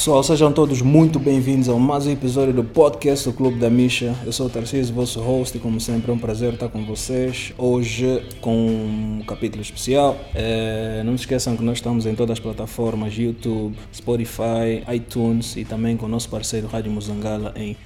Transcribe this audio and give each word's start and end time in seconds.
Pessoal, 0.00 0.22
sejam 0.22 0.50
todos 0.50 0.80
muito 0.80 1.18
bem-vindos 1.18 1.68
a 1.68 1.74
mais 1.74 2.06
um 2.06 2.10
episódio 2.10 2.54
do 2.54 2.64
podcast 2.64 3.28
do 3.28 3.34
Clube 3.34 3.58
da 3.58 3.68
Misha. 3.68 4.16
Eu 4.24 4.32
sou 4.32 4.46
o 4.46 4.48
Tarcísio, 4.48 4.94
vosso 4.94 5.20
host, 5.20 5.58
e 5.58 5.60
como 5.60 5.78
sempre 5.78 6.10
é 6.10 6.14
um 6.14 6.18
prazer 6.18 6.54
estar 6.54 6.70
com 6.70 6.82
vocês. 6.86 7.52
Hoje 7.58 8.22
com 8.40 8.50
um 8.50 9.22
capítulo 9.26 9.60
especial. 9.60 10.16
É, 10.34 11.02
não 11.04 11.18
se 11.18 11.24
esqueçam 11.24 11.54
que 11.54 11.62
nós 11.62 11.76
estamos 11.76 12.06
em 12.06 12.14
todas 12.14 12.38
as 12.38 12.40
plataformas: 12.40 13.12
YouTube, 13.14 13.76
Spotify, 13.94 14.82
iTunes 14.90 15.54
e 15.58 15.66
também 15.66 15.98
com 15.98 16.06
o 16.06 16.08
nosso 16.08 16.30
parceiro 16.30 16.66
Rádio 16.66 16.90
Muzangala 16.90 17.52
em 17.54 17.76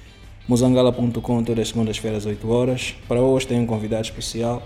muzangala.com 0.46 1.42
todas 1.42 1.62
as 1.62 1.68
segundas-feiras, 1.70 2.18
às 2.18 2.26
8 2.26 2.48
horas. 2.48 2.94
Para 3.08 3.20
hoje 3.20 3.48
tenho 3.48 3.62
um 3.62 3.66
convidado 3.66 4.04
especial 4.04 4.62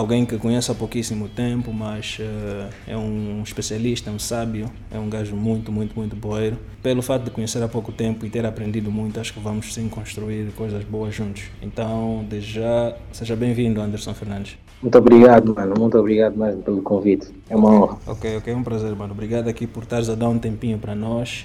alguém 0.00 0.24
que 0.24 0.38
conheço 0.38 0.72
há 0.72 0.74
pouquíssimo 0.74 1.28
tempo, 1.28 1.72
mas 1.72 2.18
uh, 2.20 2.72
é 2.86 2.96
um 2.96 3.42
especialista, 3.44 4.08
é 4.08 4.12
um 4.12 4.18
sábio, 4.18 4.70
é 4.90 4.98
um 4.98 5.10
gajo 5.10 5.36
muito, 5.36 5.70
muito, 5.70 5.94
muito 5.94 6.16
boeiro. 6.16 6.56
Pelo 6.82 7.02
fato 7.02 7.24
de 7.24 7.30
conhecer 7.30 7.62
há 7.62 7.68
pouco 7.68 7.92
tempo 7.92 8.24
e 8.24 8.30
ter 8.30 8.46
aprendido 8.46 8.90
muito, 8.90 9.20
acho 9.20 9.34
que 9.34 9.40
vamos 9.40 9.74
sim 9.74 9.88
construir 9.88 10.52
coisas 10.56 10.82
boas 10.84 11.14
juntos. 11.14 11.42
Então, 11.60 12.24
desde 12.28 12.54
já, 12.54 12.96
seja 13.12 13.36
bem-vindo, 13.36 13.80
Anderson 13.80 14.14
Fernandes. 14.14 14.56
Muito 14.80 14.96
obrigado, 14.96 15.54
mano. 15.54 15.74
Muito 15.78 15.98
obrigado 15.98 16.34
mesmo 16.34 16.62
pelo 16.62 16.80
convite. 16.80 17.28
É 17.50 17.54
uma 17.54 17.70
honra. 17.70 17.98
Ok, 18.06 18.38
ok, 18.38 18.52
é 18.52 18.56
um 18.56 18.62
prazer, 18.62 18.96
mano. 18.96 19.12
Obrigado 19.12 19.48
aqui 19.48 19.66
por 19.66 19.82
estares 19.82 20.08
a 20.08 20.14
dar 20.14 20.30
um 20.30 20.38
tempinho 20.38 20.78
para 20.78 20.94
nós. 20.94 21.44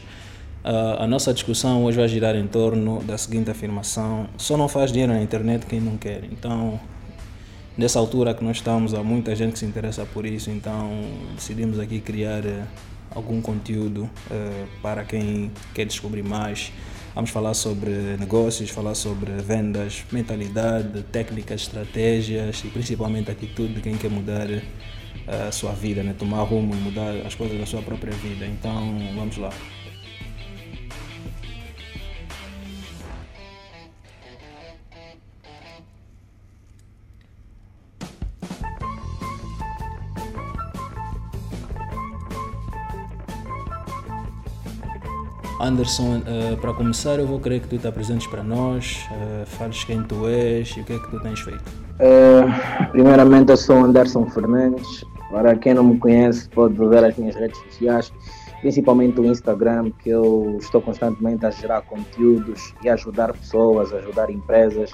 Uh, 0.63 1.03
a 1.03 1.05
nossa 1.05 1.33
discussão 1.33 1.83
hoje 1.83 1.97
vai 1.97 2.07
girar 2.07 2.35
em 2.35 2.47
torno 2.47 3.03
da 3.03 3.17
seguinte 3.17 3.51
afirmação: 3.51 4.27
só 4.37 4.55
não 4.55 4.69
faz 4.69 4.91
dinheiro 4.93 5.11
na 5.11 5.21
internet 5.21 5.65
quem 5.65 5.81
não 5.81 5.97
quer. 5.97 6.23
Então, 6.31 6.79
nessa 7.77 7.99
altura 7.99 8.33
que 8.33 8.43
nós 8.43 8.57
estamos, 8.57 8.93
há 8.93 9.03
muita 9.03 9.35
gente 9.35 9.53
que 9.53 9.59
se 9.59 9.65
interessa 9.65 10.05
por 10.05 10.25
isso, 10.25 10.49
então 10.49 10.89
decidimos 11.35 11.79
aqui 11.79 11.99
criar 11.99 12.45
uh, 12.45 12.63
algum 13.11 13.41
conteúdo 13.41 14.03
uh, 14.03 14.67
para 14.81 15.03
quem 15.03 15.51
quer 15.73 15.85
descobrir 15.85 16.23
mais. 16.23 16.71
Vamos 17.13 17.29
falar 17.29 17.53
sobre 17.53 17.91
negócios, 18.17 18.69
falar 18.69 18.93
sobre 18.93 19.31
vendas, 19.41 20.03
mentalidade, 20.11 21.01
técnicas, 21.03 21.61
estratégias 21.61 22.61
e 22.65 22.67
principalmente 22.67 23.31
atitude 23.31 23.75
de 23.75 23.81
quem 23.81 23.95
quer 23.95 24.09
mudar 24.09 24.47
uh, 24.47 25.47
a 25.47 25.51
sua 25.51 25.71
vida, 25.71 26.03
né? 26.03 26.13
tomar 26.17 26.43
rumo 26.43 26.73
e 26.73 26.77
mudar 26.77 27.15
as 27.25 27.35
coisas 27.35 27.59
da 27.59 27.65
sua 27.65 27.81
própria 27.81 28.13
vida. 28.13 28.45
Então, 28.45 28.97
vamos 29.15 29.37
lá. 29.37 29.51
Anderson, 45.65 46.17
uh, 46.19 46.57
para 46.57 46.73
começar, 46.73 47.17
eu 47.17 47.25
vou 47.25 47.39
querer 47.39 47.59
que 47.59 47.67
tu 47.67 47.77
te 47.79 47.87
apresentes 47.87 48.27
para 48.27 48.43
nós, 48.43 49.03
uh, 49.09 49.45
fales 49.47 49.83
quem 49.83 50.03
tu 50.03 50.27
és 50.27 50.69
e 50.77 50.81
o 50.81 50.83
que 50.83 50.93
é 50.93 50.99
que 50.99 51.09
tu 51.09 51.19
tens 51.19 51.39
feito. 51.39 51.63
Uh, 51.95 52.91
primeiramente, 52.91 53.49
eu 53.49 53.57
sou 53.57 53.77
Anderson 53.77 54.29
Fernandes. 54.29 55.03
Para 55.31 55.55
quem 55.55 55.73
não 55.73 55.83
me 55.83 55.97
conhece, 55.97 56.47
pode 56.49 56.75
ver 56.75 57.03
as 57.03 57.17
minhas 57.17 57.35
redes 57.35 57.57
sociais, 57.63 58.13
principalmente 58.61 59.19
o 59.19 59.25
Instagram, 59.25 59.91
que 60.03 60.11
eu 60.11 60.55
estou 60.59 60.81
constantemente 60.81 61.43
a 61.47 61.49
gerar 61.49 61.81
conteúdos 61.81 62.71
e 62.83 62.89
ajudar 62.89 63.33
pessoas, 63.33 63.91
ajudar 63.91 64.29
empresas. 64.29 64.93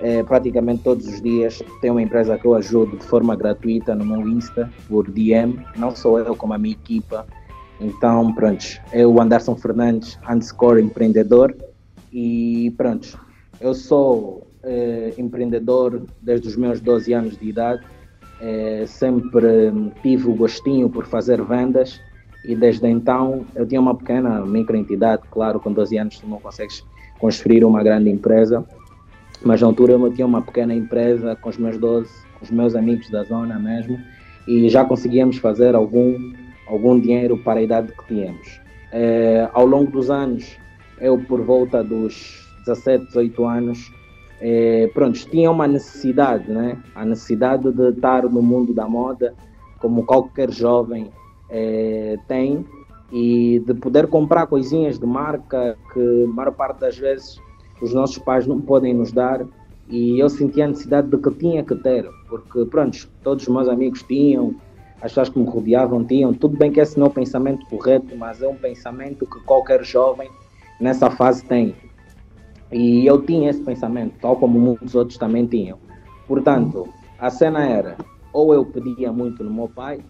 É, 0.00 0.22
praticamente 0.22 0.84
todos 0.84 1.04
os 1.08 1.20
dias 1.20 1.60
tem 1.80 1.90
uma 1.90 2.02
empresa 2.02 2.38
que 2.38 2.44
eu 2.44 2.54
ajudo 2.54 2.96
de 2.96 3.04
forma 3.04 3.34
gratuita 3.34 3.92
no 3.92 4.04
meu 4.04 4.28
Insta, 4.28 4.70
por 4.88 5.10
DM, 5.10 5.58
não 5.76 5.96
sou 5.96 6.18
eu, 6.20 6.36
como 6.36 6.52
a 6.52 6.58
minha 6.58 6.74
equipa 6.74 7.26
então, 7.80 8.32
pronto, 8.34 8.64
é 8.92 9.06
o 9.06 9.20
Anderson 9.20 9.56
Fernandes, 9.56 10.18
underscore 10.28 10.82
empreendedor. 10.82 11.54
E 12.12 12.72
pronto, 12.76 13.18
eu 13.60 13.74
sou 13.74 14.46
eh, 14.62 15.12
empreendedor 15.18 16.02
desde 16.22 16.48
os 16.48 16.56
meus 16.56 16.80
12 16.80 17.12
anos 17.12 17.36
de 17.36 17.48
idade. 17.48 17.82
Eh, 18.40 18.84
sempre 18.86 19.72
tive 20.02 20.28
o 20.28 20.34
gostinho 20.34 20.88
por 20.88 21.06
fazer 21.06 21.42
vendas 21.42 22.00
e 22.44 22.54
desde 22.54 22.86
então 22.86 23.44
eu 23.54 23.66
tinha 23.66 23.80
uma 23.80 23.94
pequena 23.94 24.44
microentidade. 24.46 25.22
Claro, 25.30 25.60
com 25.60 25.72
12 25.72 25.98
anos 25.98 26.18
tu 26.18 26.26
não 26.26 26.38
consegues 26.38 26.84
construir 27.18 27.64
uma 27.64 27.82
grande 27.82 28.08
empresa, 28.08 28.64
mas 29.42 29.60
na 29.60 29.66
altura 29.66 29.94
eu 29.94 30.12
tinha 30.12 30.26
uma 30.26 30.42
pequena 30.42 30.74
empresa 30.74 31.36
com 31.36 31.48
os 31.48 31.58
meus 31.58 31.76
12, 31.78 32.10
com 32.38 32.44
os 32.44 32.50
meus 32.50 32.74
amigos 32.74 33.10
da 33.10 33.24
zona 33.24 33.58
mesmo, 33.58 33.98
e 34.46 34.68
já 34.68 34.84
conseguíamos 34.84 35.38
fazer 35.38 35.74
algum 35.74 36.32
algum 36.66 36.98
dinheiro 36.98 37.36
para 37.38 37.60
a 37.60 37.62
idade 37.62 37.92
que 37.92 38.06
tínhamos. 38.06 38.60
É, 38.92 39.48
ao 39.52 39.66
longo 39.66 39.90
dos 39.90 40.10
anos, 40.10 40.56
eu 41.00 41.18
por 41.18 41.42
volta 41.42 41.82
dos 41.82 42.46
17, 42.66 43.06
18 43.06 43.44
anos, 43.44 43.92
é, 44.40 44.90
pronto, 44.92 45.18
tinha 45.30 45.50
uma 45.50 45.66
necessidade, 45.66 46.50
né? 46.50 46.78
A 46.94 47.04
necessidade 47.04 47.70
de 47.72 47.88
estar 47.90 48.24
no 48.24 48.42
mundo 48.42 48.74
da 48.74 48.86
moda, 48.86 49.34
como 49.78 50.04
qualquer 50.04 50.50
jovem 50.50 51.10
é, 51.48 52.16
tem, 52.28 52.64
e 53.12 53.62
de 53.66 53.74
poder 53.74 54.06
comprar 54.08 54.46
coisinhas 54.46 54.98
de 54.98 55.06
marca 55.06 55.76
que 55.92 56.24
a 56.24 56.28
maior 56.28 56.52
parte 56.52 56.80
das 56.80 56.98
vezes 56.98 57.40
os 57.80 57.92
nossos 57.92 58.18
pais 58.18 58.46
não 58.46 58.60
podem 58.60 58.94
nos 58.94 59.12
dar 59.12 59.46
e 59.88 60.18
eu 60.18 60.28
sentia 60.28 60.64
a 60.64 60.68
necessidade 60.68 61.08
de 61.08 61.16
que 61.18 61.30
tinha 61.32 61.62
que 61.62 61.74
ter, 61.76 62.08
porque 62.28 62.64
pronto, 62.64 63.08
todos 63.22 63.46
os 63.46 63.54
meus 63.54 63.68
amigos 63.68 64.02
tinham, 64.02 64.54
as 65.00 65.12
pessoas 65.12 65.28
que 65.28 65.38
me 65.38 65.46
rodeavam 65.46 66.04
tinham. 66.04 66.32
Tudo 66.32 66.56
bem 66.56 66.72
que 66.72 66.80
esse 66.80 66.98
não 66.98 67.06
é 67.06 67.10
o 67.10 67.12
pensamento 67.12 67.66
correto, 67.66 68.16
mas 68.16 68.42
é 68.42 68.48
um 68.48 68.56
pensamento 68.56 69.26
que 69.26 69.40
qualquer 69.44 69.84
jovem 69.84 70.30
nessa 70.80 71.10
fase 71.10 71.44
tem. 71.44 71.74
E 72.72 73.06
eu 73.06 73.22
tinha 73.22 73.50
esse 73.50 73.60
pensamento, 73.60 74.14
tal 74.20 74.36
como 74.36 74.58
muitos 74.58 74.94
outros 74.94 75.18
também 75.18 75.46
tinham. 75.46 75.78
Portanto, 76.26 76.88
a 77.18 77.30
cena 77.30 77.64
era, 77.64 77.96
ou 78.32 78.52
eu 78.52 78.64
pedia 78.64 79.12
muito 79.12 79.44
no 79.44 79.52
meu 79.52 79.68
pai, 79.68 80.00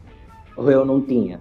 ou 0.56 0.70
eu 0.70 0.84
não 0.84 1.00
tinha. 1.00 1.40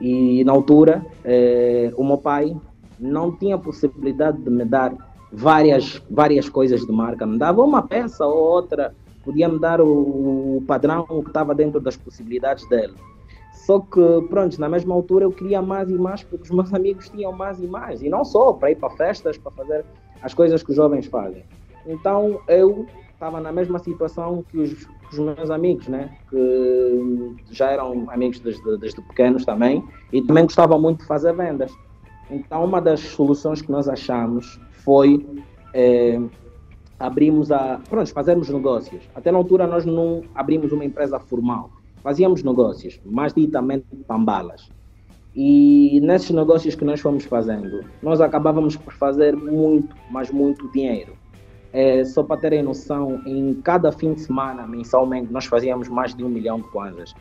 E 0.00 0.42
na 0.44 0.52
altura, 0.52 1.06
eh, 1.24 1.92
o 1.96 2.02
meu 2.02 2.18
pai 2.18 2.56
não 2.98 3.36
tinha 3.36 3.56
possibilidade 3.56 4.38
de 4.42 4.50
me 4.50 4.64
dar 4.64 4.94
várias, 5.32 6.02
várias 6.10 6.48
coisas 6.48 6.84
de 6.84 6.92
marca. 6.92 7.26
Me 7.26 7.38
dava 7.38 7.62
uma 7.62 7.82
peça 7.82 8.26
ou 8.26 8.36
outra 8.36 8.94
podia 9.24 9.48
me 9.48 9.58
dar 9.58 9.80
o, 9.80 10.62
padrão 10.66 11.04
que 11.04 11.28
estava 11.28 11.54
dentro 11.54 11.80
das 11.80 11.96
possibilidades 11.96 12.68
dele. 12.68 12.94
Só 13.52 13.80
que, 13.80 14.00
pronto, 14.28 14.60
na 14.60 14.68
mesma 14.68 14.94
altura 14.94 15.24
eu 15.24 15.30
queria 15.30 15.60
mais 15.60 15.90
e 15.90 15.94
mais 15.94 16.22
porque 16.22 16.44
os 16.44 16.50
meus 16.50 16.72
amigos 16.74 17.08
tinham 17.08 17.32
mais 17.32 17.60
e 17.60 17.66
mais. 17.66 18.02
E 18.02 18.08
não 18.08 18.24
só 18.24 18.52
para 18.52 18.70
ir 18.70 18.76
para 18.76 18.90
festas, 18.90 19.36
para 19.38 19.52
fazer 19.52 19.84
as 20.22 20.34
coisas 20.34 20.62
que 20.62 20.70
os 20.70 20.76
jovens 20.76 21.06
fazem. 21.06 21.44
Então 21.86 22.40
eu 22.48 22.86
estava 23.12 23.40
na 23.40 23.52
mesma 23.52 23.78
situação 23.78 24.44
que 24.50 24.58
os, 24.58 24.88
os, 25.12 25.18
meus 25.18 25.50
amigos, 25.50 25.88
né? 25.88 26.10
Que 26.28 27.36
já 27.50 27.70
eram 27.70 28.08
amigos 28.08 28.40
desde, 28.40 28.78
desde 28.78 29.00
pequenos 29.02 29.44
também 29.44 29.84
e 30.12 30.22
também 30.22 30.44
gostavam 30.44 30.80
muito 30.80 31.00
de 31.00 31.06
fazer 31.06 31.34
vendas. 31.34 31.72
Então 32.30 32.64
uma 32.64 32.80
das 32.80 33.00
soluções 33.00 33.60
que 33.60 33.70
nós 33.70 33.88
achamos 33.88 34.60
foi 34.84 35.26
é, 35.74 36.18
abrimos 37.00 37.50
a. 37.50 37.80
Pronto, 37.88 38.12
fazermos 38.12 38.50
negócios. 38.50 39.02
Até 39.14 39.32
na 39.32 39.38
altura 39.38 39.66
nós 39.66 39.86
não 39.86 40.22
abrimos 40.34 40.70
uma 40.70 40.84
empresa 40.84 41.18
formal. 41.18 41.70
Fazíamos 42.02 42.42
negócios, 42.42 43.00
mais 43.04 43.32
ditamente 43.32 43.86
pambalas. 44.06 44.70
E 45.34 46.00
nesses 46.02 46.30
negócios 46.30 46.74
que 46.74 46.84
nós 46.84 47.00
fomos 47.00 47.24
fazendo, 47.24 47.84
nós 48.02 48.20
acabávamos 48.20 48.76
por 48.76 48.92
fazer 48.92 49.34
muito, 49.36 49.94
mas 50.10 50.30
muito 50.30 50.70
dinheiro. 50.72 51.12
É, 51.72 52.04
só 52.04 52.22
para 52.22 52.40
terem 52.40 52.62
noção, 52.62 53.22
em 53.24 53.54
cada 53.62 53.92
fim 53.92 54.14
de 54.14 54.22
semana, 54.22 54.66
mensalmente, 54.66 55.32
nós 55.32 55.46
fazíamos 55.46 55.88
mais 55.88 56.14
de 56.14 56.24
um 56.24 56.28
milhão 56.28 56.58
de 56.58 56.68
kwanzas. 56.68 57.14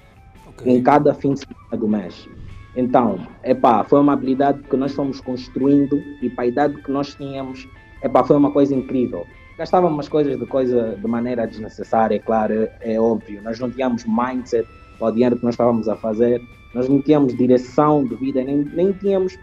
Okay. 0.48 0.76
Em 0.76 0.82
cada 0.82 1.14
fim 1.14 1.34
de 1.34 1.42
semana 1.42 1.78
do 1.78 1.88
mês. 1.88 2.28
Então, 2.76 3.20
epá, 3.44 3.84
foi 3.84 4.00
uma 4.00 4.14
habilidade 4.14 4.64
que 4.64 4.76
nós 4.76 4.94
fomos 4.94 5.22
construindo 5.22 6.02
e 6.22 6.30
para 6.30 6.46
a 6.46 6.48
idade 6.48 6.82
que 6.82 6.92
nós 6.92 7.14
tínhamos, 7.14 7.68
epá, 8.02 8.24
foi 8.24 8.38
uma 8.38 8.52
coisa 8.52 8.74
incrível 8.74 9.26
gastávamos 9.60 10.08
coisas 10.08 10.40
de 10.40 10.46
coisa 10.46 10.96
de 10.96 11.06
maneira 11.06 11.46
desnecessária, 11.46 12.18
claro, 12.18 12.54
é, 12.54 12.94
é 12.94 13.00
óbvio. 13.00 13.44
Nós 13.44 13.60
não 13.60 13.70
tínhamos 13.70 14.06
mindset 14.06 14.66
para 14.98 15.10
o 15.10 15.12
dinheiro 15.12 15.36
que 15.36 15.44
nós 15.44 15.54
estávamos 15.54 15.90
a 15.90 15.98
fazer, 15.98 16.42
nós 16.74 16.88
não 16.88 17.02
tínhamos 17.02 17.36
direção 17.36 18.06
de 18.06 18.16
vida, 18.16 18.42
nem, 18.42 18.64
nem 18.64 18.94
tínhamos 18.94 19.38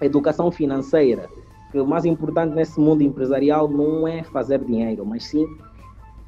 educação 0.00 0.52
financeira. 0.52 1.28
Que 1.72 1.80
o 1.80 1.86
mais 1.86 2.04
importante 2.04 2.54
nesse 2.54 2.78
mundo 2.78 3.02
empresarial 3.02 3.68
não 3.68 4.06
é 4.06 4.22
fazer 4.22 4.60
dinheiro, 4.60 5.04
mas 5.04 5.24
sim 5.24 5.44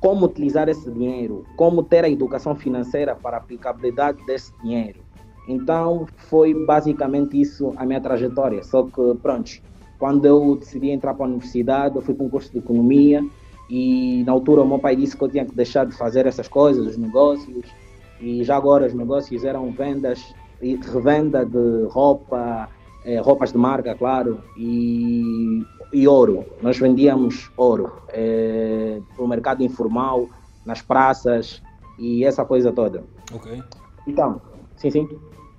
como 0.01 0.27
utilizar 0.27 0.69
esse 0.69 0.91
dinheiro, 0.91 1.47
como 1.57 1.85
ter 1.85 2.05
a 2.05 2.11
educação 2.11 2.57
financeira 2.57 3.15
para 3.15 3.37
a 3.37 3.41
aplicabilidade 3.41 4.19
desse 4.27 4.53
dinheiro. 4.65 4.99
Então 5.47 6.09
foi 6.17 6.55
basicamente 6.67 7.41
isso 7.41 7.73
a 7.77 7.87
minha 7.87 8.01
trajetória. 8.01 8.65
Só 8.65 8.83
que, 8.83 9.15
pronto, 9.23 9.63
quando 10.02 10.25
eu 10.25 10.56
decidi 10.56 10.90
entrar 10.90 11.14
para 11.14 11.26
a 11.26 11.28
universidade, 11.28 11.94
eu 11.94 12.02
fui 12.02 12.12
para 12.12 12.26
um 12.26 12.28
curso 12.28 12.50
de 12.50 12.58
economia 12.58 13.25
e 13.70 14.25
na 14.26 14.32
altura 14.32 14.62
o 14.62 14.66
meu 14.66 14.81
pai 14.81 14.96
disse 14.96 15.16
que 15.16 15.22
eu 15.22 15.28
tinha 15.28 15.44
que 15.44 15.54
deixar 15.54 15.87
de 15.87 15.94
fazer 15.94 16.26
essas 16.26 16.49
coisas, 16.49 16.84
os 16.84 16.96
negócios, 16.96 17.64
e 18.20 18.43
já 18.43 18.56
agora 18.56 18.84
os 18.84 18.94
negócios 18.94 19.44
eram 19.44 19.70
vendas 19.70 20.34
e 20.60 20.75
revenda 20.75 21.46
de 21.46 21.84
roupa 21.88 22.69
é, 23.04 23.20
roupas 23.20 23.52
de 23.52 23.58
marca, 23.58 23.94
claro, 23.94 24.40
e, 24.56 25.62
e 25.93 26.08
ouro. 26.08 26.46
Nós 26.60 26.76
vendíamos 26.78 27.52
ouro 27.56 27.93
para 28.08 29.25
o 29.25 29.28
mercado 29.28 29.62
informal, 29.62 30.28
nas 30.66 30.82
praças 30.82 31.62
e 31.96 32.25
essa 32.25 32.44
coisa 32.44 32.72
toda. 32.72 33.04
Ok. 33.32 33.62
Então, 34.08 34.43
sim, 34.75 34.90
sim. 34.90 35.08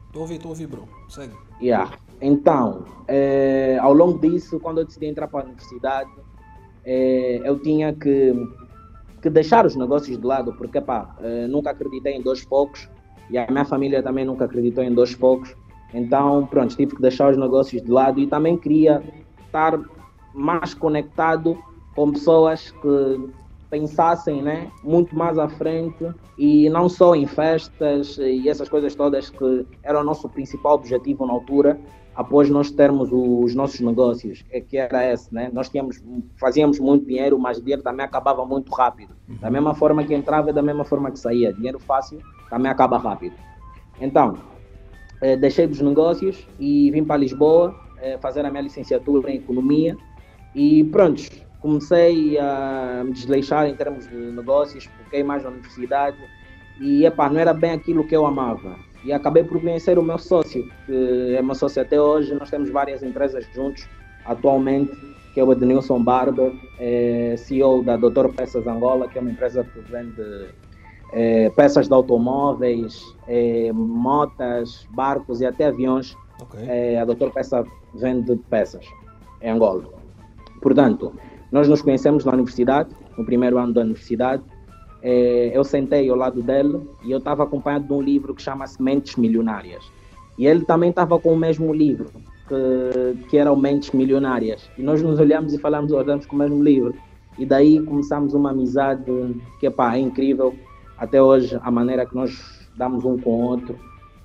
Estou 0.08 0.20
a 0.20 0.24
ouvir, 0.24 0.36
estou 0.36 0.50
a 0.50 0.52
ouvir, 0.52 0.68
bro. 0.68 0.84
Segue. 1.08 1.34
Yeah. 1.62 2.03
Então, 2.26 2.86
é, 3.06 3.78
ao 3.82 3.94
longo 3.94 4.18
disso, 4.18 4.58
quando 4.58 4.78
eu 4.78 4.86
decidi 4.86 5.08
entrar 5.08 5.28
para 5.28 5.42
a 5.42 5.44
universidade, 5.44 6.10
é, 6.86 7.42
eu 7.44 7.60
tinha 7.60 7.92
que, 7.94 8.34
que 9.22 9.30
deixar 9.30 9.66
os 9.66 9.76
negócios 9.76 10.18
de 10.18 10.26
lado, 10.26 10.54
porque 10.54 10.80
pá, 10.80 11.14
é, 11.20 11.48
nunca 11.48 11.72
acreditei 11.72 12.16
em 12.16 12.22
dois 12.22 12.46
poucos 12.46 12.90
e 13.30 13.38
a 13.38 13.46
minha 13.52 13.66
família 13.66 14.02
também 14.02 14.24
nunca 14.24 14.46
acreditou 14.46 14.82
em 14.86 14.94
dois 14.94 15.14
poucos. 15.14 15.54
Então, 15.94 16.48
pronto, 16.48 16.78
tive 16.78 16.96
que 16.96 17.02
deixar 17.02 17.30
os 17.30 17.38
negócios 17.38 17.82
de 17.82 17.92
lado 17.92 18.22
e 18.22 18.26
também 18.26 18.56
queria 18.56 19.04
estar 19.46 19.78
mais 20.34 20.74
conectado 20.74 21.58
com 21.94 22.10
pessoas 22.14 22.72
que 22.72 23.30
pensassem 23.70 24.42
né, 24.42 24.72
muito 24.82 25.14
mais 25.14 25.38
à 25.38 25.50
frente 25.50 26.06
e 26.38 26.70
não 26.70 26.88
só 26.88 27.16
em 27.16 27.28
festas 27.28 28.18
e 28.18 28.48
essas 28.48 28.70
coisas 28.70 28.96
todas 28.96 29.30
que 29.30 29.68
era 29.84 30.00
o 30.00 30.04
nosso 30.04 30.30
principal 30.30 30.76
objetivo 30.76 31.26
na 31.26 31.34
altura, 31.34 31.80
após 32.16 32.50
nós 32.50 32.70
termos 32.72 33.10
os 33.12 33.56
nossos 33.56 33.80
negócios, 33.80 34.46
é 34.52 34.62
que 34.62 34.78
era 34.78 35.12
esse, 35.12 35.34
né? 35.34 35.50
Nós 35.52 35.70
tínhamos, 35.70 36.04
fazíamos 36.36 36.80
muito 36.80 37.06
dinheiro, 37.06 37.40
mas 37.40 37.58
o 37.58 37.62
dinheiro 37.62 37.82
também 37.82 38.06
acabava 38.06 38.46
muito 38.46 38.72
rápido. 38.72 39.16
Da 39.40 39.50
mesma 39.50 39.74
forma 39.74 40.04
que 40.04 40.14
entrava 40.14 40.50
e 40.50 40.54
da 40.54 40.62
mesma 40.62 40.86
forma 40.86 41.12
que 41.12 41.20
saía. 41.20 41.52
Dinheiro 41.54 41.80
fácil 41.80 42.20
também 42.50 42.72
acaba 42.72 42.98
rápido. 42.98 43.36
Então, 44.00 44.38
eh, 45.22 45.36
deixei 45.36 45.66
os 45.66 45.82
negócios 45.82 46.48
e 46.60 46.92
vim 46.92 47.04
para 47.04 47.18
Lisboa 47.18 47.76
eh, 48.00 48.18
fazer 48.20 48.46
a 48.46 48.50
minha 48.50 48.62
licenciatura 48.62 49.32
em 49.32 49.38
Economia 49.38 49.98
e 50.54 50.84
pronto, 50.86 51.24
comecei 51.60 52.38
a 52.38 53.02
me 53.06 53.12
desleixar 53.12 53.68
em 53.68 53.76
termos 53.76 54.08
de 54.08 54.16
negócios, 54.16 54.90
fiquei 55.06 55.24
mais 55.24 55.44
na 55.44 55.50
universidade 55.50 56.18
e 56.80 57.06
epá, 57.06 57.30
não 57.30 57.40
era 57.40 57.54
bem 57.54 57.72
aquilo 57.72 58.06
que 58.06 58.16
eu 58.16 58.26
amava. 58.26 58.76
E 59.04 59.12
acabei 59.12 59.44
por 59.44 59.60
conhecer 59.60 60.00
o 60.00 60.04
meu 60.04 60.18
sócio, 60.18 60.70
que 60.86 61.36
é 61.36 61.42
meu 61.42 61.56
sócio 61.56 61.82
até 61.82 62.00
hoje. 62.00 62.34
Nós 62.34 62.50
temos 62.50 62.70
várias 62.70 63.04
empresas 63.04 63.46
juntos 63.54 63.88
atualmente, 64.26 64.92
que 65.34 65.40
é 65.40 65.44
o 65.44 65.52
Edenilson 65.52 66.02
Barber, 66.02 66.54
é 66.80 67.36
CEO 67.38 67.84
da 67.84 67.98
Doutor 67.98 68.34
Peças 68.34 68.66
Angola, 68.66 69.08
que 69.08 69.18
é 69.18 69.22
uma 69.22 69.32
empresa 69.32 69.64
que 69.64 69.80
vende 69.92 70.48
é, 71.12 71.50
peças 71.52 71.88
de 71.88 71.94
automóveis, 71.94 73.16
é, 73.28 73.72
motas, 73.74 74.88
barcos 74.92 75.42
e 75.42 75.46
até 75.46 75.66
aviões. 75.66 76.16
Ok. 76.42 76.60
É, 76.68 77.00
a 77.00 77.06
Doutor 77.06 77.32
Peça 77.32 77.64
vende 77.96 78.36
peças 78.50 78.86
em 79.42 79.52
Angola. 79.52 79.84
Portanto, 80.62 81.14
nós 81.52 81.68
nos 81.68 81.82
conhecemos 81.82 82.26
na 82.26 82.34
universidade, 82.34 82.90
no 83.18 83.26
primeiro 83.26 83.58
ano 83.58 83.74
da 83.74 83.82
universidade. 83.82 84.44
É, 85.06 85.52
eu 85.54 85.66
sentei 85.66 86.10
ao 86.10 86.16
lado 86.16 86.42
dele 86.42 86.80
e 87.04 87.12
eu 87.12 87.18
estava 87.18 87.44
acompanhado 87.44 87.86
de 87.86 87.94
um 87.94 88.02
livro 88.02 88.34
que 88.34 88.42
chama-se 88.42 88.82
Mentes 88.82 89.18
Milionárias. 89.18 89.84
E 90.38 90.48
ele 90.48 90.64
também 90.64 90.90
estava 90.90 91.20
com 91.20 91.34
o 91.34 91.38
mesmo 91.38 91.74
livro, 91.74 92.10
que, 92.48 93.28
que 93.28 93.38
era 93.38 93.52
o 93.52 93.58
Mentes 93.58 93.92
Milionárias. 93.92 94.70
E 94.78 94.82
nós 94.82 95.02
nos 95.04 95.20
olhamos 95.20 95.54
e 95.54 95.58
falamos, 95.58 95.92
olhamos 95.92 96.26
com 96.26 96.38
o 96.38 96.40
mesmo 96.40 96.64
livro. 96.64 96.96
E 97.38 97.46
daí 97.46 97.82
começamos 97.82 98.34
uma 98.34 98.52
amizade 98.52 99.04
que 99.60 99.68
epá, 99.68 99.96
é 99.96 100.00
incrível. 100.00 100.56
Até 100.98 101.22
hoje, 101.22 101.60
a 101.62 101.70
maneira 101.70 102.06
que 102.06 102.16
nós 102.16 102.66
damos 102.78 103.04
um 103.04 103.18
com 103.18 103.30
o 103.30 103.42
outro, 103.42 103.78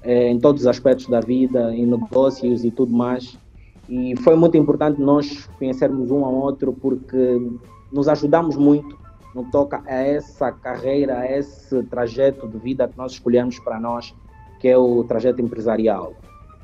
é, 0.02 0.30
em 0.30 0.38
todos 0.38 0.62
os 0.62 0.66
aspectos 0.69 1.08
da 1.08 1.19
vida, 1.19 1.75
em 1.75 1.86
negócios 1.86 2.64
e 2.64 2.70
tudo 2.70 2.94
mais. 2.94 3.36
E 3.88 4.14
foi 4.19 4.36
muito 4.36 4.56
importante 4.56 5.00
nós 5.00 5.48
conhecermos 5.58 6.10
um 6.12 6.25
ao 6.25 6.34
outro 6.34 6.72
porque 6.72 7.50
nos 7.90 8.06
ajudamos 8.06 8.56
muito 8.56 8.96
no 9.34 9.44
toca 9.50 9.82
a 9.86 9.94
essa 9.94 10.50
carreira, 10.50 11.19
a 11.19 11.38
esse 11.38 11.82
trajeto 11.84 12.48
de 12.48 12.58
vida 12.58 12.88
que 12.88 12.96
nós 12.96 13.12
escolhemos 13.12 13.58
para 13.60 13.78
nós, 13.78 14.14
que 14.60 14.69
é 14.69 14.76
o 14.76 15.04
trajeto 15.04 15.40
empresarial. 15.40 16.14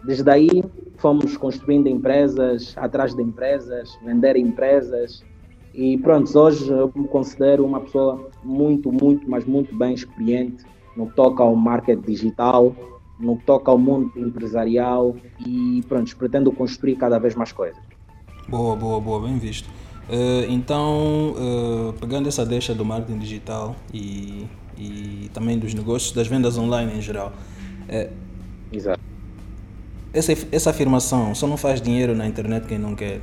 Desde 0.05 0.31
aí 0.31 0.65
fomos 0.97 1.37
construindo 1.37 1.87
empresas, 1.89 2.75
atrás 2.77 3.15
de 3.15 3.23
empresas, 3.23 3.99
vender 4.05 4.37
empresas 4.37 5.25
e 5.73 5.99
pronto, 5.99 6.39
hoje 6.39 6.71
eu 6.71 6.91
me 6.95 7.09
considero 7.09 7.65
uma 7.65 7.81
pessoa 7.81 8.31
muito, 8.45 8.93
muito, 8.93 9.29
mas 9.29 9.45
muito 9.45 9.77
bem 9.77 9.95
experiente 9.95 10.65
no 10.97 11.09
que 11.09 11.17
toca 11.17 11.43
ao 11.43 11.57
marketing 11.57 12.03
digital, 12.03 12.75
no 13.19 13.37
que 13.37 13.45
toca 13.45 13.71
ao 13.71 13.79
mundo 13.79 14.13
empresarial 14.17 15.17
e 15.45 15.83
pronto, 15.89 16.17
pretendo 16.17 16.53
construir 16.53 16.97
cada 16.97 17.19
vez 17.19 17.35
mais 17.35 17.51
coisas. 17.51 17.83
Boa, 18.49 18.77
boa, 18.77 19.01
boa, 19.01 19.21
bem 19.21 19.39
visto. 19.39 19.69
Uh, 20.09 20.45
então, 20.51 21.33
uh, 21.33 21.93
pegando 21.95 22.29
essa 22.29 22.45
deixa 22.45 22.75
do 22.75 22.85
marketing 22.85 23.19
digital 23.19 23.75
e, 23.93 24.47
e 24.77 25.31
também 25.33 25.59
dos 25.59 25.73
negócios, 25.73 26.13
das 26.13 26.27
vendas 26.27 26.59
online 26.59 26.93
em 26.93 27.01
geral, 27.01 27.33
uh, 27.89 28.13
Exato. 28.71 29.01
essa, 30.13 30.33
essa 30.53 30.71
afirmação 30.71 31.35
só 31.35 31.47
não 31.47 31.57
faz 31.57 31.81
dinheiro 31.81 32.15
na 32.15 32.27
internet 32.27 32.67
quem 32.67 32.79
não 32.79 32.95
quer. 32.95 33.21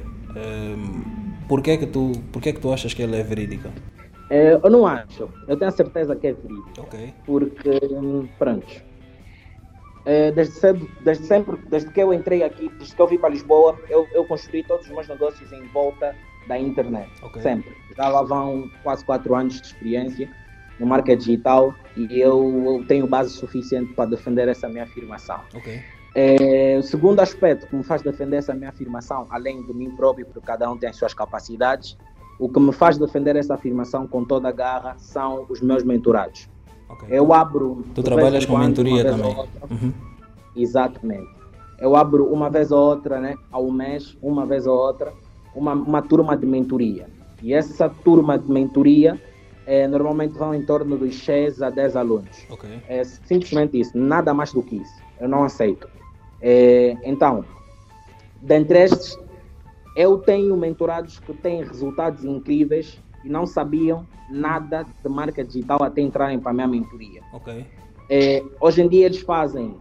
por, 1.48 1.62
que 1.62 1.72
é 1.72 1.78
que 1.78 1.86
tu, 1.86 2.14
por 2.32 2.42
que 2.42 2.50
é 2.50 2.54
que 2.54 2.60
tu 2.60 2.74
achas 2.74 2.94
que 2.94 3.04
ela 3.04 3.16
é 3.16 3.24
verídica? 3.24 3.70
Eu 4.32 4.70
não 4.70 4.88
acho, 4.88 5.30
eu 5.46 5.58
tenho 5.58 5.70
a 5.70 5.74
certeza 5.74 6.16
que 6.16 6.28
é 6.28 6.34
verídica. 6.34 7.14
Porque, 7.26 7.82
pronto, 8.40 8.66
desde, 10.34 10.54
cedo, 10.54 10.90
desde 11.04 11.26
sempre, 11.26 11.58
desde 11.70 11.92
que 11.92 12.00
eu 12.00 12.14
entrei 12.14 12.42
aqui, 12.42 12.70
desde 12.78 12.96
que 12.96 13.02
eu 13.02 13.08
vim 13.08 13.18
para 13.18 13.30
Lisboa, 13.30 13.78
eu, 13.90 14.08
eu 14.14 14.24
construí 14.24 14.64
todos 14.64 14.86
os 14.86 14.92
meus 14.94 15.08
negócios 15.10 15.52
em 15.52 15.68
volta 15.68 16.16
da 16.48 16.60
internet. 16.60 17.10
Ok. 17.22 17.42
Sempre. 17.42 17.76
Já 17.96 18.08
lá 18.08 18.24
vão 18.24 18.70
quase 18.84 19.04
quatro 19.06 19.36
anos 19.36 19.60
de 19.60 19.68
experiência 19.68 20.30
no 20.80 20.88
marketing 20.88 21.18
digital 21.18 21.74
e 21.96 22.20
eu, 22.20 22.84
tenho 22.88 23.08
base 23.08 23.32
suficiente 23.32 23.94
para 23.94 24.10
defender 24.10 24.48
essa 24.48 24.68
minha 24.68 24.84
afirmação. 24.84 25.40
Ok. 25.54 25.80
É, 26.14 26.78
o 26.78 26.84
segundo 26.84 27.22
aspecto 27.22 27.68
que 27.68 27.76
me 27.76 27.84
faz 27.84 28.02
defender 28.02 28.38
essa 28.38 28.54
minha 28.54 28.70
afirmação, 28.70 29.28
além 29.30 29.64
de 29.64 29.74
mim 29.74 29.92
próprio, 29.92 30.26
porque 30.26 30.42
cada 30.42 30.70
um 30.70 30.78
tem 30.78 30.90
as 30.90 30.98
suas 30.98 31.14
capacidades, 31.14 31.98
o 32.38 32.50
que 32.50 32.60
me 32.60 32.74
faz 32.74 32.98
defender 32.98 33.36
essa 33.36 33.54
afirmação 33.54 34.08
com 34.08 34.26
toda 34.26 34.50
a 34.50 34.52
garra 34.52 34.96
são 34.98 35.46
os 35.48 35.62
meus 35.62 35.84
mentorados. 35.84 36.50
ok. 36.90 37.08
Eu 37.10 37.32
abro. 37.32 37.86
Tu 37.94 38.04
trabalhas 38.04 38.46
com 38.46 38.54
quando, 38.54 38.66
mentoria 38.66 39.06
também. 39.06 39.36
Uhum. 39.70 39.94
Exatamente. 40.56 41.30
Eu 41.80 41.96
abro 41.96 42.26
uma 42.26 42.50
vez 42.50 42.72
ou 42.72 42.80
outra, 42.80 43.20
né, 43.20 43.36
ao 43.52 43.72
mês, 43.72 44.18
uma 44.22 44.46
vez 44.46 44.68
ou 44.68 44.78
outra, 44.78 45.14
uma, 45.56 45.74
uma 45.74 46.02
turma 46.02 46.36
de 46.36 46.46
mentoria. 46.46 47.08
E 47.42 47.54
essa 47.54 47.90
turma 47.90 48.38
de 48.38 48.50
mentoria 48.52 49.20
eh, 49.66 49.88
normalmente 49.88 50.38
vão 50.38 50.54
em 50.54 50.64
torno 50.64 50.98
dos 50.98 51.24
6 51.24 51.62
a 51.62 51.70
10 51.70 51.96
alunos. 51.96 52.46
Ok. 52.50 52.70
É 52.88 53.04
simplesmente 53.04 53.80
isso, 53.80 53.98
nada 53.98 54.34
mais 54.34 54.54
do 54.54 54.62
que 54.62 54.78
isso. 54.78 55.02
Eu 55.20 55.28
não 55.28 55.44
aceito. 55.44 55.88
É, 56.42 56.98
então, 57.04 57.46
dentre 58.42 58.80
estes, 58.80 59.18
eu 59.96 60.18
tenho 60.18 60.56
mentorados 60.58 61.20
que 61.20 61.34
têm 61.34 61.64
resultados 61.64 62.24
incríveis 62.24 63.00
e 63.24 63.30
não 63.30 63.46
sabiam 63.46 64.08
nada 64.30 64.84
de 65.04 65.10
marca 65.10 65.44
digital 65.44 65.84
até 65.84 66.02
entrarem 66.02 66.40
para 66.40 66.52
a 66.52 66.54
minha 66.54 66.68
mentoria. 66.68 67.22
Ok. 67.34 67.66
É, 68.10 68.44
hoje 68.60 68.82
em 68.82 68.90
dia 68.90 69.06
eles 69.06 69.22
fazem 69.22 69.76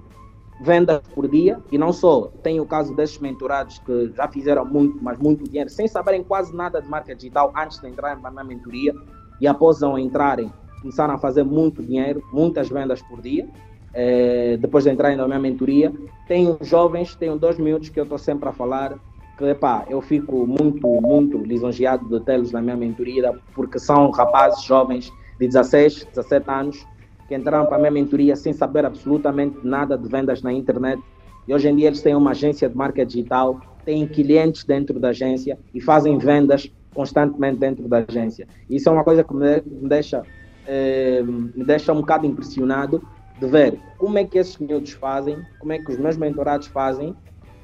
vendas 0.61 1.01
por 1.15 1.29
dia 1.29 1.59
e 1.73 1.79
não 1.79 1.93
só. 1.93 2.31
Tem 2.43 2.61
o 2.61 2.67
caso 2.67 2.95
desses 2.95 3.19
mentorados 3.19 3.79
que 3.79 4.13
já 4.15 4.29
fizeram 4.29 4.65
muito, 4.65 4.99
mas 5.03 5.19
muito 5.19 5.45
dinheiro, 5.45 5.71
sem 5.71 5.89
saberem 5.89 6.23
quase 6.23 6.55
nada 6.55 6.81
de 6.81 6.89
marca 6.89 7.15
digital 7.15 7.53
antes 7.57 7.81
de 7.81 7.89
entrarem 7.89 8.21
para 8.21 8.29
a 8.29 8.33
minha 8.33 8.45
mentoria 8.45 8.95
e 9.41 9.47
após 9.47 9.83
ao 9.83 9.99
entrarem 9.99 10.53
começaram 10.81 11.15
a 11.15 11.19
fazer 11.19 11.45
muito 11.45 11.83
dinheiro, 11.83 12.23
muitas 12.33 12.69
vendas 12.69 13.03
por 13.03 13.21
dia. 13.21 13.49
é, 13.93 14.57
depois 14.59 14.85
de 14.85 14.91
entrarem 14.91 15.17
na 15.17 15.27
minha 15.27 15.41
mentoria, 15.41 15.93
tenho 16.29 16.57
jovens, 16.61 17.17
tenho 17.17 17.37
dois 17.37 17.59
minutos 17.59 17.89
que 17.89 17.99
eu 17.99 18.05
estou 18.05 18.19
sempre 18.19 18.49
a 18.49 18.53
falar 18.53 18.97
que 19.37 19.45
epá, 19.47 19.87
eu 19.89 20.03
fico 20.03 20.47
muito, 20.47 20.87
muito 21.01 21.39
lisonjeado 21.39 22.07
de 22.07 22.25
tê-los 22.25 22.53
na 22.53 22.61
minha 22.61 22.77
mentoria, 22.77 23.33
porque 23.55 23.79
são 23.79 24.11
rapazes 24.11 24.63
jovens 24.63 25.11
de 25.41 25.47
16, 25.47 26.05
17 26.15 26.51
anos, 26.51 26.87
que 27.31 27.37
entraram 27.37 27.65
para 27.65 27.77
a 27.77 27.79
minha 27.79 27.93
mentoria 27.93 28.35
sem 28.35 28.53
saber 28.53 28.85
absolutamente 28.85 29.57
nada 29.63 29.97
de 29.97 30.09
vendas 30.09 30.43
na 30.43 30.53
internet. 30.53 31.01
E 31.47 31.55
hoje 31.55 31.69
em 31.69 31.77
dia 31.77 31.87
eles 31.87 32.03
têm 32.03 32.17
uma 32.17 32.33
agência 32.33 32.69
de 32.69 32.77
marca 32.77 33.07
digital, 33.07 33.61
têm 33.85 34.05
clientes 34.05 34.65
dentro 34.65 34.99
da 34.99 35.11
agência 35.11 35.57
e 35.73 35.81
fazem 35.81 36.19
vendas 36.19 36.69
constantemente 36.93 37.59
dentro 37.61 37.87
da 37.87 37.99
agência. 37.99 38.49
Isso 38.69 38.89
é 38.89 38.93
uma 38.93 39.05
coisa 39.05 39.23
que 39.23 39.33
me, 39.33 39.63
deixa, 39.89 40.25
eh, 40.67 41.23
me 41.23 41.65
deixa 41.65 41.93
um 41.93 42.01
bocado 42.01 42.27
impressionado 42.27 43.01
de 43.39 43.47
ver 43.47 43.79
como 43.97 44.19
é 44.19 44.25
que 44.25 44.37
esses 44.37 44.59
miúdos 44.59 44.91
fazem, 44.91 45.39
como 45.61 45.73
é 45.73 45.79
que 45.79 45.89
os 45.89 45.99
meus 45.99 46.17
mentorados 46.17 46.67
fazem 46.67 47.15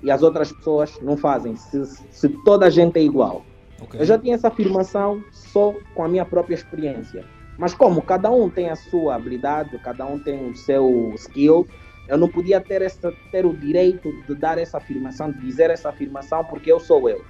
e 0.00 0.12
as 0.12 0.22
outras 0.22 0.52
pessoas 0.52 0.96
não 1.02 1.16
fazem, 1.16 1.56
se, 1.56 1.84
se 1.84 2.28
toda 2.44 2.66
a 2.66 2.70
gente 2.70 3.00
é 3.00 3.02
igual. 3.02 3.44
Ok. 3.82 4.00
Eu 4.00 4.04
já 4.04 4.16
tinha 4.16 4.36
essa 4.36 4.46
afirmação 4.46 5.24
só 5.32 5.74
com 5.92 6.04
a 6.04 6.08
minha 6.08 6.24
própria 6.24 6.54
experiência. 6.54 7.24
Mas 7.58 7.74
como 7.74 8.02
cada 8.02 8.30
um 8.30 8.50
tem 8.50 8.68
a 8.68 8.76
sua 8.76 9.14
habilidade, 9.14 9.78
cada 9.78 10.04
um 10.06 10.18
tem 10.18 10.50
o 10.50 10.54
seu 10.54 11.12
skill, 11.14 11.66
Eu 12.08 12.16
não 12.16 12.28
podia 12.28 12.60
ter, 12.60 12.82
essa, 12.82 13.12
ter 13.32 13.44
o 13.44 13.52
direito 13.52 14.12
de 14.28 14.34
dar 14.36 14.58
essa 14.58 14.76
afirmação, 14.76 15.32
de 15.32 15.40
dizer 15.40 15.70
essa 15.70 15.88
afirmação, 15.88 16.44
porque 16.44 16.70
eu 16.70 16.78
sou 16.78 17.08
eu. 17.08 17.20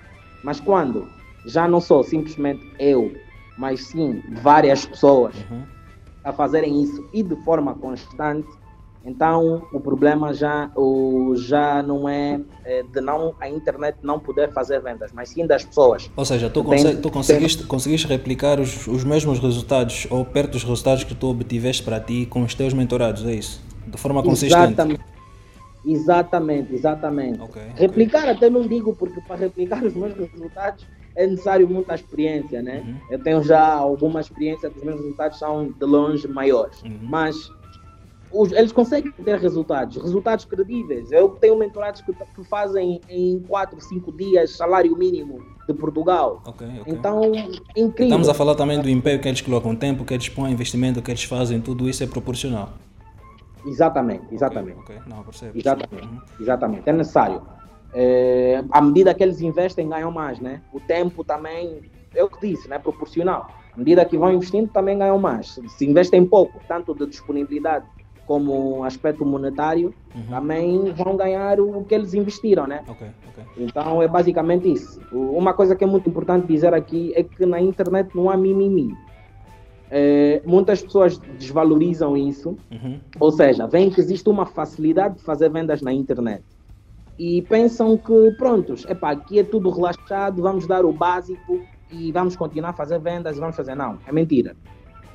Mas 0.44 0.60
quando 0.60 1.08
já 1.46 1.66
não 1.66 1.80
sou 1.80 2.02
simplesmente 2.02 2.70
eu, 2.78 3.14
mas 3.56 3.86
sim 3.86 4.22
várias 4.42 4.84
pessoas 4.84 5.34
uhum. 5.50 5.62
a 6.22 6.32
fazerem 6.32 6.82
isso 6.82 7.08
e 7.12 7.22
de 7.22 7.36
forma 7.36 7.74
constante, 7.74 8.48
então 9.06 9.62
o 9.72 9.78
problema 9.78 10.34
já, 10.34 10.68
o, 10.74 11.32
já 11.36 11.80
não 11.80 12.08
é, 12.08 12.40
é, 12.64 12.82
de 12.82 13.00
não 13.00 13.34
a 13.40 13.48
internet 13.48 13.98
não 14.02 14.18
poder 14.18 14.52
fazer 14.52 14.80
vendas, 14.80 15.12
mas 15.12 15.28
sim 15.28 15.46
das 15.46 15.64
pessoas. 15.64 16.10
Ou 16.16 16.24
seja, 16.24 16.50
tu, 16.50 16.64
consegue, 16.64 17.00
tu 17.00 17.10
conseguiste, 17.10 17.62
conseguiste 17.64 18.08
replicar 18.08 18.58
os, 18.58 18.88
os 18.88 19.04
mesmos 19.04 19.38
resultados 19.38 20.08
ou 20.10 20.24
perto 20.24 20.52
dos 20.52 20.64
resultados 20.64 21.04
que 21.04 21.14
tu 21.14 21.28
obtiveste 21.28 21.84
para 21.84 22.00
ti 22.00 22.26
com 22.26 22.42
os 22.42 22.52
teus 22.54 22.74
mentorados, 22.74 23.24
é 23.24 23.34
isso? 23.34 23.62
De 23.86 23.96
forma 23.96 24.22
consistente. 24.24 24.72
Exatamente. 24.72 25.00
Exatamente, 25.86 26.74
exatamente. 26.74 27.40
Okay, 27.42 27.62
replicar 27.76 28.22
okay. 28.22 28.30
até 28.32 28.50
não 28.50 28.66
digo, 28.66 28.92
porque 28.96 29.20
para 29.20 29.36
replicar 29.36 29.84
os 29.84 29.94
meus 29.94 30.14
resultados 30.14 30.84
é 31.14 31.28
necessário 31.28 31.68
muita 31.68 31.94
experiência, 31.94 32.60
né? 32.60 32.82
Uhum. 32.84 32.96
Eu 33.08 33.22
tenho 33.22 33.42
já 33.44 33.74
alguma 33.74 34.20
experiência 34.20 34.68
que 34.68 34.78
os 34.78 34.84
meus 34.84 35.00
resultados 35.00 35.38
são 35.38 35.68
de 35.68 35.84
longe 35.86 36.26
maiores, 36.26 36.82
uhum. 36.82 36.98
mas 37.02 37.36
os, 38.32 38.52
eles 38.52 38.72
conseguem 38.72 39.12
ter 39.12 39.38
resultados, 39.38 39.96
resultados 39.96 40.44
credíveis. 40.44 41.10
Eu 41.12 41.30
tenho 41.30 41.56
mentorados 41.56 42.00
que, 42.00 42.12
que 42.12 42.44
fazem 42.44 43.00
em 43.08 43.40
4, 43.40 43.80
5 43.80 44.12
dias 44.12 44.56
salário 44.56 44.96
mínimo 44.96 45.40
de 45.66 45.74
Portugal. 45.74 46.42
Okay, 46.46 46.80
okay. 46.80 46.92
Então, 46.92 47.22
incrível. 47.76 48.06
Estamos 48.06 48.28
a 48.28 48.34
falar 48.34 48.54
também 48.54 48.80
do 48.80 48.88
empenho 48.88 49.20
que 49.20 49.28
eles 49.28 49.40
colocam, 49.40 49.74
tempo 49.74 50.04
que 50.04 50.14
eles 50.14 50.28
põem, 50.28 50.52
investimento 50.52 51.00
que 51.02 51.10
eles 51.10 51.24
fazem, 51.24 51.60
tudo 51.60 51.88
isso 51.88 52.02
é 52.02 52.06
proporcional. 52.06 52.70
Exatamente, 53.66 54.32
exatamente. 54.32 54.78
Okay, 54.80 54.98
Não, 55.06 55.24
percebo, 55.24 55.58
exatamente, 55.58 56.06
uhum. 56.06 56.20
exatamente. 56.40 56.88
É 56.88 56.92
necessário. 56.92 57.42
É, 57.92 58.62
à 58.70 58.80
medida 58.80 59.12
que 59.14 59.22
eles 59.22 59.40
investem, 59.40 59.88
ganham 59.88 60.10
mais, 60.10 60.38
né? 60.38 60.62
O 60.72 60.78
tempo 60.78 61.24
também, 61.24 61.80
é 62.14 62.22
o 62.22 62.28
que 62.28 62.48
disse, 62.48 62.68
né? 62.68 62.78
Proporcional. 62.78 63.50
À 63.72 63.78
medida 63.78 64.04
que 64.04 64.16
vão 64.16 64.32
investindo, 64.32 64.68
também 64.68 64.98
ganham 64.98 65.18
mais. 65.18 65.58
Se 65.68 65.86
investem 65.86 66.24
pouco, 66.24 66.60
tanto 66.68 66.94
de 66.94 67.06
disponibilidade 67.06 67.86
como 68.26 68.84
aspecto 68.84 69.24
monetário, 69.24 69.94
uhum. 70.14 70.26
também 70.28 70.92
vão 70.92 71.16
ganhar 71.16 71.60
o 71.60 71.84
que 71.84 71.94
eles 71.94 72.12
investiram, 72.12 72.66
né? 72.66 72.82
Okay, 72.88 73.08
okay. 73.28 73.64
Então 73.64 74.02
é 74.02 74.08
basicamente 74.08 74.70
isso. 74.70 75.00
Uma 75.12 75.54
coisa 75.54 75.76
que 75.76 75.84
é 75.84 75.86
muito 75.86 76.08
importante 76.08 76.46
dizer 76.46 76.74
aqui 76.74 77.12
é 77.14 77.22
que 77.22 77.46
na 77.46 77.60
internet 77.60 78.10
não 78.14 78.28
há 78.28 78.36
mimimi. 78.36 78.94
É, 79.88 80.42
muitas 80.44 80.82
pessoas 80.82 81.16
desvalorizam 81.38 82.16
isso, 82.16 82.58
uhum. 82.72 82.98
ou 83.20 83.30
seja, 83.30 83.68
veem 83.68 83.88
que 83.88 84.00
existe 84.00 84.28
uma 84.28 84.44
facilidade 84.44 85.18
de 85.18 85.22
fazer 85.22 85.48
vendas 85.48 85.80
na 85.80 85.92
internet 85.92 86.42
e 87.18 87.42
pensam 87.42 87.96
que, 87.96 88.32
prontos, 88.32 88.84
epá, 88.86 89.12
aqui 89.12 89.38
é 89.38 89.44
tudo 89.44 89.70
relaxado, 89.70 90.42
vamos 90.42 90.66
dar 90.66 90.84
o 90.84 90.92
básico 90.92 91.60
e 91.90 92.12
vamos 92.12 92.36
continuar 92.36 92.70
a 92.70 92.72
fazer 92.72 92.98
vendas, 92.98 93.38
vamos 93.38 93.56
fazer. 93.56 93.74
Não, 93.74 93.98
é 94.06 94.12
mentira. 94.12 94.56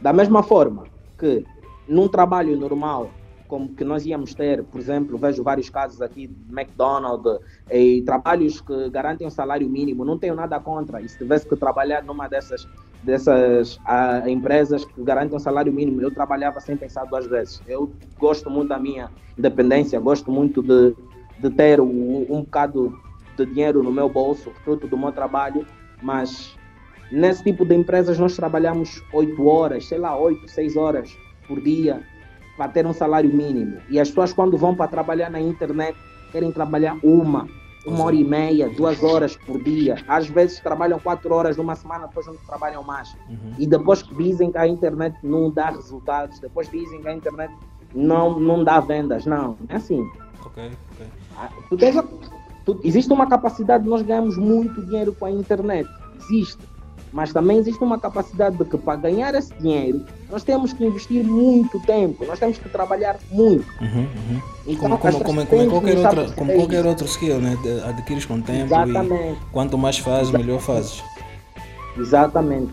Da 0.01 0.11
mesma 0.11 0.41
forma 0.41 0.85
que 1.17 1.45
num 1.91 2.07
trabalho 2.07 2.57
normal, 2.57 3.11
como 3.49 3.67
que 3.75 3.83
nós 3.83 4.05
íamos 4.05 4.33
ter, 4.33 4.63
por 4.63 4.79
exemplo, 4.79 5.17
vejo 5.17 5.43
vários 5.43 5.69
casos 5.69 6.01
aqui 6.01 6.25
de 6.25 6.53
McDonald's 6.53 7.41
e 7.69 8.01
trabalhos 8.03 8.61
que 8.61 8.89
garantem 8.89 9.27
um 9.27 9.29
salário 9.29 9.69
mínimo, 9.69 10.05
não 10.05 10.17
tenho 10.17 10.33
nada 10.33 10.57
contra. 10.57 11.01
E 11.01 11.09
se 11.09 11.17
tivesse 11.17 11.45
que 11.45 11.57
trabalhar 11.57 12.01
numa 12.01 12.29
dessas, 12.29 12.65
dessas 13.03 13.75
uh, 13.75 14.25
empresas 14.25 14.85
que 14.85 15.03
garantem 15.03 15.35
um 15.35 15.39
salário 15.39 15.73
mínimo, 15.73 16.01
eu 16.01 16.09
trabalhava 16.13 16.61
sem 16.61 16.77
pensar 16.77 17.03
duas 17.03 17.27
vezes. 17.27 17.61
Eu 17.67 17.91
gosto 18.17 18.49
muito 18.49 18.69
da 18.69 18.79
minha 18.79 19.11
independência, 19.37 19.99
gosto 19.99 20.31
muito 20.31 20.61
de, 20.63 20.95
de 21.39 21.49
ter 21.49 21.81
um, 21.81 22.25
um 22.29 22.41
bocado 22.41 22.97
de 23.35 23.45
dinheiro 23.45 23.83
no 23.83 23.91
meu 23.91 24.07
bolso, 24.07 24.49
fruto 24.63 24.87
do 24.87 24.97
meu 24.97 25.11
trabalho, 25.11 25.67
mas 26.01 26.55
nesse 27.11 27.43
tipo 27.43 27.65
de 27.65 27.75
empresas 27.75 28.17
nós 28.17 28.33
trabalhamos 28.33 29.03
oito 29.11 29.45
horas, 29.45 29.85
sei 29.87 29.97
lá, 29.97 30.17
oito, 30.17 30.47
seis 30.47 30.77
horas 30.77 31.13
por 31.51 31.59
dia 31.59 32.01
para 32.55 32.71
ter 32.71 32.85
um 32.85 32.93
salário 32.93 33.29
mínimo. 33.33 33.77
E 33.89 33.99
as 33.99 34.07
pessoas, 34.07 34.31
quando 34.31 34.57
vão 34.57 34.73
para 34.73 34.87
trabalhar 34.87 35.29
na 35.29 35.41
internet, 35.41 35.97
querem 36.31 36.51
trabalhar 36.51 36.97
uma, 37.03 37.45
uma 37.85 38.05
hora 38.05 38.15
e 38.15 38.23
meia, 38.23 38.69
duas 38.69 39.03
horas 39.03 39.35
por 39.35 39.61
dia. 39.61 39.97
Às 40.07 40.29
vezes 40.29 40.61
trabalham 40.61 40.97
quatro 40.99 41.33
horas 41.33 41.57
numa 41.57 41.75
semana, 41.75 42.07
depois 42.07 42.25
não 42.25 42.35
trabalham 42.47 42.83
mais. 42.83 43.13
Uhum. 43.29 43.53
E 43.59 43.67
depois 43.67 44.03
dizem 44.17 44.49
que 44.51 44.57
a 44.57 44.65
internet 44.65 45.17
não 45.21 45.49
dá 45.49 45.71
resultados, 45.71 46.39
depois 46.39 46.69
dizem 46.69 47.01
que 47.01 47.07
a 47.09 47.13
internet 47.13 47.53
não, 47.93 48.39
não 48.39 48.63
dá 48.63 48.79
vendas. 48.79 49.25
Não, 49.25 49.57
é 49.67 49.75
assim. 49.75 50.09
Ok, 50.45 50.71
ok. 50.93 51.07
Ah, 51.37 51.49
tu 51.69 51.75
tens, 51.75 51.95
tu, 52.65 52.79
existe 52.83 53.11
uma 53.11 53.27
capacidade 53.27 53.83
de 53.83 53.89
nós 53.89 54.01
ganharmos 54.01 54.37
muito 54.37 54.81
dinheiro 54.85 55.13
com 55.13 55.25
a 55.25 55.31
internet. 55.31 55.89
Existe. 56.17 56.70
Mas 57.11 57.33
também 57.33 57.57
existe 57.57 57.83
uma 57.83 57.99
capacidade 57.99 58.57
de 58.57 58.63
que 58.63 58.77
para 58.77 58.95
ganhar 58.95 59.35
esse 59.35 59.53
dinheiro 59.55 60.05
nós 60.29 60.43
temos 60.43 60.71
que 60.71 60.85
investir 60.85 61.23
muito 61.23 61.79
tempo, 61.81 62.25
nós 62.25 62.39
temos 62.39 62.57
que 62.57 62.69
trabalhar 62.69 63.17
muito. 63.29 63.65
Uhum, 63.81 63.99
uhum. 63.99 64.41
Então, 64.65 64.97
como, 64.97 65.19
como, 65.19 65.45
como, 65.45 65.69
qualquer 65.69 65.97
outra, 65.97 66.31
como 66.31 66.53
qualquer 66.53 66.85
outro 66.85 67.05
skill, 67.05 67.39
né? 67.39 67.57
adquires 67.89 68.25
com 68.25 68.39
tempo 68.39 68.65
Exatamente. 68.65 69.33
e 69.33 69.51
quanto 69.51 69.77
mais 69.77 69.97
fazes, 69.97 70.31
melhor 70.31 70.59
fazes. 70.61 71.03
Exatamente. 71.97 72.71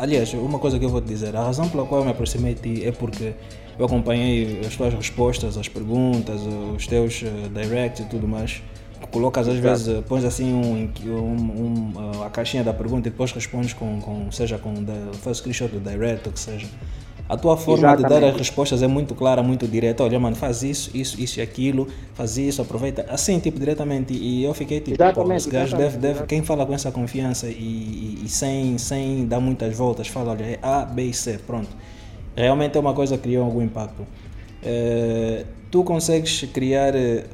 Aliás, 0.00 0.32
uma 0.32 0.58
coisa 0.58 0.78
que 0.78 0.84
eu 0.86 0.88
vou 0.88 1.02
te 1.02 1.08
dizer, 1.08 1.36
a 1.36 1.44
razão 1.44 1.68
pela 1.68 1.84
qual 1.84 2.00
eu 2.00 2.04
me 2.06 2.10
aproximei 2.10 2.54
de 2.54 2.62
ti 2.62 2.86
é 2.86 2.90
porque 2.90 3.34
eu 3.78 3.84
acompanhei 3.84 4.60
as 4.66 4.74
tuas 4.74 4.94
respostas, 4.94 5.58
as 5.58 5.68
perguntas, 5.68 6.40
os 6.74 6.86
teus 6.86 7.20
uh, 7.20 7.26
directs 7.52 8.00
e 8.00 8.08
tudo 8.08 8.26
mais. 8.26 8.62
Colocas 9.10 9.46
às 9.46 9.58
vezes, 9.58 9.88
uh, 9.88 10.02
pões 10.08 10.24
assim 10.24 10.54
um, 10.54 10.90
um, 11.04 11.12
um, 11.12 11.92
uh, 11.96 12.22
a 12.22 12.30
caixinha 12.30 12.64
da 12.64 12.72
pergunta 12.72 13.08
e 13.08 13.10
depois 13.10 13.30
respondes 13.32 13.74
com, 13.74 14.00
com 14.00 14.32
seja 14.32 14.56
com, 14.56 14.74
faz 15.20 15.36
screenshot 15.36 15.68
do 15.68 15.80
direct 15.80 16.26
ou 16.26 16.32
que 16.32 16.40
seja. 16.40 16.66
A 17.30 17.36
tua 17.36 17.56
forma 17.56 17.78
Exatamente. 17.78 18.12
de 18.12 18.20
dar 18.20 18.26
as 18.26 18.36
respostas 18.36 18.82
é 18.82 18.88
muito 18.88 19.14
clara, 19.14 19.40
muito 19.40 19.68
direta. 19.68 20.02
Olha, 20.02 20.18
mano, 20.18 20.34
faz 20.34 20.64
isso, 20.64 20.90
isso, 20.92 21.20
isso 21.20 21.38
e 21.38 21.42
aquilo, 21.42 21.86
faz 22.12 22.36
isso, 22.36 22.60
aproveita. 22.60 23.06
Assim, 23.08 23.38
tipo, 23.38 23.56
diretamente. 23.56 24.12
E 24.12 24.42
eu 24.42 24.52
fiquei 24.52 24.80
tipo, 24.80 24.98
pô, 25.14 25.32
esse 25.32 25.48
gajo 25.48 25.76
deve, 25.76 25.96
deve, 25.96 26.24
quem 26.24 26.42
fala 26.42 26.66
com 26.66 26.74
essa 26.74 26.90
confiança 26.90 27.46
e, 27.46 27.52
e, 27.52 28.22
e, 28.24 28.28
sem, 28.28 28.76
sem 28.78 29.28
dar 29.28 29.38
muitas 29.38 29.76
voltas, 29.76 30.08
fala, 30.08 30.32
olha, 30.32 30.42
é 30.42 30.58
A, 30.60 30.84
B 30.84 31.04
e 31.04 31.14
C, 31.14 31.38
pronto. 31.46 31.68
Realmente 32.34 32.76
é 32.76 32.80
uma 32.80 32.94
coisa 32.94 33.16
que 33.16 33.22
criou 33.22 33.44
algum 33.44 33.62
impacto. 33.62 34.04
É, 34.60 35.44
tu 35.70 35.84
consegues 35.84 36.42
criar 36.52 36.96
eh, 36.96 37.26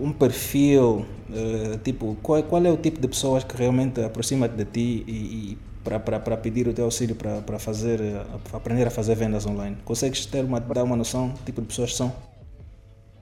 um 0.00 0.12
perfil, 0.12 1.04
é, 1.30 1.76
tipo, 1.84 2.16
qual, 2.22 2.42
qual 2.44 2.64
é 2.64 2.70
o 2.72 2.76
tipo 2.78 2.98
de 2.98 3.06
pessoas 3.06 3.44
que 3.44 3.54
realmente 3.54 4.00
aproxima-te 4.00 4.56
de 4.56 4.64
ti 4.64 5.04
e, 5.06 5.12
e 5.12 5.58
para 5.82 6.36
pedir 6.36 6.68
o 6.68 6.72
teu 6.72 6.84
auxílio 6.84 7.16
para 7.16 7.58
fazer, 7.58 8.00
para 8.48 8.56
aprender 8.56 8.86
a 8.86 8.90
fazer 8.90 9.14
vendas 9.14 9.46
online? 9.46 9.76
Consegues 9.84 10.26
ter 10.26 10.44
uma, 10.44 10.60
dar 10.60 10.84
uma 10.84 10.96
noção 10.96 11.30
do 11.30 11.44
tipo 11.44 11.60
de 11.60 11.66
pessoas 11.66 11.90
que 11.90 11.96
são? 11.96 12.12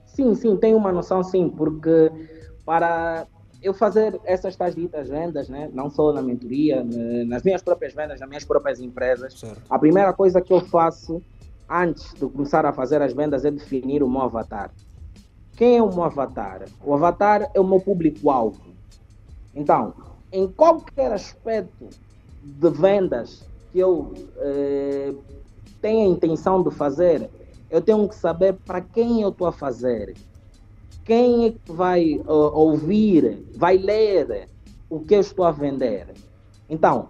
Sim, 0.05 0.35
sim, 0.35 0.55
tenho 0.57 0.77
uma 0.77 0.91
noção 0.91 1.23
sim, 1.23 1.49
porque 1.49 2.11
para 2.65 3.25
eu 3.61 3.73
fazer 3.73 4.19
essas 4.23 4.55
tais 4.55 4.75
ditas 4.75 5.07
vendas, 5.07 5.47
né, 5.47 5.69
não 5.73 5.89
só 5.89 6.11
na 6.11 6.21
mentoria, 6.21 6.83
nas 7.25 7.43
minhas 7.43 7.61
próprias 7.61 7.93
vendas, 7.93 8.19
nas 8.19 8.27
minhas 8.27 8.43
próprias 8.43 8.79
empresas, 8.79 9.39
certo. 9.39 9.61
a 9.69 9.77
primeira 9.77 10.11
coisa 10.13 10.41
que 10.41 10.51
eu 10.51 10.61
faço 10.61 11.21
antes 11.69 12.13
de 12.13 12.27
começar 12.27 12.65
a 12.65 12.73
fazer 12.73 13.01
as 13.01 13.13
vendas 13.13 13.45
é 13.45 13.51
definir 13.51 14.03
o 14.03 14.09
meu 14.09 14.21
avatar. 14.21 14.71
Quem 15.55 15.77
é 15.77 15.83
o 15.83 15.93
meu 15.93 16.03
avatar? 16.03 16.65
O 16.83 16.93
avatar 16.93 17.49
é 17.53 17.59
o 17.59 17.63
meu 17.63 17.79
público-alvo. 17.79 18.59
Então, 19.53 19.93
em 20.31 20.47
qualquer 20.47 21.11
aspecto 21.11 21.89
de 22.43 22.69
vendas 22.69 23.45
que 23.71 23.79
eu 23.79 24.13
eh, 24.37 25.13
tenho 25.81 26.07
a 26.07 26.11
intenção 26.11 26.61
de 26.61 26.71
fazer, 26.71 27.29
eu 27.69 27.81
tenho 27.81 28.07
que 28.07 28.15
saber 28.15 28.53
para 28.65 28.81
quem 28.81 29.21
eu 29.21 29.29
estou 29.29 29.47
a 29.47 29.51
fazer. 29.51 30.15
Quem 31.03 31.45
é 31.45 31.51
que 31.51 31.71
vai 31.71 32.21
uh, 32.27 32.51
ouvir, 32.53 33.43
vai 33.55 33.77
ler 33.77 34.47
o 34.89 34.99
que 34.99 35.15
eu 35.15 35.21
estou 35.21 35.45
a 35.45 35.51
vender. 35.51 36.07
Então, 36.69 37.07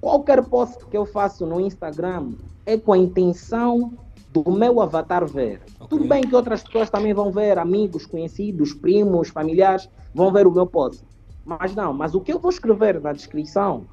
qualquer 0.00 0.44
post 0.44 0.86
que 0.86 0.96
eu 0.96 1.04
faço 1.04 1.44
no 1.44 1.60
Instagram 1.60 2.32
é 2.64 2.76
com 2.76 2.92
a 2.92 2.98
intenção 2.98 3.92
do 4.30 4.50
meu 4.52 4.80
avatar 4.80 5.26
ver. 5.26 5.60
Okay. 5.74 5.88
Tudo 5.88 6.08
bem 6.08 6.22
que 6.22 6.34
outras 6.34 6.62
pessoas 6.62 6.88
também 6.88 7.12
vão 7.12 7.30
ver, 7.32 7.58
amigos, 7.58 8.06
conhecidos, 8.06 8.72
primos, 8.72 9.28
familiares, 9.28 9.88
vão 10.14 10.32
ver 10.32 10.46
o 10.46 10.52
meu 10.52 10.66
post. 10.66 11.02
Mas 11.44 11.74
não, 11.74 11.92
mas 11.92 12.14
o 12.14 12.20
que 12.20 12.32
eu 12.32 12.38
vou 12.38 12.50
escrever 12.50 13.00
na 13.00 13.12
descrição 13.12 13.84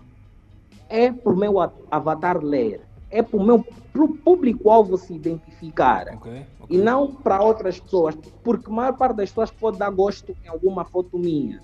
é 0.89 1.11
por 1.11 1.35
meu 1.35 1.55
avatar 1.89 2.43
ler. 2.43 2.81
é 3.11 3.23
para 3.23 3.39
o 3.39 3.43
meu 3.43 3.65
público-alvo 4.23 4.95
se 4.97 5.15
identificar. 5.15 6.07
Ok, 6.13 6.45
ok. 6.59 6.77
E 6.77 6.77
não 6.77 7.11
para 7.11 7.41
outras 7.41 7.79
pessoas. 7.79 8.15
Porque 8.43 8.69
a 8.69 8.73
maior 8.73 8.97
parte 8.97 9.17
das 9.17 9.29
pessoas 9.29 9.49
pode 9.51 9.79
dar 9.79 9.89
gosto 9.89 10.35
em 10.45 10.47
alguma 10.47 10.85
foto 10.85 11.17
minha. 11.17 11.59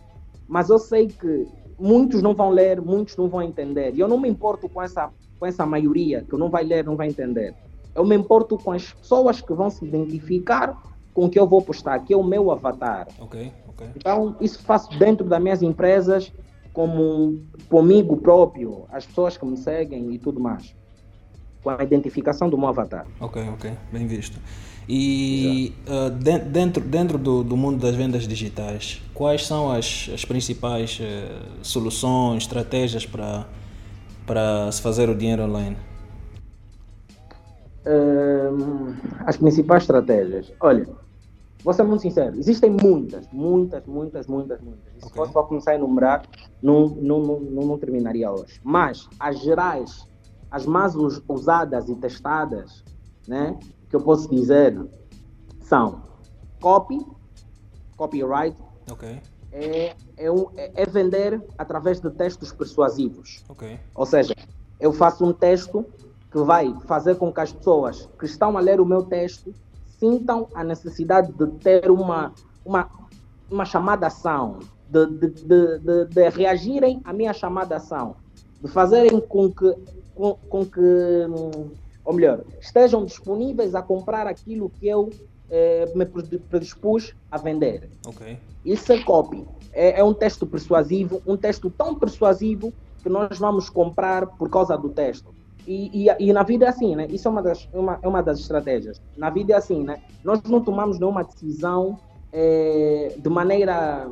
Mas 0.48 0.70
eu 0.70 0.80
sei 0.80 1.08
que 1.08 1.48
muitos 1.78 2.22
não 2.22 2.34
vão 2.34 2.50
ler, 2.50 2.82
muitos 2.82 3.16
não 3.16 3.28
vão 3.28 3.44
entender. 3.44 3.94
E 3.96 4.00
eu 4.00 4.08
não 4.08 4.20
me 4.20 4.28
importo 4.28 4.68
com 4.68 4.82
essa, 4.82 5.12
com 5.40 5.46
essa 5.46 5.66
maioria 5.66 6.24
que 6.28 6.36
não 6.36 6.50
vai 6.50 6.64
ler, 6.64 6.84
não 6.84 6.96
vai 6.96 7.10
entender. 7.10 7.54
Eu 7.94 8.04
me 8.04 8.16
importo 8.16 8.58
com 8.58 8.72
as 8.72 8.92
pessoas 8.94 9.40
que 9.40 9.54
vão 9.54 9.70
se 9.70 9.86
identificar 9.86 10.76
com 11.14 11.26
o 11.26 11.30
que 11.30 11.40
eu 11.40 11.48
vou 11.48 11.62
postar, 11.62 12.00
que 12.00 12.14
é 12.14 12.18
o 12.18 12.24
meu 12.24 12.52
avatar. 12.52 13.08
Ok, 13.20 13.52
ok. 13.70 13.88
Então, 13.96 14.36
isso 14.42 14.60
faço 14.64 14.98
dentro 15.00 15.26
das 15.26 15.42
minhas 15.42 15.62
empresas, 15.62 16.34
como 16.76 17.40
comigo 17.70 18.18
próprio, 18.18 18.86
as 18.92 19.06
pessoas 19.06 19.38
que 19.38 19.46
me 19.46 19.56
seguem 19.58 20.14
e 20.14 20.20
tudo 20.20 20.40
mais. 20.42 20.76
Com 21.64 21.70
a 21.72 21.82
identificação 21.82 22.50
do 22.50 22.58
meu 22.58 22.68
avatar. 22.68 23.08
Ok, 23.20 23.42
ok, 23.54 23.72
bem 23.92 24.06
visto. 24.06 24.38
E 24.88 25.74
uh, 25.88 26.12
de- 26.12 26.38
dentro, 26.40 26.84
dentro 26.84 27.18
do, 27.18 27.44
do 27.44 27.58
mundo 27.58 27.80
das 27.80 27.96
vendas 27.96 28.28
digitais, 28.28 29.02
quais 29.16 29.48
são 29.48 29.72
as, 29.72 30.10
as 30.14 30.24
principais 30.26 31.00
uh, 31.00 31.64
soluções, 31.64 32.44
estratégias 32.44 33.06
para, 33.06 33.48
para 34.28 34.72
se 34.72 34.82
fazer 34.82 35.10
o 35.10 35.16
dinheiro 35.16 35.44
online? 35.44 35.78
Hum, 37.88 38.94
as 39.26 39.38
principais 39.38 39.84
estratégias. 39.84 40.52
Olha, 40.60 40.88
vou 41.66 41.74
ser 41.74 41.82
muito 41.84 42.02
sincero, 42.04 42.38
existem 42.38 42.70
muitas, 42.70 43.28
muitas, 43.32 43.84
muitas, 43.88 44.28
muitas, 44.28 44.62
muitas. 44.62 44.94
E 44.96 45.02
se 45.02 45.10
fosse 45.10 45.34
para 45.34 45.42
começar 45.44 45.72
a 45.72 45.76
enumerar, 45.76 46.24
não, 46.62 46.90
não, 46.90 47.20
não, 47.20 47.66
não, 47.66 47.80
terminaria 47.80 48.32
hoje. 48.32 48.60
Mas 48.64 49.10
as 49.20 49.40
gerais, 49.40 50.06
as 50.52 50.68
mais 50.68 50.96
us- 50.96 51.24
usadas 51.28 51.90
e 51.90 51.96
testadas, 51.96 52.84
né, 53.28 53.60
que 53.90 53.96
eu 53.96 54.02
posso 54.04 54.30
dizer, 54.30 54.80
são 55.60 56.04
copy, 56.62 57.04
copyright, 57.98 58.56
Ok, 58.88 59.20
é, 59.52 59.96
é, 60.18 60.32
um- 60.32 60.52
é- 60.56 60.84
é 60.84 60.86
vender 60.86 61.44
através 61.58 62.00
de 62.00 62.12
textos 62.12 62.54
persuasivos. 62.54 63.44
ok, 63.50 63.80
Ou 63.96 64.06
seja, 64.06 64.36
eu 64.80 64.94
faço 64.94 65.26
um 65.26 65.34
texto 65.34 65.84
que 66.32 66.38
vai 66.44 66.80
fazer 66.82 67.16
com 67.16 67.34
que 67.34 67.42
as 67.42 67.52
pessoas 67.52 68.06
que 68.20 68.26
estão 68.26 68.56
a 68.56 68.62
ler 68.62 68.80
o 68.80 68.86
meu 68.86 69.04
texto 69.04 69.52
sintam 70.06 70.48
a 70.54 70.64
necessidade 70.64 71.32
de 71.32 71.48
ter 71.60 71.90
uma, 71.90 72.32
uma, 72.64 72.90
uma 73.50 73.66
chamada 73.66 74.08
ação, 74.08 74.60
de, 74.88 75.08
de, 75.08 75.30
de, 75.30 76.06
de, 76.06 76.30
reagirem 76.30 77.02
à 77.04 77.12
minha 77.12 77.34
chamada 77.34 77.78
ação, 77.78 78.16
de 78.62 78.70
fazerem 78.70 79.20
com 79.20 79.52
que, 79.52 79.76
com, 80.14 80.36
com 80.48 80.66
que, 80.66 80.80
ou 82.04 82.14
melhor, 82.14 82.44
estejam 82.62 83.04
disponíveis 83.04 83.74
a 83.74 83.82
comprar 83.82 84.28
aquilo 84.28 84.70
que 84.70 84.88
eu 84.88 85.10
eh, 85.50 85.92
me 85.96 86.06
predispus 86.06 87.16
a 87.32 87.38
vender. 87.38 87.90
ok, 88.06 88.38
Isso 88.64 88.94
é 88.94 89.04
copy. 89.04 89.44
É, 89.74 90.00
é 90.00 90.04
um 90.04 90.14
texto 90.14 90.46
persuasivo, 90.46 91.22
um 91.26 91.36
texto 91.36 91.70
tão 91.70 91.96
persuasivo 91.96 92.72
que 93.02 93.10
nós 93.10 93.38
vamos 93.40 93.70
comprar 93.70 94.28
por 94.28 94.50
causa 94.50 94.78
do 94.78 94.90
texto. 94.90 95.34
E, 95.68 96.08
e, 96.08 96.30
e 96.30 96.34
na 96.34 96.44
vida 96.44 96.66
é 96.66 96.70
assim, 96.70 96.96
né? 96.96 97.08
Isso 97.10 97.28
é 97.28 97.32
uma 97.32 97.42
das, 97.42 97.68
uma, 97.74 98.00
é 98.02 98.08
uma 98.08 98.22
das 98.22 98.40
estratégias. 98.40 99.02
Na 99.18 99.30
vida 99.30 99.54
é 99.54 99.56
assim, 99.56 99.84
né? 99.84 100.02
Nós 100.24 100.42
não 100.44 100.62
tomamos 100.62 101.00
nenhuma 101.00 101.24
decisão 101.24 101.98
eh, 102.32 103.16
de 103.18 103.30
maneira 103.30 104.08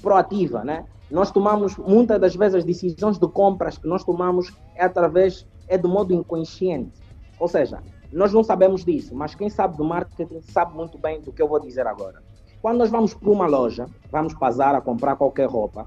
proativa, 0.00 0.64
né? 0.64 0.84
Nós 1.10 1.30
tomamos, 1.30 1.76
muitas 1.76 2.20
das 2.20 2.34
vezes, 2.34 2.56
as 2.56 2.64
decisões 2.64 3.18
de 3.18 3.28
compras 3.28 3.76
que 3.76 3.86
nós 3.86 4.02
tomamos 4.02 4.52
é 4.74 4.84
através, 4.84 5.46
é 5.68 5.76
do 5.76 5.88
modo 5.88 6.14
inconsciente. 6.14 6.92
Ou 7.38 7.48
seja, 7.48 7.80
nós 8.12 8.32
não 8.32 8.42
sabemos 8.42 8.84
disso, 8.84 9.14
mas 9.14 9.34
quem 9.34 9.50
sabe 9.50 9.76
do 9.76 9.84
marketing 9.84 10.40
sabe 10.40 10.74
muito 10.74 10.96
bem 10.96 11.20
do 11.20 11.32
que 11.32 11.42
eu 11.42 11.48
vou 11.48 11.60
dizer 11.60 11.86
agora. 11.86 12.22
Quando 12.62 12.78
nós 12.78 12.90
vamos 12.90 13.12
para 13.12 13.30
uma 13.30 13.46
loja, 13.46 13.86
vamos 14.10 14.32
para 14.34 14.78
a 14.78 14.80
comprar 14.80 15.16
qualquer 15.16 15.48
roupa, 15.48 15.86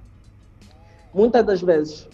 muitas 1.13 1.45
das 1.45 1.61
vezes, 1.61 2.07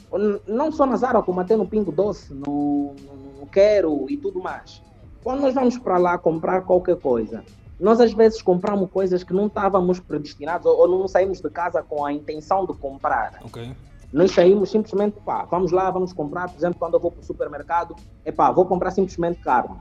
não 0.47 0.71
só 0.71 0.85
na 0.85 0.95
Zara, 0.95 1.21
como 1.21 1.39
até 1.39 1.55
no 1.55 1.67
Pingo 1.67 1.91
Doce, 1.91 2.33
no, 2.33 2.95
no, 3.39 3.47
Quero 3.51 4.05
e 4.09 4.17
tudo 4.17 4.41
mais. 4.41 4.81
Quando 5.23 5.41
nós 5.41 5.53
vamos 5.53 5.77
para 5.77 5.97
lá 5.97 6.17
comprar 6.17 6.61
qualquer 6.61 6.95
coisa, 6.95 7.43
nós 7.79 7.99
às 7.99 8.13
vezes 8.13 8.41
compramos 8.41 8.89
coisas 8.89 9.23
que 9.23 9.33
não 9.33 9.47
estávamos 9.47 9.99
predestinados 9.99 10.65
ou, 10.65 10.79
ou 10.79 10.87
não 10.87 11.07
saímos 11.07 11.39
de 11.39 11.49
casa 11.49 11.83
com 11.83 12.05
a 12.05 12.11
intenção 12.11 12.65
de 12.65 12.73
comprar. 12.73 13.39
ok, 13.43 13.75
Nós 14.11 14.31
saímos 14.31 14.71
simplesmente, 14.71 15.19
pá, 15.23 15.45
vamos 15.45 15.71
lá, 15.71 15.91
vamos 15.91 16.13
comprar. 16.13 16.49
Por 16.49 16.57
exemplo, 16.57 16.79
quando 16.79 16.95
eu 16.95 16.99
vou 16.99 17.11
para 17.11 17.21
o 17.21 17.23
supermercado, 17.23 17.95
é 18.25 18.31
pá, 18.31 18.51
vou 18.51 18.65
comprar 18.65 18.91
simplesmente 18.91 19.39
carne. 19.39 19.75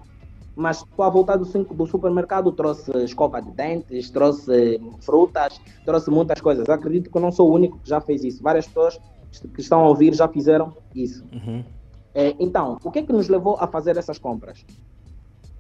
Mas 0.55 0.85
a 0.99 1.09
voltar 1.09 1.37
do, 1.37 1.45
do 1.47 1.87
supermercado, 1.87 2.53
trouxe 2.53 2.91
escova 3.05 3.41
de 3.41 3.51
dentes, 3.53 4.11
trouxe 4.11 4.81
frutas, 5.01 5.61
trouxe 5.85 6.11
muitas 6.11 6.41
coisas. 6.41 6.69
Acredito 6.69 7.11
que 7.11 7.17
eu 7.17 7.23
não 7.23 7.33
sou 7.33 7.51
o 7.51 7.55
único 7.55 7.79
que 7.79 7.89
já 7.89 8.01
fez 8.01 8.23
isso. 8.23 8.43
Várias 8.43 8.67
pessoas 8.67 8.99
que 9.55 9.61
estão 9.61 9.81
a 9.81 9.89
ouvir 9.89 10.15
já 10.15 10.29
fizeram 10.29 10.77
isso. 10.95 11.25
uhum, 11.33 11.65
É, 12.15 12.35
então, 12.39 12.77
o 12.85 12.91
que 12.91 12.99
é 12.99 13.03
que 13.03 13.13
nos 13.13 13.29
levou 13.29 13.57
a 13.59 13.67
fazer 13.67 13.97
essas 13.97 14.19
compras? 14.19 14.65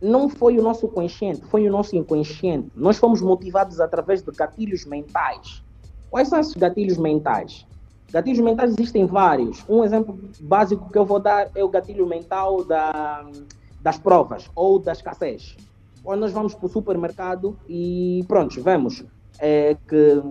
Não 0.00 0.28
foi 0.28 0.58
o 0.58 0.62
nosso 0.62 0.88
consciente, 0.88 1.40
foi 1.46 1.66
o 1.66 1.72
nosso 1.72 1.96
inconsciente. 1.96 2.68
Nós 2.74 2.98
fomos 2.98 3.22
motivados 3.22 3.80
através 3.80 4.22
de 4.22 4.30
gatilhos 4.32 4.84
mentais. 4.84 5.62
Quais 6.10 6.28
são 6.28 6.38
esses 6.38 6.54
gatilhos 6.54 6.98
mentais? 6.98 7.66
Gatilhos 8.12 8.40
mentais 8.40 8.72
existem 8.72 9.06
vários. 9.06 9.64
Um 9.66 9.82
exemplo 9.82 10.18
básico 10.40 10.90
que 10.90 10.98
eu 10.98 11.06
vou 11.06 11.18
dar 11.18 11.50
é 11.54 11.64
o 11.64 11.68
gatilho 11.68 12.06
mental 12.06 12.62
da, 12.62 13.24
das 13.82 13.98
provas 13.98 14.48
ou 14.54 14.78
da 14.78 14.92
escassez. 14.92 15.56
Quando 16.02 16.20
nós 16.20 16.32
vamos 16.32 16.54
para 16.54 16.66
o 16.66 16.68
supermercado 16.68 17.58
e 17.68 18.24
pronto, 18.26 18.60
vemos 18.62 19.04
é, 19.38 19.76
que, 19.88 20.22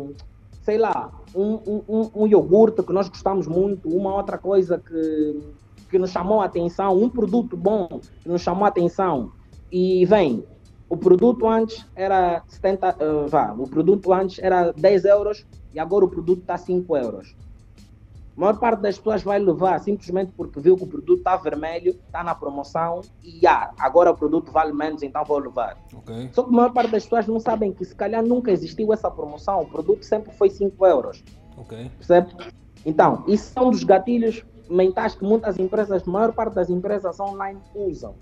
sei 0.63 0.77
lá, 0.77 1.11
um, 1.35 1.59
um, 1.87 2.11
um- 2.15 2.27
iogurte 2.27 2.83
que 2.83 2.93
nós 2.93 3.07
gostamos 3.09 3.47
muito, 3.47 3.89
uma 3.89 4.15
outra 4.15 4.37
coisa 4.37 4.77
que, 4.79 5.55
que 5.89 5.97
nos 5.97 6.11
chamou 6.11 6.41
a 6.41 6.45
atenção, 6.45 6.97
um 6.97 7.09
produto 7.09 7.55
bom 7.55 7.87
que 8.21 8.29
nos 8.29 8.41
chamou 8.41 8.65
a 8.65 8.67
atenção. 8.67 9.31
E 9.71 10.05
vem, 10.05 10.45
o 10.89 10.97
produto 10.97 11.47
antes 11.47 11.85
era 11.95 12.43
70, 12.47 12.97
eh, 12.99 13.25
vá, 13.27 13.53
o 13.57 13.65
produto 13.67 14.11
antes 14.11 14.39
era 14.39 14.73
10 14.73 15.05
euros 15.05 15.45
e 15.73 15.79
agora 15.79 16.03
o 16.03 16.09
produto 16.09 16.41
está 16.41 16.57
5 16.57 16.97
euros. 16.97 17.33
A 18.35 18.39
maior 18.39 18.57
parte 18.57 18.81
das 18.81 18.97
pessoas 18.97 19.23
vai 19.23 19.39
levar 19.39 19.79
simplesmente 19.79 20.31
porque 20.31 20.59
viu 20.59 20.77
que 20.77 20.83
o 20.83 20.87
produto 20.87 21.17
está 21.17 21.35
vermelho, 21.35 21.91
está 22.05 22.23
na 22.23 22.33
promoção 22.33 23.01
e 23.21 23.45
ah, 23.45 23.71
agora 23.77 24.11
o 24.11 24.15
produto 24.15 24.51
vale 24.51 24.71
menos, 24.71 25.03
então 25.03 25.23
vou 25.25 25.37
levar. 25.37 25.77
ok, 25.93 26.29
Só 26.31 26.43
que 26.43 26.49
a 26.49 26.53
maior 26.53 26.71
parte 26.71 26.91
das 26.91 27.03
pessoas 27.03 27.27
não 27.27 27.39
sabem 27.39 27.73
que 27.73 27.83
se 27.83 27.93
calhar 27.93 28.23
nunca 28.23 28.49
existiu 28.51 28.93
essa 28.93 29.11
promoção, 29.11 29.61
o 29.61 29.65
produto 29.67 30.03
sempre 30.03 30.31
foi 30.31 30.49
5 30.49 30.85
euros. 30.85 31.23
ok, 31.57 31.91
Percebe? 31.97 32.33
Então, 32.85 33.23
isso 33.27 33.51
são 33.51 33.69
dos 33.69 33.83
gatilhos 33.83 34.43
mentais 34.69 35.13
que 35.13 35.23
muitas 35.23 35.59
empresas, 35.59 36.07
a 36.07 36.11
maior 36.11 36.31
parte 36.33 36.55
das 36.55 36.69
empresas 36.69 37.19
online 37.19 37.59
usam. 37.75 38.15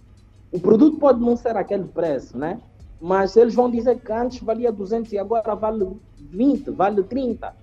O 0.51 0.59
produto 0.59 0.97
pode 0.97 1.19
não 1.21 1.37
ser 1.37 1.55
aquele 1.55 1.85
preço, 1.85 2.35
né? 2.37 2.59
Mas 2.99 3.37
eles 3.37 3.53
vão 3.53 3.69
dizer 3.69 3.99
que 3.99 4.11
antes 4.11 4.41
valia 4.41 4.71
200 4.71 5.13
e 5.13 5.19
agora 5.19 5.55
vale 5.55 5.95
20, 6.17 6.71
vale 6.71 7.03
30. 7.03 7.55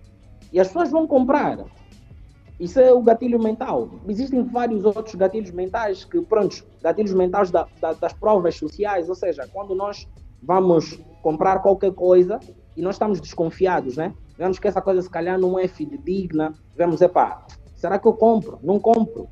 E 0.52 0.60
as 0.60 0.68
pessoas 0.68 0.90
vão 0.90 1.06
comprar. 1.06 1.58
Isso 2.58 2.80
é 2.80 2.92
o 2.92 3.02
gatilho 3.02 3.38
mental. 3.38 3.90
Existem 4.08 4.42
vários 4.42 4.84
outros 4.84 5.14
gatilhos 5.14 5.50
mentais 5.50 6.04
que, 6.04 6.20
pronto, 6.22 6.64
gatilhos 6.82 7.12
mentais 7.12 7.50
da- 7.50 7.68
da- 7.80 7.92
das 7.92 8.12
provas 8.14 8.54
sociais, 8.56 9.08
ou 9.08 9.14
seja, 9.14 9.46
quando 9.52 9.74
nós 9.74 10.08
vamos 10.42 10.98
comprar 11.22 11.60
qualquer 11.60 11.92
coisa 11.92 12.40
e 12.76 12.80
nós 12.82 12.94
estamos 12.94 13.20
desconfiados, 13.20 13.96
né? 13.96 14.14
Vemos 14.38 14.58
que 14.58 14.68
essa 14.68 14.80
coisa 14.80 15.02
se 15.02 15.10
calhar 15.10 15.38
não 15.38 15.58
é 15.58 15.68
fidedigna, 15.68 16.54
vemos, 16.74 17.00
epá, 17.00 17.44
será 17.74 17.98
que 17.98 18.06
eu 18.06 18.14
compro? 18.14 18.58
Não 18.62 18.78
compro. 18.78 19.28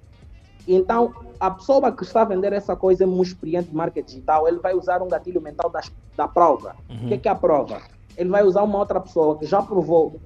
Então, 0.66 1.12
a 1.38 1.50
pessoa 1.50 1.92
que 1.92 2.02
está 2.04 2.22
a 2.22 2.24
vender 2.26 2.52
essa 2.52 2.74
coisa 2.74 3.04
é 3.04 3.06
um 3.06 3.20
experiente 3.22 3.68
de 3.68 3.76
marketing 3.76 4.06
digital, 4.06 4.48
ele 4.48 4.58
vai 4.58 4.74
usar 4.74 5.02
um 5.02 5.08
gatilho 5.08 5.40
mental 5.40 5.70
das- 5.70 5.92
da 6.16 6.26
prova. 6.26 6.74
O 7.04 7.08
que 7.08 7.14
é, 7.14 7.18
que 7.18 7.28
é 7.28 7.30
a 7.30 7.34
prova? 7.34 7.80
Ele 8.16 8.30
vai 8.30 8.42
usar 8.44 8.62
uma 8.62 8.78
outra 8.78 8.98
pessoa 9.00 9.38
que 9.38 9.44
já 9.46 9.62
provou 9.62 10.20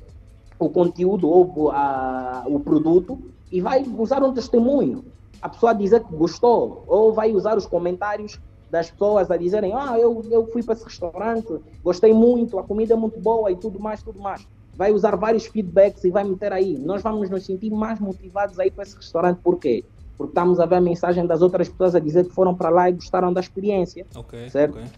o 0.59 0.68
conteúdo 0.71 1.29
ou 1.29 1.71
a- 1.71 2.44
o 2.47 2.61
produto 2.61 3.18
e 3.51 3.61
vai 3.61 3.83
usar 3.97 4.23
um 4.23 4.33
testemunho. 4.33 5.05
A 5.40 5.49
pessoa 5.49 5.73
dizer 5.73 6.03
que 6.05 6.14
gostou, 6.14 6.85
ou 6.88 7.12
vai 7.12 7.33
usar 7.33 7.57
os 7.57 7.66
comentários 7.66 8.38
das 8.68 8.90
pessoas 8.90 9.31
a 9.31 9.37
dizerem: 9.37 9.73
Ah, 9.75 9.99
eu, 9.99 10.21
eu 10.31 10.47
fui 10.49 10.62
para 10.62 10.75
esse 10.75 10.85
restaurante, 10.85 11.49
gostei 11.83 12.12
muito, 12.12 12.59
a 12.59 12.64
comida 12.64 12.94
é 12.94 12.97
muito 12.97 13.21
boa 13.21 13.51
e 13.51 13.57
tudo 13.57 13.79
mais, 13.79 14.03
tudo 14.03 14.21
mais. 14.21 14.44
Vai 14.77 14.92
usar 14.92 15.16
vários 15.16 15.47
feedbacks 15.47 16.05
e 16.05 16.11
vai 16.11 16.25
meter 16.25 16.53
aí. 16.53 16.77
Nós 16.79 17.03
vamos 17.03 17.31
nos 17.31 17.44
sentir 17.44 17.71
mais 17.71 17.99
motivados 18.01 18.59
a 18.59 18.66
ir 18.66 18.71
para 18.73 18.83
esse 18.85 18.97
restaurante, 18.97 19.40
por 19.42 19.59
quê? 19.59 19.85
Porque 20.16 20.33
estamos 20.33 20.59
a 20.61 20.66
ver 20.66 20.77
a 20.77 20.81
mensagem 20.81 21.27
das 21.27 21.40
outras 21.42 21.68
pessoas 21.68 21.94
a 21.94 22.01
dizer 22.01 22.27
que 22.27 22.35
foram 22.35 22.55
para 22.55 22.68
lá 22.68 22.88
e 22.90 22.92
gostaram 22.92 23.33
da 23.33 23.40
experiência. 23.40 24.07
ok, 24.16 24.51
Certo. 24.51 24.79
ok, 24.79 24.90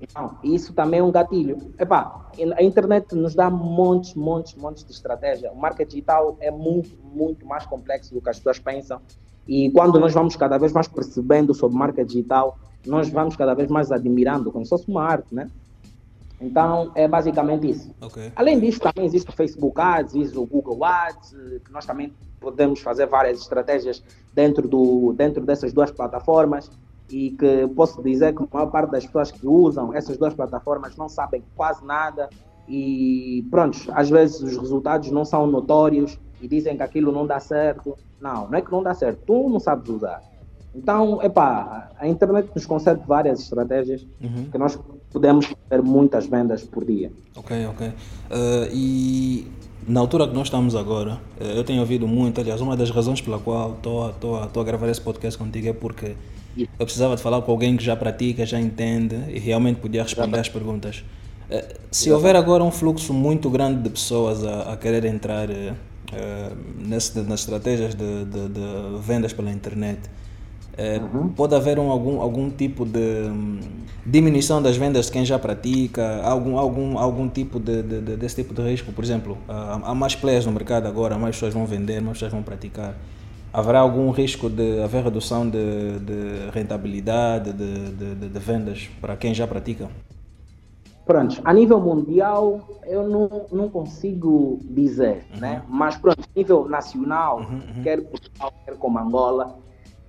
Então, 0.00 0.36
isso 0.42 0.74
também 0.74 1.00
é 1.00 1.02
um 1.02 1.10
gatilho. 1.10 1.72
Epá, 1.78 2.28
a 2.56 2.62
internet 2.62 3.14
nos 3.14 3.34
dá 3.34 3.48
montes, 3.48 4.14
montes, 4.14 4.54
montes 4.54 4.84
de 4.84 4.92
estratégia. 4.92 5.50
O 5.50 5.56
marketing 5.56 5.88
digital 5.88 6.36
é 6.40 6.50
muito, 6.50 6.90
muito 7.02 7.46
mais 7.46 7.64
complexo 7.64 8.12
do 8.12 8.20
que 8.20 8.28
as 8.28 8.36
pessoas 8.36 8.58
pensam. 8.58 9.00
E 9.48 9.70
quando 9.70 9.98
nós 9.98 10.12
vamos 10.12 10.36
cada 10.36 10.58
vez 10.58 10.72
mais 10.72 10.86
percebendo 10.86 11.54
sobre 11.54 11.78
marca 11.78 12.04
digital, 12.04 12.58
nós 12.84 13.08
vamos 13.08 13.36
cada 13.36 13.54
vez 13.54 13.70
mais 13.70 13.90
admirando, 13.90 14.52
como 14.52 14.64
se 14.64 14.70
fosse 14.70 14.88
uma 14.88 15.02
arte, 15.02 15.34
né? 15.34 15.48
Então, 16.38 16.92
é 16.94 17.08
basicamente 17.08 17.70
isso. 17.70 17.94
Ok. 17.98 18.32
Além 18.36 18.60
disso, 18.60 18.80
também 18.80 19.06
existe 19.06 19.30
o 19.30 19.32
Facebook 19.32 19.80
Ads, 19.80 20.14
existe 20.14 20.38
o 20.38 20.44
Google 20.44 20.84
Ads, 20.84 21.34
que 21.64 21.72
nós 21.72 21.86
também 21.86 22.12
podemos 22.38 22.80
fazer 22.80 23.06
várias 23.06 23.40
estratégias 23.40 24.02
dentro, 24.34 24.68
do, 24.68 25.14
dentro 25.14 25.42
dessas 25.42 25.72
duas 25.72 25.90
plataformas 25.90 26.70
e 27.10 27.30
que 27.30 27.68
posso 27.74 28.02
dizer 28.02 28.34
que 28.34 28.42
a 28.42 28.46
maior 28.52 28.70
parte 28.70 28.90
das 28.90 29.06
pessoas 29.06 29.30
que 29.30 29.46
usam 29.46 29.94
essas 29.94 30.16
duas 30.16 30.34
plataformas 30.34 30.96
não 30.96 31.08
sabem 31.08 31.42
quase 31.54 31.84
nada 31.84 32.28
e 32.68 33.46
pronto, 33.50 33.78
às 33.92 34.10
vezes 34.10 34.40
os 34.40 34.56
resultados 34.56 35.10
não 35.10 35.24
são 35.24 35.46
notórios 35.46 36.18
e 36.40 36.48
dizem 36.48 36.76
que 36.76 36.82
aquilo 36.82 37.12
não 37.12 37.26
dá 37.26 37.38
certo. 37.40 37.96
Não, 38.20 38.48
não 38.48 38.58
é 38.58 38.60
que 38.62 38.72
não 38.72 38.82
dá 38.82 38.92
certo, 38.94 39.20
tu 39.26 39.48
não 39.48 39.60
sabes 39.60 39.88
usar. 39.88 40.20
Então, 40.74 41.22
epá, 41.22 41.90
a 41.98 42.06
internet 42.08 42.50
nos 42.54 42.66
concede 42.66 43.00
várias 43.06 43.40
estratégias 43.40 44.06
Uhum. 44.20 44.50
que 44.50 44.58
nós 44.58 44.78
podemos 45.12 45.50
ter 45.70 45.80
muitas 45.82 46.26
vendas 46.26 46.64
por 46.64 46.84
dia. 46.84 47.10
Ok, 47.36 47.66
ok. 47.66 47.92
Eh, 48.30 48.68
e 48.74 49.46
na 49.88 50.00
altura 50.00 50.26
que 50.28 50.34
nós 50.34 50.48
estamos 50.48 50.74
agora, 50.74 51.18
eh, 51.40 51.58
eu 51.58 51.64
tenho 51.64 51.80
ouvido 51.80 52.06
muito, 52.06 52.40
aliás, 52.40 52.60
uma 52.60 52.76
das 52.76 52.90
razões 52.90 53.20
pela 53.22 53.38
qual 53.38 53.72
estou 53.72 54.60
a 54.60 54.64
gravar 54.64 54.88
esse 54.88 55.00
podcast 55.00 55.38
contigo 55.38 55.68
é 55.68 55.72
porque 55.72 56.14
eu 56.78 56.86
precisava 56.86 57.16
de 57.16 57.22
falar 57.22 57.42
com 57.42 57.52
alguém 57.52 57.76
que 57.76 57.84
já 57.84 57.96
pratica, 57.96 58.44
já 58.46 58.60
entende 58.60 59.16
e 59.28 59.38
realmente 59.38 59.80
podia 59.80 60.02
responder 60.02 60.38
às 60.38 60.48
perguntas. 60.48 61.04
Eh, 61.50 61.76
se 61.90 62.10
houver 62.10 62.34
agora 62.36 62.64
um 62.64 62.70
fluxo 62.70 63.12
muito 63.14 63.48
grande 63.50 63.82
de 63.82 63.90
pessoas 63.90 64.44
a, 64.44 64.72
a 64.72 64.76
querer 64.76 65.04
entrar 65.04 65.48
eh, 65.50 65.74
nesse, 66.78 67.18
nas 67.22 67.40
estratégias 67.40 67.94
de, 67.94 68.24
de- 68.24 68.48
de 68.48 69.00
vendas 69.00 69.32
pela 69.32 69.50
internet, 69.50 70.00
eh, 70.76 71.00
pode 71.34 71.54
haver 71.54 71.78
um, 71.78 71.90
algum, 71.90 72.20
algum 72.20 72.50
tipo 72.50 72.84
de 72.84 72.98
hum, 73.30 73.60
diminuição 74.04 74.60
das 74.62 74.76
vendas 74.76 75.06
de 75.06 75.12
quem 75.12 75.24
já 75.24 75.38
pratica, 75.38 76.20
algum, 76.22 76.58
algum, 76.58 76.98
algum 76.98 77.28
tipo 77.28 77.58
de, 77.58 77.82
de- 77.82 78.00
de- 78.00 78.16
desse 78.16 78.36
tipo 78.36 78.54
de 78.54 78.62
risco? 78.62 78.92
Por 78.92 79.02
exemplo, 79.04 79.38
há 79.48 79.94
mais 79.94 80.14
players 80.14 80.46
no 80.46 80.52
mercado 80.52 80.86
agora, 80.86 81.16
mais 81.18 81.36
pessoas 81.36 81.54
vão 81.54 81.66
vender, 81.66 82.00
mais 82.00 82.14
pessoas 82.18 82.32
vão 82.32 82.42
praticar. 82.42 82.94
Haverá 83.56 83.80
algum 83.80 84.10
risco 84.10 84.50
de 84.50 84.82
haver 84.82 85.02
redução 85.02 85.48
de, 85.48 85.98
de 86.00 86.50
rentabilidade, 86.52 87.54
de, 87.54 87.90
de, 87.90 88.28
de- 88.28 88.38
vendas 88.38 88.86
para 89.00 89.16
quem 89.16 89.32
já 89.32 89.46
pratica? 89.46 89.88
Pronto, 91.06 91.40
a 91.42 91.54
nível 91.54 91.80
mundial 91.80 92.60
eu 92.84 93.08
não, 93.08 93.46
não 93.50 93.70
consigo 93.70 94.60
dizer, 94.62 95.24
né? 95.40 95.62
Mas 95.70 95.96
pronto, 95.96 96.20
a 96.20 96.38
nível 96.38 96.68
nacional, 96.68 97.46
quer 97.82 98.02
Portugal, 98.02 98.52
quer 98.66 98.76
como 98.76 98.98
Angola, 98.98 99.56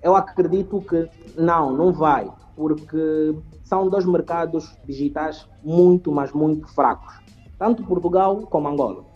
eu 0.02 0.14
acredito 0.14 0.82
que 0.82 1.08
não, 1.34 1.72
não 1.72 1.90
vai, 1.90 2.30
porque 2.54 3.34
são 3.64 3.88
dois 3.88 4.04
mercados 4.04 4.76
digitais 4.84 5.48
muito, 5.64 6.12
mas 6.12 6.32
muito 6.32 6.68
fracos. 6.68 7.14
Tanto 7.58 7.82
Portugal 7.82 8.42
como 8.42 8.68
Angola. 8.68 9.07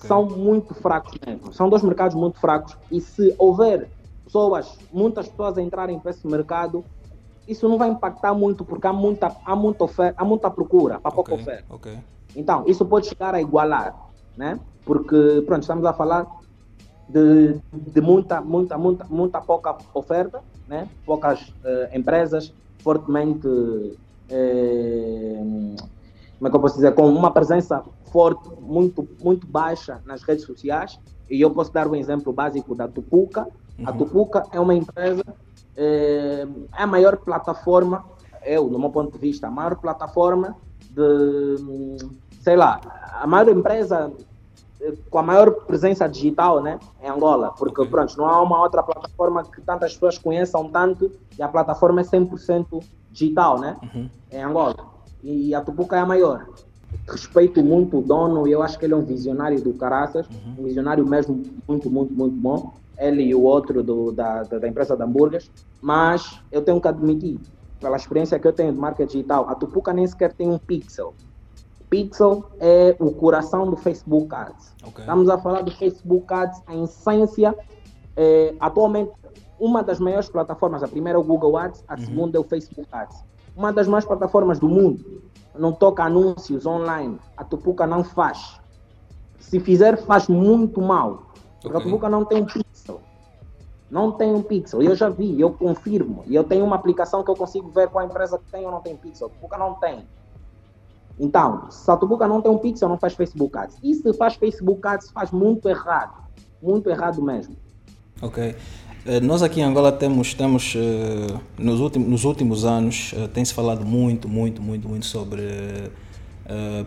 Ok. 0.00 0.08
São 0.08 0.24
muito 0.24 0.74
fracos 0.74 1.12
mesmo. 1.26 1.52
São 1.52 1.68
dois 1.68 1.82
mercados 1.82 2.16
muito 2.16 2.40
fracos. 2.40 2.76
E 2.90 3.00
se 3.00 3.34
houver 3.38 3.88
pessoas, 4.24 4.78
muitas 4.92 5.28
pessoas 5.28 5.58
a 5.58 5.62
entrarem 5.62 5.98
para 5.98 6.10
esse 6.10 6.26
mercado, 6.26 6.82
isso 7.46 7.68
não 7.68 7.76
vai 7.76 7.90
impactar 7.90 8.32
muito, 8.32 8.64
porque 8.64 8.86
há 8.86 8.92
muita, 8.92 9.36
há 9.44 9.54
muita, 9.54 9.84
oferta, 9.84 10.22
há 10.22 10.24
muita 10.24 10.50
procura 10.50 10.98
para 11.00 11.10
pouca 11.10 11.34
Ok, 11.34 11.42
oferta. 11.42 11.64
ok. 11.68 11.98
Então, 12.34 12.64
isso 12.66 12.84
pode 12.86 13.08
chegar 13.08 13.34
a 13.34 13.40
igualar, 13.40 13.94
né? 14.36 14.58
Porque, 14.84 15.42
pronto, 15.46 15.62
estamos 15.62 15.84
a 15.84 15.92
falar 15.92 16.26
de, 17.08 17.60
de 17.72 18.00
muita, 18.00 18.40
muita, 18.40 18.78
muita, 18.78 19.04
muita 19.10 19.40
pouca 19.40 19.76
oferta, 19.92 20.40
né? 20.68 20.88
Poucas 21.04 21.52
eh, 21.64 21.90
empresas 21.92 22.52
fortemente, 22.78 23.48
eh, 24.30 24.69
como 26.40 26.48
é 26.48 26.50
que 26.50 26.56
eu 26.56 26.60
posso 26.60 26.76
dizer, 26.76 26.94
com 26.94 27.06
uma 27.06 27.30
presença 27.30 27.82
forte, 28.10 28.48
muito, 28.58 29.06
muito 29.22 29.46
baixa 29.46 30.00
nas 30.06 30.22
redes 30.22 30.46
sociais. 30.46 30.98
E 31.28 31.38
eu 31.38 31.50
posso 31.50 31.70
dar 31.70 31.86
um 31.86 31.94
exemplo 31.94 32.32
básico 32.32 32.74
da 32.74 32.88
Tupuca. 32.88 33.46
A 33.84 33.92
Tupuca 33.92 34.42
é 34.50 34.58
uma 34.58 34.74
empresa, 34.74 35.22
eh, 35.76 36.46
é 36.78 36.82
a 36.82 36.86
maior 36.86 37.18
plataforma, 37.18 38.02
eu, 38.42 38.68
no 38.70 38.78
meu 38.78 38.88
ponto 38.88 39.12
de 39.12 39.18
vista, 39.18 39.48
a 39.48 39.50
maior 39.50 39.76
plataforma 39.76 40.56
de, 40.90 41.56
sei 42.40 42.56
lá, 42.56 42.80
a 43.20 43.26
maior 43.26 43.48
empresa 43.50 44.10
eh, 44.80 44.94
com 45.10 45.18
a 45.18 45.22
maior 45.22 45.50
presença 45.66 46.08
digital, 46.08 46.62
né, 46.62 46.78
em 47.02 47.08
Angola, 47.10 47.50
porque 47.58 47.82
Ok. 47.82 47.90
pronto, 47.90 48.16
não 48.16 48.24
há 48.26 48.40
uma 48.42 48.62
outra 48.62 48.82
plataforma 48.82 49.44
que 49.44 49.60
tantas 49.60 49.92
pessoas 49.92 50.16
conheçam 50.16 50.70
tanto 50.70 51.12
e 51.38 51.42
a 51.42 51.48
plataforma 51.48 52.00
é 52.00 52.04
100% 52.04 52.80
digital, 53.10 53.58
né, 53.60 53.76
Uhum. 53.82 54.08
em 54.32 54.42
Angola. 54.42 54.99
E 55.22 55.54
a 55.54 55.60
Tupuca 55.60 55.96
é 55.96 56.00
a 56.00 56.06
maior. 56.06 56.46
Respeito 57.08 57.62
muito 57.62 57.98
o 57.98 58.02
dono 58.02 58.48
e 58.48 58.52
eu 58.52 58.62
acho 58.62 58.78
que 58.78 58.84
ele 58.84 58.94
é 58.94 58.96
um 58.96 59.04
visionário 59.04 59.60
do 59.60 59.72
caraças, 59.74 60.26
um 60.58 60.64
visionário 60.64 61.06
mesmo 61.06 61.42
muito, 61.68 61.90
muito, 61.90 62.12
muito 62.12 62.36
bom. 62.36 62.74
Ele 62.98 63.22
e 63.22 63.34
o 63.34 63.42
outro 63.42 63.82
do, 63.82 64.12
da, 64.12 64.42
da, 64.42 64.58
da 64.58 64.68
empresa 64.68 64.96
de 64.96 65.02
hambúrgueres. 65.02 65.50
Mas 65.80 66.40
eu 66.50 66.62
tenho 66.62 66.80
que 66.80 66.88
admitir, 66.88 67.38
pela 67.80 67.96
experiência 67.96 68.38
que 68.38 68.46
eu 68.46 68.52
tenho 68.52 68.72
de 68.72 68.78
marca 68.78 69.06
digital, 69.06 69.48
a 69.48 69.54
Tupuca 69.54 69.92
nem 69.92 70.06
sequer 70.06 70.32
tem 70.32 70.48
um 70.48 70.58
pixel. 70.58 71.14
Pixel 71.88 72.44
é 72.60 72.94
o 73.00 73.10
coração 73.12 73.68
do 73.68 73.76
Facebook 73.76 74.32
Ads. 74.32 74.74
Ok. 74.84 75.00
Estamos 75.00 75.28
a 75.28 75.38
falar 75.38 75.62
do 75.62 75.72
Facebook 75.72 76.32
Ads, 76.32 76.62
a 76.66 76.76
essência, 76.76 77.56
é, 78.16 78.54
atualmente, 78.60 79.10
uma 79.58 79.82
das 79.82 79.98
maiores 79.98 80.28
plataformas, 80.28 80.82
a 80.82 80.88
primeira 80.88 81.18
é 81.18 81.20
o 81.20 81.24
Google 81.24 81.56
Ads, 81.56 81.84
a 81.88 81.96
segunda 81.96 82.38
é 82.38 82.40
o 82.40 82.44
Facebook 82.44 82.88
Ads. 82.92 83.29
Uma 83.56 83.72
das 83.72 83.86
maiores 83.86 84.06
plataformas 84.06 84.58
do 84.58 84.68
mundo, 84.68 85.22
não 85.54 85.72
toca 85.72 86.04
anúncios 86.04 86.64
online, 86.66 87.18
a 87.36 87.44
Tupuca 87.44 87.86
não 87.86 88.02
faz. 88.02 88.60
Se 89.38 89.58
fizer, 89.60 89.96
faz 90.04 90.28
muito 90.28 90.80
mal. 90.80 91.30
Porque 91.60 91.76
a. 91.76 91.80
Tupuca 91.80 92.08
não 92.08 92.24
tem 92.24 92.42
um 92.42 92.46
pixel. 92.46 93.00
Não 93.90 94.12
tem 94.12 94.32
um 94.32 94.42
pixel. 94.42 94.82
Eu 94.82 94.94
já 94.94 95.08
vi, 95.08 95.40
eu 95.40 95.52
confirmo. 95.52 96.22
E 96.26 96.34
eu 96.34 96.44
tenho 96.44 96.64
uma 96.64 96.76
aplicação 96.76 97.24
que 97.24 97.30
eu 97.30 97.36
consigo 97.36 97.68
ver 97.70 97.88
qual 97.88 98.04
empresa 98.04 98.38
que 98.38 98.50
tem 98.50 98.64
ou 98.64 98.70
não 98.70 98.80
tem 98.80 98.96
pixel. 98.96 99.26
A 99.26 99.30
Tupuca 99.30 99.58
não 99.58 99.74
tem. 99.74 100.06
Então, 101.18 101.70
se 101.70 101.90
a 101.90 101.96
Tupuca 101.96 102.26
não 102.26 102.40
tem 102.40 102.50
um 102.50 102.58
pixel, 102.58 102.88
não 102.88 102.96
faz 102.96 103.14
Facebook 103.14 103.56
Ads. 103.58 103.78
E 103.82 103.94
se 103.94 104.12
faz 104.14 104.36
Facebook 104.36 104.86
Ads, 104.86 105.10
faz 105.10 105.30
muito 105.30 105.68
errado. 105.68 106.14
Muito 106.62 106.88
errado 106.88 107.20
mesmo. 107.22 107.56
Ok. 108.20 108.54
Eh, 109.06 109.20
Nós 109.20 109.42
aqui 109.42 109.60
em 109.60 109.62
Angola 109.64 109.90
temos, 109.92 110.34
temos 110.34 110.74
eh, 110.76 111.34
nos, 111.58 111.80
últimos, 111.80 112.08
nos 112.08 112.24
últimos 112.24 112.64
anos, 112.64 113.14
eh, 113.16 113.28
tem-se 113.28 113.54
falado 113.54 113.84
muito, 113.84 114.28
muito, 114.28 114.60
muito, 114.62 114.88
muito 114.88 115.06
sobre 115.06 115.42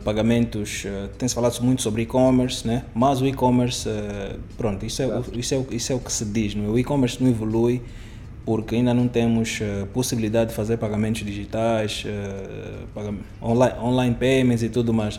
pagamentos, 0.04 0.86
tem-se 1.17 1.34
falado 1.34 1.58
muito 1.62 1.82
sobre 1.82 2.02
e-commerce, 2.02 2.67
né? 2.67 2.84
mas 2.93 3.22
o 3.22 3.26
e-commerce, 3.26 3.88
pronto, 4.58 4.86
isso 4.86 5.02
é, 5.02 5.08
o- 5.08 5.24
isso, 5.39 5.54
é, 5.54 5.58
o- 5.58 5.67
isso 5.72 5.93
é 5.93 5.96
o 5.96 6.00
que 6.00 6.12
se 6.12 6.26
diz, 6.26 6.54
não 6.54 6.65
é? 6.65 6.67
o 6.67 6.78
e-commerce 6.78 7.24
não 7.24 7.30
evolui 7.30 7.82
porque 8.46 8.76
ainda 8.76 8.93
não 8.93 9.08
temos 9.08 9.62
possibilidade 9.93 10.50
de 10.50 10.56
fazer 10.58 10.76
pagamentos 10.76 11.24
digitais, 11.24 12.06
pagam- 12.93 13.19
online, 13.41 13.80
online 13.80 14.15
payments 14.15 14.63
e 14.63 14.67
tudo 14.69 14.93
mais. 14.93 15.17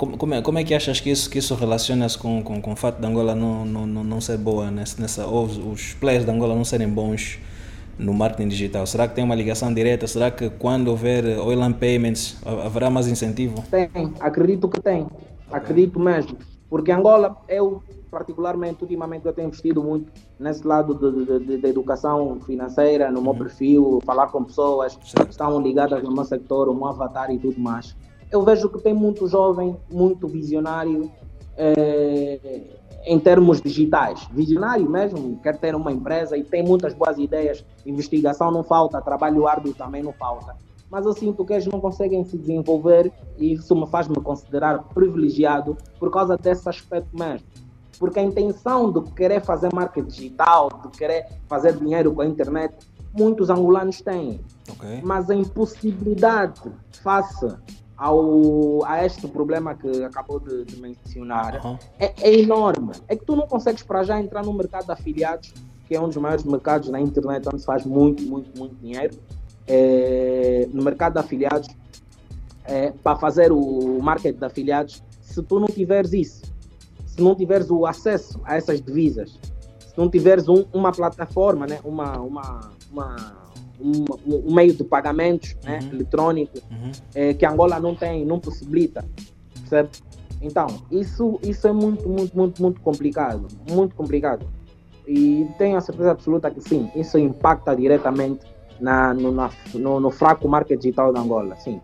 Como, 0.00 0.16
como, 0.16 0.32
é, 0.32 0.40
como 0.40 0.58
é 0.58 0.64
que 0.64 0.72
achas 0.72 0.98
que 0.98 1.10
isso, 1.10 1.28
que 1.28 1.38
isso 1.38 1.54
relaciona-se 1.54 2.16
com, 2.16 2.42
com, 2.42 2.58
com 2.62 2.72
o 2.72 2.76
fato 2.76 2.98
de 2.98 3.06
Angola 3.06 3.34
não, 3.34 3.66
não, 3.66 3.86
não, 3.86 4.02
não 4.02 4.18
ser 4.18 4.38
boa 4.38 4.70
nessa, 4.70 4.98
nessa 4.98 5.26
ou 5.26 5.44
os, 5.44 5.58
os 5.58 5.92
players 5.92 6.24
de 6.24 6.30
Angola 6.30 6.54
não 6.54 6.64
serem 6.64 6.88
bons 6.88 7.38
no 7.98 8.14
marketing 8.14 8.48
digital? 8.48 8.86
Será 8.86 9.06
que 9.06 9.14
tem 9.14 9.22
uma 9.22 9.34
ligação 9.34 9.74
direta? 9.74 10.06
Será 10.06 10.30
que 10.30 10.48
quando 10.48 10.88
houver 10.88 11.26
eh, 11.26 11.38
online 11.38 11.74
payments 11.74 12.38
ha- 12.46 12.64
haverá 12.64 12.88
mais 12.88 13.08
incentivo? 13.08 13.62
Tem, 13.70 13.90
acredito 14.20 14.70
que 14.70 14.80
tem. 14.80 15.06
Acredito 15.52 16.00
mesmo. 16.00 16.38
Porque 16.70 16.90
Angola, 16.90 17.36
eu 17.46 17.82
particularmente, 18.10 18.82
ultimamente, 18.82 19.26
eu 19.26 19.34
tenho 19.34 19.48
investido 19.48 19.82
muito 19.84 20.10
nesse 20.38 20.66
lado 20.66 20.94
de, 20.94 21.40
de- 21.40 21.58
de- 21.58 21.68
educação 21.68 22.40
financeira, 22.46 23.10
no 23.10 23.20
meu 23.20 23.34
perfil, 23.34 24.00
falar 24.06 24.28
com 24.28 24.44
pessoas 24.44 24.94
Certo. 25.04 25.26
que 25.26 25.30
estão 25.32 25.60
ligadas 25.60 26.02
no 26.02 26.10
meu 26.10 26.24
sector, 26.24 26.70
o 26.70 26.74
meu 26.74 26.86
avatar 26.86 27.30
e 27.30 27.38
tudo 27.38 27.60
mais. 27.60 27.94
Eu 28.30 28.42
vejo 28.42 28.68
que 28.68 28.80
tem 28.80 28.94
muito 28.94 29.26
jovem, 29.26 29.76
muito 29.90 30.28
visionário 30.28 31.10
eh, 31.56 32.60
em 33.04 33.18
termos 33.18 33.60
digitais. 33.60 34.26
Visionário 34.32 34.88
mesmo, 34.88 35.38
quer 35.42 35.58
ter 35.58 35.74
uma 35.74 35.90
empresa 35.90 36.36
e 36.36 36.44
tem 36.44 36.62
muitas 36.62 36.94
boas 36.94 37.18
ideias. 37.18 37.64
Investigação 37.84 38.50
não 38.50 38.62
falta, 38.62 39.00
trabalho 39.00 39.46
árduo 39.46 39.74
também 39.74 40.02
não 40.02 40.12
falta. 40.12 40.56
Mas 40.90 41.06
eu 41.06 41.12
sinto 41.12 41.44
que 41.44 41.52
eles 41.52 41.66
não 41.66 41.80
conseguem 41.80 42.24
se 42.24 42.36
desenvolver 42.36 43.12
e 43.38 43.52
isso 43.52 43.74
me 43.74 43.86
faz 43.86 44.08
me 44.08 44.16
considerar 44.16 44.82
privilegiado 44.94 45.76
por 45.98 46.10
causa 46.10 46.36
desse 46.36 46.68
aspecto 46.68 47.16
mesmo. 47.16 47.46
Porque 47.98 48.18
a 48.18 48.22
intenção 48.22 48.90
de 48.90 49.02
querer 49.12 49.40
fazer 49.40 49.72
marca 49.72 50.02
digital, 50.02 50.68
de 50.82 50.98
querer 50.98 51.26
fazer 51.48 51.74
dinheiro 51.74 52.12
com 52.12 52.22
a 52.22 52.26
internet, 52.26 52.74
muitos 53.12 53.50
angolanos 53.50 54.00
têm 54.00 54.40
Ok. 54.70 55.00
mas 55.02 55.28
a 55.28 55.34
impossibilidade 55.34 56.60
face 57.02 57.46
ao, 58.00 58.82
a 58.86 59.04
este 59.04 59.28
problema 59.28 59.74
que 59.74 60.02
acabou 60.02 60.40
de, 60.40 60.64
de 60.64 60.80
mencionar 60.80 61.56
Aham. 61.56 61.78
é, 61.98 62.14
é 62.22 62.40
enorme. 62.40 62.92
É 63.06 63.14
que 63.14 63.26
tu 63.26 63.36
não 63.36 63.46
consegues 63.46 63.82
para 63.82 64.02
já 64.02 64.18
entrar 64.18 64.42
no 64.42 64.54
mercado 64.54 64.86
de 64.86 64.92
afiliados, 64.92 65.52
que 65.86 65.94
é 65.94 66.00
um 66.00 66.06
dos 66.06 66.16
maiores 66.16 66.42
mercados 66.44 66.88
na 66.88 66.98
internet 66.98 67.46
onde 67.46 67.60
se 67.60 67.66
faz 67.66 67.84
muito, 67.84 68.22
muito, 68.22 68.58
muito 68.58 68.74
dinheiro. 68.76 69.18
É, 69.68 70.66
no 70.72 70.82
mercado 70.82 71.12
de 71.12 71.18
afiliados, 71.18 71.68
é, 72.64 72.90
para 72.90 73.18
fazer 73.18 73.52
o 73.52 74.00
marketing 74.00 74.38
de 74.38 74.44
afiliados, 74.46 75.02
se 75.20 75.42
tu 75.42 75.60
não 75.60 75.66
tiveres 75.66 76.14
isso, 76.14 76.42
se 77.04 77.20
não 77.20 77.34
tiveres 77.34 77.70
o 77.70 77.84
acesso 77.84 78.40
a 78.44 78.56
essas 78.56 78.80
divisas, 78.80 79.38
se 79.78 79.98
não 79.98 80.08
tiveres 80.08 80.48
um, 80.48 80.64
uma 80.72 80.90
plataforma, 80.90 81.66
né, 81.66 81.78
uma, 81.84 82.18
uma, 82.18 82.70
uma 82.90 83.39
um, 83.82 84.04
um, 84.26 84.54
meio 84.54 84.74
de 84.74 84.84
pagamentos 84.84 85.56
né, 85.64 85.78
uhum. 85.82 85.88
eletrônico 85.92 86.58
uhum. 86.70 86.90
É, 87.14 87.34
que 87.34 87.46
Angola 87.46 87.80
não 87.80 87.94
tem, 87.94 88.24
não 88.24 88.38
possibilita, 88.38 89.04
percebe? 89.54 89.90
Então, 90.42 90.66
isso, 90.90 91.38
isso 91.42 91.68
é 91.68 91.72
muito, 91.72 92.08
muito, 92.08 92.36
muito, 92.36 92.62
muito 92.62 92.80
complicado, 92.80 93.46
muito 93.70 93.94
complicado. 93.94 94.46
E 95.06 95.46
tenho 95.58 95.76
a 95.76 95.80
certeza 95.80 96.12
absoluta 96.12 96.50
que 96.50 96.60
sim, 96.60 96.90
isso 96.94 97.18
impacta 97.18 97.74
diretamente 97.74 98.46
na, 98.80 99.12
no, 99.12 99.30
na, 99.30 99.50
no, 99.74 100.00
no 100.00 100.10
fraco 100.10 100.48
market 100.48 100.78
digital 100.78 101.12
da 101.12 101.20
Angola, 101.20 101.56
sim. 101.56 101.80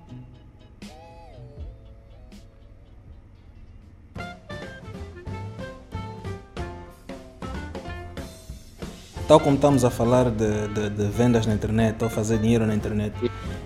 Tal 9.26 9.40
como 9.40 9.56
estamos 9.56 9.84
a 9.84 9.90
falar 9.90 10.30
de, 10.30 10.68
de, 10.68 10.90
de, 10.90 11.04
vendas 11.08 11.46
na 11.46 11.54
internet 11.54 12.02
ou 12.02 12.08
fazer 12.08 12.38
dinheiro 12.38 12.64
na 12.66 12.74
internet, 12.74 13.12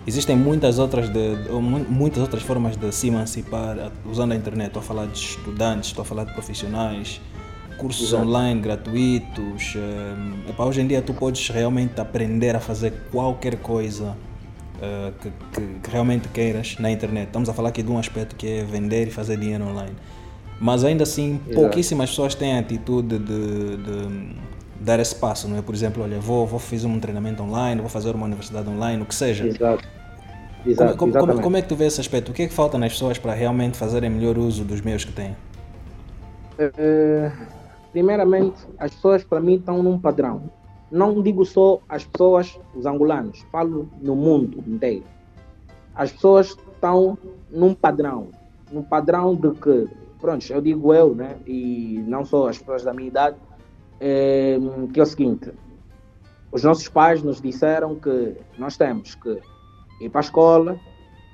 existem 0.06 0.34
muitas 0.34 0.78
outras, 0.78 1.08
de, 1.10 1.36
muitas 1.88 2.22
outras 2.22 2.42
formas 2.42 2.76
de 2.76 2.90
se 2.92 3.08
emancipar 3.08 3.92
usando 4.04 4.32
a 4.32 4.36
internet. 4.36 4.68
Estou 4.68 4.80
a 4.80 4.84
falar 4.84 5.06
de 5.06 5.18
estudantes, 5.18 5.90
estou 5.90 6.02
a 6.02 6.04
falar 6.04 6.24
de 6.24 6.32
profissionais, 6.32 7.20
cursos 7.76 8.08
Exato. 8.08 8.26
online 8.26 8.60
gratuitos. 8.60 9.74
É, 10.48 10.52
para 10.52 10.64
hoje 10.64 10.80
em 10.80 10.86
dia 10.86 11.02
tu 11.02 11.12
podes 11.12 11.48
realmente 11.48 12.00
aprender 12.00 12.56
a 12.56 12.60
fazer 12.60 12.92
qualquer 13.12 13.56
coisa 13.56 14.16
uh, 14.76 15.12
que, 15.20 15.30
que, 15.52 15.80
que, 15.80 15.90
realmente 15.90 16.28
queiras 16.28 16.76
na 16.78 16.90
internet. 16.90 17.26
Estamos 17.26 17.50
a 17.50 17.52
falar 17.52 17.68
aqui 17.68 17.82
de 17.82 17.90
um 17.90 17.98
aspecto 17.98 18.34
que 18.34 18.46
é 18.46 18.64
vender 18.64 19.08
e 19.08 19.10
fazer 19.10 19.36
dinheiro 19.36 19.64
online. 19.64 19.96
Mas 20.58 20.84
ainda 20.84 21.04
assim, 21.04 21.40
Exato. 21.46 21.54
pouquíssimas 21.54 22.10
pessoas 22.10 22.34
têm 22.34 22.54
a 22.54 22.60
atitude 22.60 23.18
de, 23.18 23.76
de 23.78 24.34
dar 24.80 24.98
esse 24.98 25.14
passo, 25.14 25.46
não 25.46 25.58
é? 25.58 25.62
Por 25.62 25.74
exemplo, 25.74 26.02
olha, 26.02 26.18
vou, 26.18 26.46
vou 26.46 26.58
fazer 26.58 26.86
um 26.86 26.98
treinamento 26.98 27.42
online, 27.42 27.80
vou 27.80 27.90
fazer 27.90 28.14
uma 28.14 28.24
universidade 28.24 28.68
online, 28.68 29.02
o 29.02 29.06
que 29.06 29.14
seja. 29.14 29.46
Exato. 29.46 29.86
Exato, 30.64 30.96
como, 30.96 31.12
como, 31.12 31.40
como, 31.40 31.56
é 31.56 31.62
que 31.62 31.68
tu 31.68 31.76
vês 31.76 31.94
esse 31.94 32.02
aspecto? 32.02 32.30
O 32.30 32.34
que 32.34 32.42
é 32.42 32.46
que 32.46 32.52
falta 32.52 32.76
nas 32.76 32.92
pessoas 32.92 33.18
para 33.18 33.32
realmente 33.32 33.78
fazerem 33.78 34.10
melhor 34.10 34.36
uso 34.36 34.62
dos 34.62 34.80
meios 34.82 35.04
que 35.04 35.12
têm? 35.12 35.34
Uh, 36.58 37.32
primeiramente, 37.92 38.60
as 38.78 38.94
pessoas 38.94 39.24
para 39.24 39.40
mim 39.40 39.54
estão 39.54 39.82
num 39.82 39.98
padrão. 39.98 40.42
Não 40.90 41.22
digo 41.22 41.46
só 41.46 41.80
as 41.88 42.04
pessoas, 42.04 42.58
os 42.74 42.84
angolanos, 42.84 43.40
falo 43.50 43.88
no 44.02 44.14
mundo 44.14 44.62
inteiro. 44.66 45.04
As 45.94 46.12
pessoas 46.12 46.48
estão 46.48 47.16
num 47.50 47.72
padrão, 47.72 48.28
num 48.70 48.82
padrão 48.82 49.34
de 49.34 49.50
que, 49.52 49.88
pronto, 50.20 50.52
eu 50.52 50.60
digo 50.60 50.92
eu, 50.92 51.14
né, 51.14 51.36
e 51.46 52.04
não 52.06 52.24
só 52.24 52.48
as 52.48 52.58
pessoas 52.58 52.82
da 52.82 52.92
minha 52.92 53.08
idade, 53.08 53.36
é, 54.00 54.58
que 54.92 54.98
é 54.98 55.02
o 55.02 55.06
seguinte: 55.06 55.52
os 56.50 56.64
nossos 56.64 56.88
pais 56.88 57.22
nos 57.22 57.40
disseram 57.40 57.94
que 57.94 58.36
nós 58.58 58.76
temos 58.76 59.14
que 59.14 59.38
ir 60.00 60.08
para 60.08 60.20
a 60.20 60.22
escola, 60.22 60.80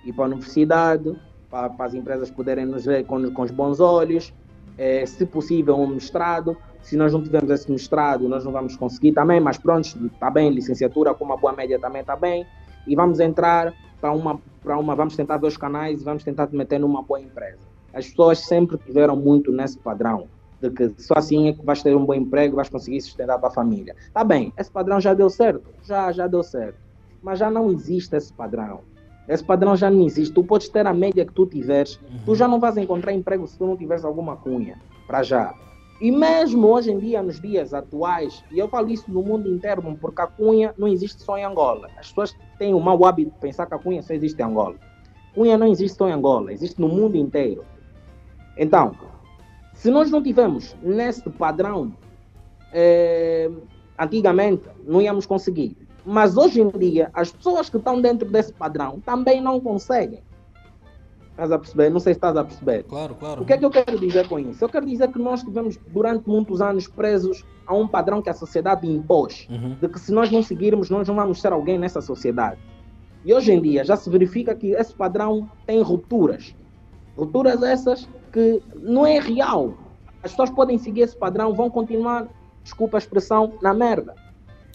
ir 0.04 0.12
para 0.12 0.24
a 0.24 0.26
universidade, 0.26 1.16
para, 1.48 1.70
para 1.70 1.86
as 1.86 1.94
empresas 1.94 2.30
poderem 2.30 2.66
nos 2.66 2.84
ver 2.84 3.04
com, 3.06 3.30
com 3.32 3.42
os 3.42 3.50
bons 3.50 3.80
olhos, 3.80 4.34
é, 4.76 5.06
se 5.06 5.24
possível 5.24 5.76
um 5.76 5.86
mestrado. 5.86 6.56
Se 6.82 6.96
nós 6.96 7.12
não 7.12 7.20
tivermos 7.20 7.50
esse 7.50 7.70
mestrado, 7.70 8.28
nós 8.28 8.44
não 8.44 8.52
vamos 8.52 8.76
conseguir 8.76 9.12
também, 9.12 9.40
mas 9.40 9.58
pronto, 9.58 9.86
está 10.06 10.30
bem, 10.30 10.50
licenciatura 10.50 11.12
com 11.14 11.24
uma 11.24 11.36
boa 11.36 11.52
média 11.52 11.80
também 11.80 12.00
está 12.00 12.14
bem. 12.14 12.46
E 12.86 12.94
vamos 12.94 13.18
entrar 13.18 13.74
para 14.00 14.12
uma, 14.12 14.40
para 14.62 14.78
uma, 14.78 14.94
vamos 14.94 15.16
tentar 15.16 15.38
ver 15.38 15.48
os 15.48 15.56
canais 15.56 16.00
e 16.00 16.04
vamos 16.04 16.22
tentar 16.22 16.46
te 16.46 16.54
meter 16.54 16.78
numa 16.78 17.02
boa 17.02 17.20
empresa. 17.20 17.58
As 17.92 18.08
pessoas 18.08 18.38
sempre 18.40 18.78
tiveram 18.78 19.16
muito 19.16 19.50
nesse 19.50 19.78
padrão 19.78 20.28
de 20.60 20.70
que 20.70 20.94
só 20.98 21.14
assim 21.16 21.48
é 21.48 21.52
que 21.52 21.64
vais 21.64 21.82
ter 21.82 21.96
um 21.96 22.04
bom 22.04 22.14
emprego, 22.14 22.56
vais 22.56 22.68
conseguir 22.68 23.00
sustentar 23.00 23.36
a 23.36 23.38
tua 23.38 23.50
família. 23.50 23.94
Tá 24.12 24.24
bem, 24.24 24.52
esse 24.58 24.70
padrão 24.70 25.00
já 25.00 25.14
deu 25.14 25.28
certo, 25.28 25.68
já, 25.82 26.10
já 26.12 26.26
deu 26.26 26.42
certo, 26.42 26.78
mas 27.22 27.38
já 27.38 27.50
não 27.50 27.70
existe 27.70 28.16
esse 28.16 28.32
padrão. 28.32 28.80
Esse 29.28 29.42
padrão 29.42 29.76
já 29.76 29.90
não 29.90 30.04
existe. 30.04 30.32
Tu 30.32 30.44
podes 30.44 30.68
ter 30.68 30.86
a 30.86 30.94
média 30.94 31.24
que 31.24 31.32
tu 31.32 31.46
tiveres, 31.46 31.96
uhum. 31.96 32.20
tu 32.24 32.34
já 32.34 32.46
não 32.46 32.60
vais 32.60 32.76
encontrar 32.76 33.12
emprego 33.12 33.46
se 33.46 33.58
tu 33.58 33.66
não 33.66 33.76
tiveres 33.76 34.04
alguma 34.04 34.36
cunha, 34.36 34.80
para 35.06 35.22
já. 35.22 35.52
E 36.00 36.12
mesmo 36.12 36.68
hoje 36.68 36.92
em 36.92 36.98
dia, 36.98 37.22
nos 37.22 37.40
dias 37.40 37.72
atuais, 37.72 38.44
e 38.52 38.58
eu 38.58 38.68
falo 38.68 38.90
isso 38.90 39.10
no 39.10 39.22
mundo 39.22 39.48
inteiro, 39.48 39.82
porque 39.98 40.20
a 40.20 40.26
cunha 40.26 40.74
não 40.76 40.86
existe 40.86 41.22
só 41.22 41.38
em 41.38 41.44
Angola. 41.44 41.88
As 41.98 42.08
pessoas 42.08 42.36
têm 42.58 42.74
o 42.74 42.80
mau 42.80 43.04
hábito 43.06 43.32
de 43.32 43.38
pensar 43.38 43.66
que 43.66 43.74
a 43.74 43.78
cunha 43.78 44.02
só 44.02 44.12
existe 44.12 44.40
em 44.40 44.44
Angola. 44.44 44.76
Cunha 45.34 45.56
não 45.56 45.66
existe 45.66 45.96
só 45.96 46.08
em 46.08 46.12
Angola, 46.12 46.52
existe 46.52 46.80
no 46.80 46.88
mundo 46.88 47.16
inteiro. 47.16 47.64
Então, 48.58 48.94
se 49.76 49.90
nós 49.90 50.10
não 50.10 50.22
tivermos 50.22 50.74
nesse 50.82 51.28
padrão, 51.30 51.92
é, 52.72 53.50
antigamente 53.98 54.68
não 54.84 55.00
íamos 55.00 55.26
conseguir. 55.26 55.76
Mas 56.04 56.36
hoje 56.36 56.60
em 56.60 56.70
dia, 56.70 57.10
as 57.12 57.30
pessoas 57.30 57.68
que 57.68 57.76
estão 57.76 58.00
dentro 58.00 58.28
desse 58.28 58.52
padrão 58.52 59.00
também 59.00 59.40
não 59.40 59.60
conseguem. 59.60 60.22
Estás 61.30 61.52
a 61.52 61.58
perceber? 61.58 61.90
Não 61.90 62.00
sei 62.00 62.14
se 62.14 62.18
estás 62.18 62.34
a 62.36 62.42
perceber. 62.42 62.84
Claro, 62.84 63.14
claro. 63.16 63.42
O 63.42 63.44
que 63.44 63.52
é 63.52 63.58
que 63.58 63.64
eu 63.64 63.70
quero 63.70 63.98
dizer 63.98 64.26
com 64.26 64.38
isso? 64.38 64.64
Eu 64.64 64.68
quero 64.70 64.86
dizer 64.86 65.12
que 65.12 65.18
nós 65.18 65.40
estivemos 65.40 65.78
durante 65.88 66.26
muitos 66.26 66.62
anos 66.62 66.88
presos 66.88 67.44
a 67.66 67.74
um 67.74 67.86
padrão 67.86 68.22
que 68.22 68.30
a 68.30 68.34
sociedade 68.34 68.88
impôs, 68.90 69.46
uhum. 69.50 69.76
de 69.78 69.88
que 69.88 70.00
se 70.00 70.10
nós 70.10 70.30
não 70.30 70.42
seguirmos, 70.42 70.88
nós 70.88 71.06
não 71.06 71.14
vamos 71.14 71.40
ser 71.40 71.52
alguém 71.52 71.78
nessa 71.78 72.00
sociedade. 72.00 72.58
E 73.22 73.34
hoje 73.34 73.52
em 73.52 73.60
dia 73.60 73.84
já 73.84 73.96
se 73.96 74.08
verifica 74.08 74.54
que 74.54 74.68
esse 74.68 74.94
padrão 74.94 75.50
tem 75.66 75.82
rupturas. 75.82 76.54
Rupturas 77.14 77.62
essas 77.62 78.08
que 78.36 78.62
não 78.82 79.06
é 79.06 79.18
real. 79.18 79.72
As 80.22 80.32
pessoas 80.32 80.50
podem 80.50 80.76
seguir 80.76 81.00
esse 81.00 81.16
padrão, 81.16 81.54
vão 81.54 81.70
continuar, 81.70 82.28
desculpa 82.62 82.98
a 82.98 83.00
expressão, 83.00 83.54
na 83.62 83.72
merda. 83.72 84.14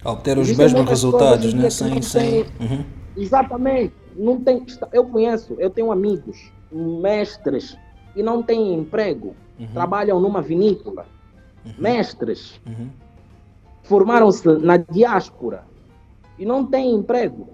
A 0.04 0.14
obter 0.14 0.36
os 0.40 0.50
Existem 0.50 0.66
mesmos 0.66 0.90
resultados, 0.90 1.54
né? 1.54 1.70
Sem, 1.70 2.02
sem... 2.02 2.40
Uhum. 2.60 2.84
Exatamente. 3.16 3.94
Não 4.16 4.42
tem, 4.42 4.66
eu 4.92 5.06
conheço, 5.06 5.54
eu 5.60 5.70
tenho 5.70 5.92
amigos, 5.92 6.52
mestres, 6.72 7.78
e 8.16 8.24
não 8.24 8.42
têm 8.42 8.74
emprego. 8.74 9.36
Uhum. 9.60 9.68
Trabalham 9.68 10.20
numa 10.20 10.42
vinícola. 10.42 11.06
Uhum. 11.64 11.74
Mestres. 11.78 12.60
Uhum. 12.66 12.90
Formaram-se 13.84 14.48
na 14.58 14.78
diáspora 14.78 15.66
e 16.40 16.46
não 16.48 16.66
têm 16.66 16.96
emprego. 16.96 17.48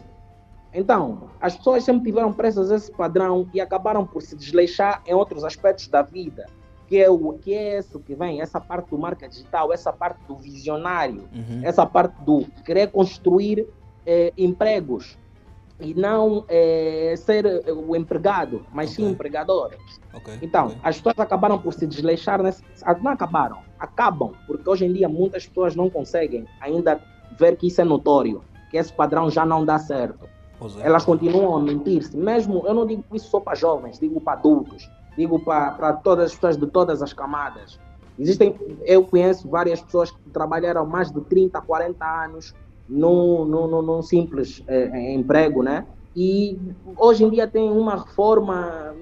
Então, 0.77 1.31
as 1.41 1.57
pessoas 1.57 1.83
sempre 1.83 2.03
tiveram 2.03 2.31
presas 2.31 2.69
esse 2.69 2.91
padrão 2.91 3.49
e 3.51 3.59
acabaram 3.59 4.05
por 4.05 4.21
se 4.21 4.35
desleixar 4.35 5.01
em 5.07 5.13
outros 5.13 5.43
aspectos 5.43 5.87
da 5.87 6.03
vida, 6.03 6.45
que 6.87 7.01
é 7.01 7.09
o 7.09 7.33
que 7.33 7.51
é 7.51 7.79
isso 7.79 7.99
que 7.99 8.13
vem, 8.13 8.41
essa 8.41 8.61
parte 8.61 8.91
do 8.91 8.97
marca 8.99 9.27
digital, 9.27 9.73
essa 9.73 9.91
parte 9.91 10.19
do 10.27 10.35
visionário, 10.35 11.27
uhum. 11.33 11.61
essa 11.63 11.83
parte 11.83 12.13
do 12.23 12.45
querer 12.63 12.91
construir 12.91 13.67
eh, 14.05 14.31
empregos 14.37 15.17
e 15.79 15.95
não 15.95 16.45
eh, 16.47 17.15
ser 17.17 17.63
o 17.71 17.95
empregado, 17.95 18.63
mas 18.71 18.91
okay. 18.91 19.03
sim 19.03 19.09
o 19.09 19.13
empregador. 19.13 19.71
Okay. 20.13 20.37
Então, 20.43 20.67
okay. 20.67 20.79
as 20.83 20.97
pessoas 20.97 21.17
acabaram 21.17 21.57
por 21.57 21.73
se 21.73 21.87
desleixar, 21.87 22.43
nesse, 22.43 22.63
não 23.01 23.11
acabaram, 23.13 23.63
acabam, 23.79 24.33
porque 24.45 24.69
hoje 24.69 24.85
em 24.85 24.93
dia 24.93 25.09
muitas 25.09 25.47
pessoas 25.47 25.75
não 25.75 25.89
conseguem 25.89 26.45
ainda 26.61 27.01
ver 27.35 27.57
que 27.57 27.65
isso 27.65 27.81
é 27.81 27.83
notório, 27.83 28.43
que 28.69 28.77
esse 28.77 28.93
padrão 28.93 29.27
já 29.27 29.43
não 29.43 29.65
dá 29.65 29.79
certo. 29.79 30.36
É. 30.77 30.87
Elas 30.87 31.05
continuam 31.05 31.57
a 31.57 31.61
mentir-se. 31.61 32.15
Mesmo, 32.17 32.63
eu 32.65 32.73
não 32.73 32.85
digo 32.85 33.03
isso 33.13 33.29
só 33.29 33.39
para 33.39 33.55
jovens, 33.55 33.99
digo 33.99 34.19
para 34.19 34.33
adultos, 34.33 34.89
digo 35.15 35.39
para, 35.39 35.71
para 35.71 35.93
todas 35.93 36.25
as 36.25 36.35
pessoas 36.35 36.57
de 36.57 36.67
todas 36.67 37.01
as 37.01 37.13
camadas. 37.13 37.79
Existem, 38.19 38.55
eu 38.83 39.03
conheço 39.03 39.47
várias 39.47 39.81
pessoas 39.81 40.09
que 40.09 40.29
trabalharam 40.31 40.85
mais 40.85 41.11
de 41.11 41.21
30, 41.21 41.61
40 41.61 42.23
anos 42.23 42.53
num, 42.89 43.45
num, 43.45 43.81
num 43.81 44.01
simples 44.01 44.63
é, 44.67 45.13
emprego, 45.13 45.61
né? 45.61 45.85
E 46.15 46.57
hoje 46.97 47.23
em 47.23 47.29
dia 47.29 47.47
tem 47.47 47.69
uma 47.69 47.95
reforma 47.95 48.95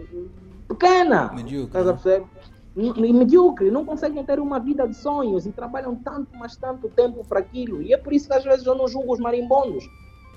pequena. 0.67 1.31
Medíocre. 1.33 1.81
Né? 1.81 2.33
medíocre, 2.75 3.71
não 3.71 3.85
conseguem 3.85 4.21
ter 4.25 4.37
uma 4.37 4.59
vida 4.59 4.85
de 4.85 4.95
sonhos 4.95 5.45
e 5.45 5.51
trabalham 5.51 5.95
tanto, 5.95 6.27
mas 6.37 6.57
tanto 6.57 6.89
tempo 6.89 7.25
para 7.25 7.39
aquilo. 7.39 7.81
E 7.81 7.93
é 7.93 7.97
por 7.97 8.11
isso 8.11 8.27
que 8.27 8.33
às 8.33 8.43
vezes 8.43 8.65
eu 8.65 8.75
não 8.75 8.85
julgo 8.85 9.13
os 9.13 9.19
marimbondos, 9.19 9.85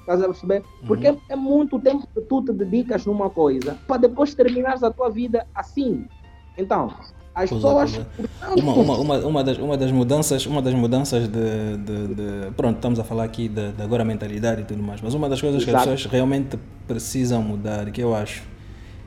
Estás 0.09 0.23
a 0.23 0.25
perceber? 0.25 0.63
Porque 0.87 1.11
uhum. 1.11 1.19
é 1.29 1.37
muito 1.37 1.79
tempo 1.79 2.09
que 2.15 2.21
tu 2.23 2.43
te 2.43 2.53
dedicas 2.53 3.05
numa 3.05 3.29
coisa 3.29 3.77
para 3.87 3.99
depois 3.99 4.35
terminares 4.35 4.83
a 4.83 4.91
tua 4.91 5.11
vida 5.11 5.47
assim. 5.55 6.07
Então, 6.57 6.95
as 7.35 7.51
pessoas. 7.51 8.01
Uma, 8.57 8.73
uma, 8.73 8.97
uma, 8.97 9.19
uma, 9.19 9.45
das, 9.45 9.59
uma 9.59 9.77
das 9.77 9.93
mudanças, 9.93 10.47
uma 10.47 10.63
das 10.63 10.73
mudanças 10.73 11.29
de, 11.29 11.77
de, 11.77 12.15
de 12.15 12.51
Pronto, 12.57 12.77
estamos 12.77 12.99
a 12.99 13.05
falar 13.05 13.25
aqui 13.25 13.49
de, 13.49 13.73
de, 13.73 13.83
agora 13.83 14.03
mentalidade 14.03 14.63
e 14.63 14.65
tudo 14.65 14.83
mais, 14.83 15.03
mas 15.03 15.13
uma 15.13 15.29
das 15.29 15.43
coisas 15.43 15.63
Exato. 15.63 15.85
que 15.85 15.91
as 15.91 16.01
pessoas 16.01 16.11
realmente 16.11 16.59
precisam 16.87 17.43
mudar, 17.43 17.91
que 17.91 18.01
eu 18.03 18.15
acho, 18.15 18.45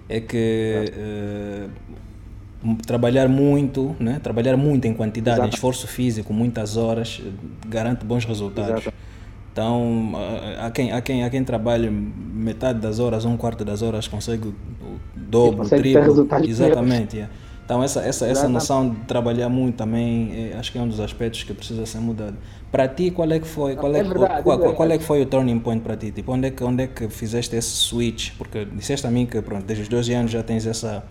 é 0.08 0.22
que 0.22 0.86
uh, 2.64 2.76
trabalhar 2.86 3.28
muito, 3.28 3.96
né? 4.00 4.20
trabalhar 4.22 4.56
muito 4.56 4.86
em 4.86 4.94
quantidade, 4.94 5.40
Exato. 5.40 5.56
esforço 5.56 5.88
físico, 5.88 6.32
muitas 6.32 6.78
horas, 6.78 7.20
garante 7.68 8.06
bons 8.06 8.24
resultados. 8.24 8.84
Exato. 8.84 9.11
Então, 9.52 10.14
há 10.60 10.72
quem, 10.72 10.92
há, 10.92 11.02
quem, 11.02 11.24
há 11.24 11.30
quem 11.30 11.44
trabalhe 11.44 11.90
metade 11.90 12.80
das 12.80 13.00
horas, 13.00 13.26
um 13.26 13.36
quarto 13.36 13.66
das 13.66 13.82
horas, 13.82 14.08
consegue 14.08 14.48
o 14.48 14.54
dobro, 15.16 15.56
o 15.56 15.58
consegue 15.58 15.82
triplo. 15.82 16.02
Exatamente. 16.50 17.16
yeah. 17.18 17.34
Então, 17.66 17.84
essa, 17.84 18.02
essa, 18.02 18.26
essa 18.28 18.48
noção 18.50 18.90
de 18.90 18.96
trabalhar 19.02 19.48
muito 19.50 19.76
também, 19.78 20.52
eh, 20.52 20.58
acho 20.58 20.72
que 20.72 20.78
é 20.78 20.82
um 20.82 20.88
dos 20.88 21.00
aspectos 21.00 21.44
que 21.44 21.54
precisa 21.54 21.86
ser 21.86 22.00
mudado. 22.00 22.36
Para 22.72 22.88
ti, 22.88 23.12
qual 23.12 23.32
é 23.32 23.40
que 23.40 23.48
foi, 23.48 23.76
qual 23.76 23.94
é, 23.96 24.00
É 24.00 24.04
verdade, 24.04 24.44
qual, 24.44 24.58
é 24.58 24.62
qual- 24.62 24.76
qual 24.76 24.92
é 24.92 24.98
que 24.98 25.04
foi 25.04 25.22
o 25.22 25.26
turning 25.26 25.60
point 25.60 25.82
para 25.82 25.96
ti? 25.96 26.12
Tipo, 26.12 26.34
onde 26.34 26.48
é 26.48 26.52
que, 26.52 26.64
onde 26.64 26.84
é 26.84 26.88
que 26.88 27.08
fizeste 27.10 27.56
esse 27.56 27.70
switch? 27.70 28.32
Porque 28.38 28.66
disseste 28.66 29.06
a 29.08 29.12
mim 29.12 29.26
que, 29.26 29.42
pronto, 29.42 29.66
desde 29.66 29.84
os 29.84 29.90
12 29.90 30.14
anos 30.14 30.32
já 30.32 30.44
tens 30.44 30.66
essa, 30.66 31.04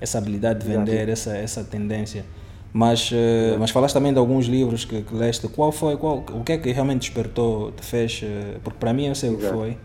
essa 0.00 0.16
habilidade 0.18 0.60
de 0.64 0.70
Exato. 0.70 0.86
vender, 0.86 1.08
essa, 1.10 1.36
essa 1.36 1.64
tendência. 1.64 2.24
Mas, 2.72 3.10
eh, 3.12 3.56
mas 3.58 3.70
falaste 3.70 3.94
também 3.94 4.12
de 4.12 4.18
alguns 4.18 4.46
livros 4.46 4.84
que, 4.84 5.02
que 5.02 5.14
leste. 5.14 5.48
Qual 5.48 5.72
foi, 5.72 5.96
qual, 5.96 6.18
o 6.18 6.44
que 6.44 6.52
é 6.52 6.58
que 6.58 6.70
realmente 6.70 7.00
despertou, 7.00 7.72
te 7.72 7.84
fez? 7.84 8.20
eh, 8.22 8.58
Porque 8.62 8.78
para 8.78 8.92
mim 8.92 9.06
eu 9.06 9.14
sei 9.14 9.30
o 9.30 9.38
que 9.38 9.44
foi. 9.44 9.76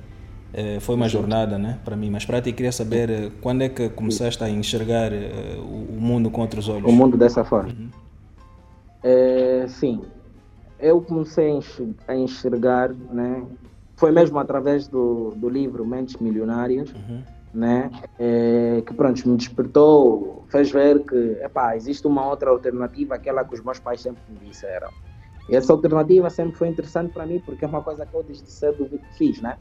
Eh, 0.54 0.80
foi 0.80 0.96
uma 0.96 1.08
jornada, 1.08 1.58
né? 1.58 1.80
Para 1.84 1.96
mim. 1.96 2.10
Mas 2.10 2.26
para 2.26 2.42
ti 2.42 2.52
queria 2.52 2.72
saber 2.72 3.32
quando 3.42 3.62
é 3.64 3.70
que 3.70 3.90
começaste 3.90 4.44
a 4.44 4.50
enxergar 4.50 5.12
o, 5.60 6.00
mundo 6.00 6.30
com 6.30 6.42
outros 6.42 6.68
olhos. 6.68 6.88
o 6.88 6.92
mundo 6.92 7.18
dessa 7.18 7.44
forma. 7.44 7.74
É, 9.02 9.66
sim, 9.68 10.02
eu 10.80 11.02
comecei 11.02 11.60
a 12.08 12.16
enxergar, 12.16 12.90
né? 12.90 13.44
Foi 13.96 14.12
mesmo 14.12 14.38
através 14.40 14.88
do, 14.88 15.32
do 15.36 15.50
livro 15.50 15.86
Mentes 15.86 16.18
Milionárias, 16.18 16.90
Uhum. 16.92 17.22
Né? 17.54 17.92
É, 18.20 18.82
que 18.86 18.94
pronto, 18.94 19.30
me 19.30 19.38
despertou, 19.38 20.44
fez 20.50 20.72
ver 20.72 21.04
que 21.06 21.38
epá, 21.42 21.76
existe 21.76 22.08
uma 22.08 22.28
outra 22.28 22.50
alternativa, 22.50 23.16
aquela 23.16 23.44
que 23.46 23.54
os 23.54 23.62
meus 23.62 23.80
pais 23.80 24.02
sempre 24.02 24.22
me 24.28 24.40
disseram. 24.40 24.90
E 25.50 25.56
essa 25.56 25.74
alternativa 25.74 26.30
sempre 26.30 26.58
foi 26.58 26.70
interessante 26.70 27.14
para 27.14 27.26
mim, 27.26 27.40
porque 27.46 27.66
é 27.66 27.68
uma 27.68 27.82
coisa 27.82 28.06
que 28.06 28.14
eu 28.14 28.24
desde 28.24 28.50
cedo 28.50 28.90
fiz, 29.18 29.42
né? 29.42 29.58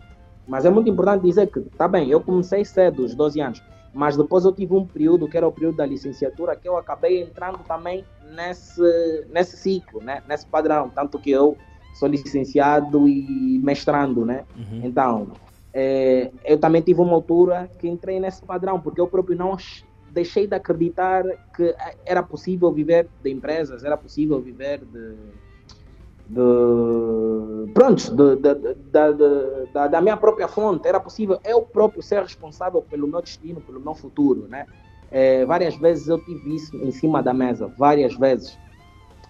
Mas 0.47 0.65
é 0.65 0.71
muito 0.71 0.89
importante 0.89 1.23
dizer 1.23 1.49
que, 1.49 1.61
tá 1.61 1.87
bem, 1.87 2.09
eu 2.09 2.21
comecei 2.21 2.65
cedo, 2.65 3.05
os 3.05 3.15
12 3.15 3.41
anos, 3.41 3.63
mas 3.93 4.17
depois 4.17 4.45
eu 4.45 4.53
tive 4.53 4.75
um 4.75 4.87
período, 4.87 5.29
que 5.29 5.37
era 5.37 5.47
o 5.47 5.53
período 5.53 5.77
da 5.77 5.87
licenciatura, 5.87 6.57
que 6.57 6.69
eu 6.69 6.77
acabei 6.77 7.23
entrando 7.23 7.59
também 7.59 8.05
nesse, 8.35 9.27
nesse 9.31 9.57
ciclo, 9.57 10.03
né? 10.03 10.23
nesse 10.29 10.47
padrão. 10.47 10.89
Tanto 10.89 11.19
que 11.19 11.31
eu 11.31 11.57
sou 11.95 12.09
licenciado 12.09 13.07
e 13.07 13.61
mestrando, 13.63 14.25
né? 14.25 14.45
Uhum. 14.57 14.81
Então, 14.83 15.29
é, 15.75 16.31
eu 16.45 16.59
também 16.59 16.83
tive 16.83 17.01
uma 17.01 17.13
altura 17.15 17.71
que 17.79 17.89
entrei 17.89 18.21
nesse 18.21 18.45
padrão, 18.45 18.81
porque 18.81 19.01
eu 19.01 19.09
próprio 19.09 19.37
não 19.37 19.57
deixei 20.11 20.47
de 20.47 20.55
acreditar 20.55 21.25
que 21.57 21.75
era 22.05 22.23
possível 22.23 22.71
viver 22.71 23.09
de 23.23 23.31
empresas, 23.31 23.83
era 23.85 23.97
possível 23.97 24.41
viver 24.41 24.85
de. 24.85 25.17
de 26.27 27.73
pronto, 27.73 28.15
de- 28.15 28.37
de- 28.37 28.55
de- 28.55 29.89
da 29.89 30.01
minha 30.01 30.17
própria 30.17 30.47
fonte, 30.49 30.87
era 30.87 31.01
possível 31.01 31.39
eu 31.45 31.63
próprio 31.63 32.03
ser 32.03 32.23
responsável 32.23 32.83
pelo 32.83 33.09
meu 33.09 33.23
destino, 33.23 33.61
pelo 33.61 33.81
meu 33.81 33.95
futuro, 33.95 34.47
né? 34.49 34.67
É, 35.11 35.45
várias 35.45 35.77
vezes 35.77 36.09
eu 36.09 36.19
tive 36.19 36.55
isso 36.55 36.77
em 36.77 36.91
cima 36.91 37.23
da 37.23 37.35
mesa, 37.35 37.69
várias 37.77 38.15
vezes 38.17 38.59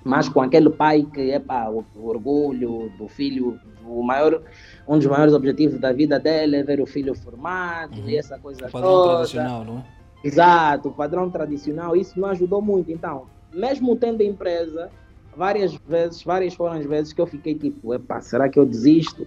mas 0.05 0.29
com 0.29 0.41
aquele 0.41 0.71
pai 0.71 1.07
que 1.13 1.31
é 1.31 1.39
pá, 1.39 1.69
o, 1.69 1.85
o 1.97 2.09
orgulho 2.09 2.91
do 2.99 3.09
filho, 3.09 3.59
o 3.87 4.03
maior, 4.03 4.43
um 4.89 4.99
dos 4.99 5.07
maiores 5.07 5.35
objetivos 5.35 5.79
da 5.79 5.93
vida 5.93 6.19
dele 6.19 6.57
é 6.57 6.63
ver 6.63 6.81
o 6.81 6.87
filho 6.87 7.15
formado 7.15 7.97
Uhum. 7.99 8.09
e 8.09 8.17
essa 8.17 8.39
coisa 8.39 8.67
O 8.67 8.71
padrão 8.73 8.91
toda. 8.91 9.15
tradicional, 9.17 9.65
não 9.65 9.79
é? 9.79 9.85
Exato, 10.25 10.89
o 10.89 10.93
padrão 10.93 11.31
tradicional, 11.31 11.97
isso 11.97 12.19
me 12.19 12.27
ajudou 12.27 12.63
muito. 12.63 12.91
Então, 12.93 13.27
mesmo 13.53 13.97
tendo 13.97 14.23
empresa, 14.23 14.89
várias 15.37 15.75
vezes, 15.87 16.23
várias 16.23 16.55
foram 16.55 16.75
as 16.79 16.87
vezes 16.87 17.13
que 17.13 17.21
eu 17.21 17.27
fiquei 17.27 17.55
tipo, 17.55 17.93
epá, 17.95 18.21
será 18.21 18.49
que 18.49 18.59
eu 18.59 18.65
desisto? 18.65 19.27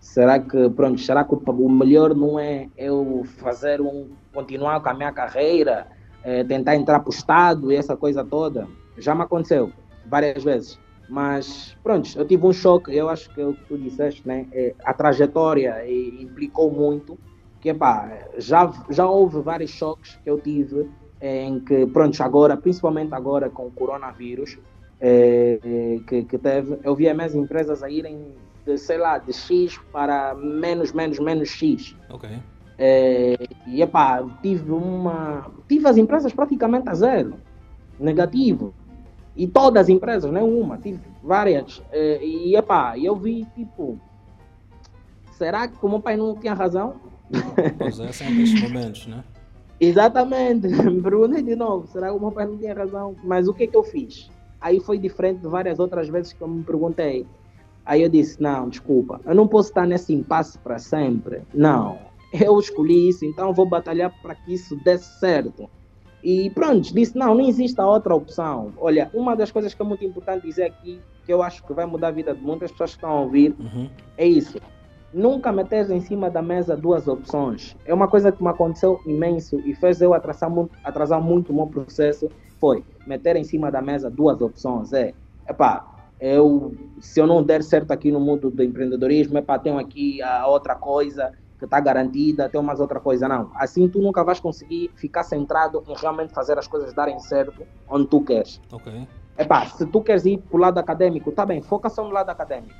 Será 0.00 0.38
que, 0.38 0.68
pronto, 0.70 1.00
será 1.00 1.24
que 1.24 1.34
o, 1.34 1.68
melhor 1.70 2.14
não 2.14 2.38
é 2.38 2.68
eu 2.76 3.22
fazer 3.38 3.80
um, 3.80 4.08
continuar 4.34 4.80
com 4.80 4.90
a 4.90 4.94
minha 4.94 5.10
carreira, 5.10 5.86
eh, 6.22 6.44
tentar 6.44 6.76
entrar 6.76 7.00
para 7.00 7.08
o 7.08 7.12
Estado 7.14 7.72
e 7.72 7.76
essa 7.76 7.96
coisa 7.96 8.22
toda? 8.22 8.68
Já 8.98 9.14
me 9.14 9.22
aconteceu 9.22 9.72
várias 10.06 10.42
vezes. 10.42 10.80
Mas, 11.08 11.76
pronto, 11.82 12.08
eu 12.16 12.26
tive 12.26 12.46
um 12.46 12.52
choque, 12.52 12.94
eu 12.94 13.08
acho 13.08 13.30
que 13.30 13.40
é 13.40 13.46
o 13.46 13.54
que 13.54 13.64
tu 13.64 13.76
disseste, 13.76 14.26
né? 14.26 14.46
É, 14.52 14.74
a 14.84 14.94
trajetória 14.94 15.84
implicou 15.88 16.70
muito, 16.70 17.18
que, 17.60 17.70
epá, 17.70 18.26
já, 18.38 18.72
já 18.90 19.08
houve 19.08 19.40
vários 19.40 19.70
choques 19.70 20.18
que 20.22 20.30
eu 20.30 20.38
tive 20.40 20.88
eh, 21.20 21.44
em 21.44 21.60
que, 21.60 21.86
pronto, 21.86 22.22
agora, 22.22 22.56
principalmente 22.56 23.14
agora 23.14 23.48
com 23.48 23.66
o 23.66 23.70
coronavírus, 23.70 24.58
eh, 25.00 25.58
eh, 25.62 26.00
que, 26.06 26.24
que 26.24 26.38
teve, 26.38 26.78
eu 26.82 26.94
vi 26.94 27.08
as 27.08 27.16
minhas 27.16 27.34
empresas 27.34 27.82
a 27.82 27.88
irem 27.88 28.34
de, 28.66 28.76
sei 28.76 28.98
lá, 28.98 29.16
de 29.18 29.32
X 29.32 29.78
para 29.92 30.34
menos, 30.34 30.92
menos, 30.92 31.18
menos 31.18 31.48
X. 31.48 31.96
Ok. 32.10 32.28
É, 32.76 33.36
e 33.66 33.80
epá, 33.80 34.22
tive 34.42 34.70
uma. 34.70 35.50
Tive 35.68 35.88
as 35.88 35.96
empresas 35.96 36.32
praticamente 36.32 36.88
a 36.88 36.94
zero. 36.94 37.34
Negativo. 37.98 38.74
E 39.36 39.46
todas 39.48 39.84
as 39.84 39.88
empresas, 39.88 40.30
não 40.30 40.40
é 40.40 40.44
uma, 40.44 40.78
tive 40.78 41.00
várias. 41.22 41.82
É, 41.90 42.24
e 42.24 42.56
epá, 42.56 42.98
eu 42.98 43.16
vi 43.16 43.46
tipo. 43.54 43.98
Será 45.32 45.66
que 45.66 45.84
o 45.84 45.88
meu 45.88 46.00
pai 46.00 46.16
não 46.16 46.36
tinha 46.36 46.54
razão? 46.54 46.94
Pois 47.78 47.98
é, 47.98 48.12
sempre 48.12 48.42
esses 48.42 48.60
momentos, 48.60 49.06
né? 49.06 49.24
Exatamente. 49.80 50.68
Me 50.90 51.02
perguntei 51.02 51.42
de 51.42 51.56
novo, 51.56 51.86
será 51.88 52.08
que 52.08 52.16
o 52.16 52.20
meu 52.20 52.30
pai 52.30 52.46
não 52.46 52.56
tinha 52.56 52.74
razão? 52.74 53.16
Mas 53.24 53.48
o 53.48 53.54
que 53.54 53.64
é 53.64 53.66
que 53.66 53.76
eu 53.76 53.82
fiz? 53.82 54.30
Aí 54.60 54.80
foi 54.80 54.98
diferente 54.98 55.40
de 55.40 55.48
várias 55.48 55.78
outras 55.78 56.08
vezes 56.08 56.32
que 56.32 56.40
eu 56.40 56.48
me 56.48 56.62
perguntei. 56.62 57.26
Aí 57.84 58.02
eu 58.02 58.08
disse, 58.08 58.40
não, 58.40 58.68
desculpa, 58.68 59.20
eu 59.26 59.34
não 59.34 59.46
posso 59.46 59.68
estar 59.68 59.86
nesse 59.86 60.14
impasse 60.14 60.56
para 60.58 60.78
sempre. 60.78 61.42
Não, 61.52 61.98
eu 62.32 62.58
escolhi 62.58 63.10
isso, 63.10 63.26
então 63.26 63.52
vou 63.52 63.68
batalhar 63.68 64.10
para 64.22 64.34
que 64.34 64.54
isso 64.54 64.74
dê 64.82 64.96
certo. 64.96 65.68
E 66.24 66.48
pronto, 66.48 66.94
disse, 66.94 67.14
não, 67.18 67.34
não 67.34 67.46
existe 67.46 67.78
outra 67.78 68.14
opção. 68.14 68.72
Olha, 68.78 69.10
uma 69.12 69.36
das 69.36 69.52
coisas 69.52 69.74
que 69.74 69.82
é 69.82 69.84
muito 69.84 70.02
importante 70.02 70.46
dizer 70.46 70.64
aqui, 70.64 70.98
que 71.26 71.30
eu 71.30 71.42
acho 71.42 71.62
que 71.62 71.74
vai 71.74 71.84
mudar 71.84 72.08
a 72.08 72.12
vida 72.12 72.34
de 72.34 72.40
muitas 72.40 72.72
pessoas 72.72 72.92
que 72.92 72.96
estão 72.96 73.10
a 73.10 73.20
ouvir, 73.20 73.54
Uhum. 73.60 73.90
é 74.16 74.26
isso. 74.26 74.58
Nunca 75.12 75.52
meter 75.52 75.88
em 75.90 76.00
cima 76.00 76.30
da 76.30 76.40
mesa 76.40 76.74
duas 76.74 77.06
opções. 77.06 77.76
É 77.84 77.92
uma 77.92 78.08
coisa 78.08 78.32
que 78.32 78.42
me 78.42 78.48
aconteceu 78.48 78.98
imenso 79.06 79.60
e 79.60 79.74
fez 79.74 80.00
eu 80.00 80.14
atrasar 80.14 80.48
muito, 80.50 80.72
atrasar 80.82 81.20
muito 81.22 81.52
o 81.52 81.54
meu 81.54 81.66
processo. 81.66 82.28
Foi 82.58 82.82
meter 83.06 83.36
em 83.36 83.44
cima 83.44 83.70
da 83.70 83.82
mesa 83.82 84.10
duas 84.10 84.40
opções. 84.40 84.92
É, 84.94 85.12
epá, 85.48 85.86
eu, 86.18 86.74
se 87.00 87.20
eu 87.20 87.26
não 87.26 87.42
der 87.42 87.62
certo 87.62 87.90
aqui 87.90 88.10
no 88.10 88.18
mundo 88.18 88.50
do 88.50 88.62
empreendedorismo, 88.62 89.36
epá, 89.38 89.58
tenho 89.58 89.78
aqui 89.78 90.22
a 90.22 90.46
outra 90.46 90.74
coisa 90.74 91.32
que 91.58 91.64
está 91.64 91.80
garantida, 91.80 92.48
tem 92.48 92.60
umas 92.60 92.80
outra 92.80 93.00
coisa. 93.00 93.28
Não. 93.28 93.50
Assim 93.54 93.88
tu 93.88 94.00
nunca 94.00 94.22
vais 94.24 94.40
conseguir 94.40 94.90
ficar 94.96 95.22
centrado 95.22 95.82
em 95.86 95.94
realmente 95.96 96.32
fazer 96.32 96.58
as 96.58 96.66
coisas 96.66 96.92
darem 96.92 97.18
certo 97.18 97.66
onde 97.88 98.06
tu 98.06 98.20
queres. 98.22 98.60
Ok. 98.72 99.06
Epá, 99.36 99.66
se 99.66 99.86
tu 99.86 100.00
queres 100.00 100.24
ir 100.24 100.38
pro 100.38 100.58
lado 100.58 100.78
acadêmico, 100.78 101.32
tá 101.32 101.44
bem, 101.44 101.60
foca 101.60 101.88
só 101.88 102.04
no 102.04 102.10
lado 102.10 102.30
acadêmico. 102.30 102.74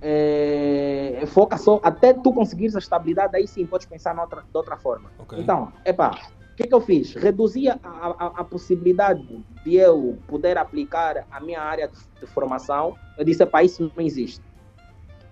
É, 0.00 1.24
foca 1.26 1.56
só, 1.56 1.80
até 1.82 2.12
tu 2.12 2.32
conseguires 2.32 2.76
a 2.76 2.78
estabilidade, 2.78 3.36
aí 3.36 3.46
sim 3.46 3.66
podes 3.66 3.86
pensar 3.86 4.14
noutra, 4.14 4.42
de 4.42 4.56
outra 4.56 4.76
forma. 4.76 5.10
Ok. 5.18 5.38
Então, 5.40 5.72
epá, 5.84 6.18
o 6.52 6.56
que, 6.56 6.68
que 6.68 6.74
eu 6.74 6.80
fiz? 6.80 7.14
Reduzi 7.14 7.68
a, 7.68 7.78
a, 7.82 8.26
a 8.40 8.44
possibilidade 8.44 9.44
de 9.64 9.74
eu 9.74 10.18
poder 10.28 10.56
aplicar 10.58 11.26
a 11.30 11.40
minha 11.40 11.60
área 11.60 11.88
de, 11.88 11.98
de 12.20 12.26
formação. 12.26 12.94
Eu 13.18 13.24
disse, 13.24 13.42
epá, 13.42 13.62
isso 13.62 13.90
não 13.96 14.04
existe. 14.04 14.44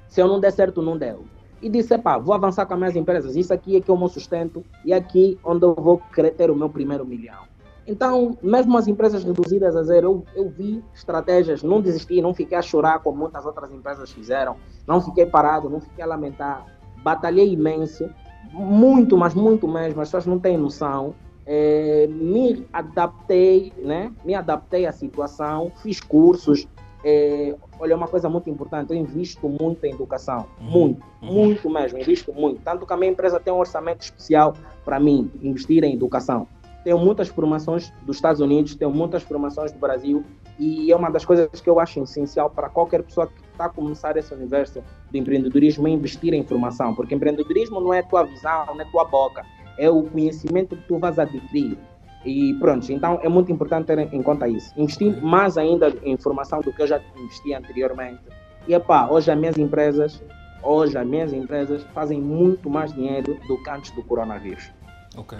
Se 0.09 0.21
eu 0.21 0.29
não 0.29 0.40
der 0.40 0.53
certo, 0.53 0.83
não 0.83 0.97
deu. 0.97 1.25
E 1.64 1.68
disse, 1.70 1.94
epá, 1.94 2.18
vou 2.18 2.35
avançar 2.35 2.66
com 2.66 2.74
as 2.74 2.79
minhas 2.79 2.94
empresas. 2.94 3.35
Isso 3.35 3.50
aqui 3.50 3.74
é 3.74 3.81
que 3.81 3.90
é 3.90 3.94
o 3.94 3.96
meu 3.96 4.09
sustento 4.09 4.62
e 4.85 4.92
aqui 4.92 5.38
onde 5.42 5.64
eu 5.64 5.74
vou 5.74 5.98
ter 6.37 6.50
o 6.50 6.55
meu 6.55 6.68
primeiro 6.68 7.07
milhão. 7.07 7.44
Então, 7.87 8.37
mesmo 8.42 8.77
as 8.77 8.87
empresas 8.87 9.24
reduzidas 9.24 9.74
a 9.74 9.83
zero, 9.83 10.27
eu, 10.37 10.44
eu 10.44 10.50
vi 10.50 10.85
estratégias, 10.94 11.62
não 11.62 11.81
desisti, 11.81 12.20
não 12.20 12.35
fiquei 12.35 12.59
a 12.59 12.61
chorar 12.61 12.98
como 12.98 13.16
muitas 13.16 13.46
outras 13.46 13.72
empresas 13.72 14.12
fizeram, 14.12 14.57
não 14.87 15.00
fiquei 15.00 15.24
parado, 15.24 15.70
não 15.70 15.80
fiquei 15.80 16.05
a 16.05 16.07
lamentar, 16.07 16.66
batalhei 17.03 17.51
imenso, 17.55 18.11
muito, 18.53 19.16
mas 19.16 19.34
muito 19.34 19.66
mesmo, 19.66 20.03
as 20.03 20.09
pessoas 20.09 20.26
não 20.26 20.39
têm 20.39 20.59
noção. 20.59 21.14
É, 21.47 22.07
me 22.11 22.66
adaptei, 22.74 23.72
né? 23.78 24.12
Me 24.22 24.34
adaptei 24.34 24.84
à 24.84 24.93
situação, 24.93 25.72
fiz 25.82 25.99
cursos. 25.99 26.68
É, 27.05 27.55
olha, 27.78 27.94
uma 27.94 28.09
coisa 28.09 28.30
muito 28.30 28.48
importante, 28.48 28.90
eu 28.90 28.96
invisto 28.96 29.46
muito 29.46 29.84
em 29.84 29.92
educação, 29.92 30.46
Uhum, 30.59 30.70
muito, 30.70 31.05
uhum. 31.22 31.32
muito 31.32 31.70
mesmo, 31.70 31.98
invisto 31.98 32.32
muito. 32.32 32.62
Tanto 32.62 32.86
que 32.86 32.92
a 32.92 32.96
minha 32.96 33.11
empresa 33.11 33.38
tem 33.38 33.52
um 33.52 33.59
orçamento 33.59 34.00
especial 34.00 34.55
para 34.84 34.98
mim, 34.98 35.30
investir 35.42 35.84
em 35.84 35.92
educação. 35.92 36.48
Tenho 36.82 36.98
muitas 36.98 37.28
formações 37.28 37.92
dos 38.02 38.16
Estados 38.16 38.40
Unidos, 38.40 38.74
tenho 38.74 38.90
muitas 38.90 39.22
formações 39.22 39.72
do 39.72 39.78
Brasil 39.78 40.24
e 40.59 40.92
é 40.92 40.96
uma 40.96 41.11
das 41.11 41.24
coisas 41.24 41.48
que 41.61 41.68
eu 41.68 41.80
acho 41.80 42.00
essencial 42.02 42.50
para 42.50 42.68
qualquer 42.68 43.02
pessoa 43.02 43.26
que 43.26 43.40
está 43.52 43.66
a 43.66 43.68
começar 43.68 44.16
esse 44.16 44.32
universo 44.34 44.82
do 45.11 45.16
empreendedorismo 45.16 45.88
é 45.88 45.90
investir 45.90 46.34
em 46.34 46.42
formação, 46.42 46.94
porque 46.94 47.14
empreendedorismo 47.14 47.80
não 47.80 47.92
é 47.92 48.02
tua 48.02 48.24
visão, 48.24 48.66
não 48.66 48.80
é 48.80 48.84
tua 48.90 49.05
boca, 49.05 49.44
é 49.78 49.88
o 49.90 50.02
conhecimento 50.05 50.76
que 50.76 50.86
tu 50.86 50.98
vas 50.98 51.18
adquirir. 51.18 51.78
E 52.25 52.55
pronto, 52.55 52.91
então 52.91 53.20
é 53.22 53.29
muito 53.29 53.53
importante 53.53 53.87
ter 53.87 53.99
em 53.99 54.22
conta 54.22 54.49
isso. 54.49 54.72
Investir 54.77 55.22
mais 55.22 55.59
ainda 55.59 55.93
em 56.03 56.12
informação 56.12 56.61
do 56.61 56.72
que 56.72 56.83
eu 56.83 56.87
já 56.87 57.01
investi 57.16 57.53
anteriormente. 57.53 58.20
E 58.66 58.72
epá, 58.72 59.09
hoje 59.09 59.31
as 59.31 59.39
minhas 59.39 59.59
empresas, 59.59 60.22
hoje 60.62 60.97
as 60.97 61.07
minhas 61.07 61.33
empresas 61.33 61.83
fazem 61.95 62.20
muito 62.20 62.70
mais 62.70 62.93
dinheiro 62.95 63.39
do 63.47 63.62
que 63.62 63.70
antes 63.70 63.91
do 63.91 64.03
coronavírus. 64.03 64.70
Ok. 65.16 65.39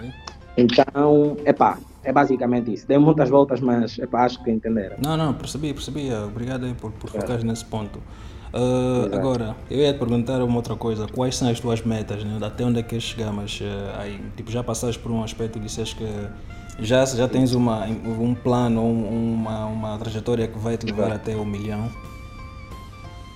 Então, 0.57 1.35
epá, 1.43 1.77
é 2.03 2.13
basicamente 2.13 2.71
isso. 2.71 2.87
Dei 2.87 2.97
muitas 2.97 3.29
voltas, 3.29 3.59
mas 3.59 3.97
epá, 3.97 4.25
acho 4.25 4.41
que 4.43 4.51
entenderam. 4.51 4.97
Não, 5.03 5.17
não, 5.17 5.33
percebi, 5.33 5.73
percebi. 5.73 6.13
Obrigado 6.13 6.65
aí 6.65 6.73
por, 6.73 6.91
por 6.91 7.09
focar 7.09 7.43
nesse 7.43 7.65
ponto. 7.65 7.99
Uh, 8.53 9.13
agora, 9.13 9.53
eu 9.69 9.79
ia 9.79 9.91
te 9.91 9.99
perguntar 9.99 10.41
uma 10.41 10.55
outra 10.55 10.77
coisa. 10.77 11.07
Quais 11.07 11.35
são 11.35 11.49
as 11.49 11.59
tuas 11.59 11.81
metas? 11.81 12.23
Né? 12.23 12.39
Até 12.41 12.63
onde 12.63 12.79
é 12.79 12.83
que 12.83 12.89
queres 12.89 13.03
chegar? 13.03 13.33
Mas 13.33 13.59
uh, 13.59 13.99
aí, 13.99 14.21
tipo, 14.37 14.49
já 14.49 14.63
passaste 14.63 14.97
por 15.01 15.11
um 15.11 15.21
aspecto 15.21 15.57
e 15.57 15.61
disseste 15.61 15.95
que 15.97 16.05
já, 16.79 17.05
já 17.05 17.27
tens 17.27 17.53
uma, 17.53 17.85
um 17.85 18.33
plano, 18.35 18.81
um, 18.81 19.33
uma, 19.33 19.65
uma 19.65 19.97
trajetória 19.97 20.47
que 20.47 20.57
vai 20.57 20.77
te 20.77 20.85
levar 20.85 21.07
exato. 21.07 21.15
até 21.15 21.35
o 21.35 21.41
um 21.41 21.45
milhão. 21.45 21.89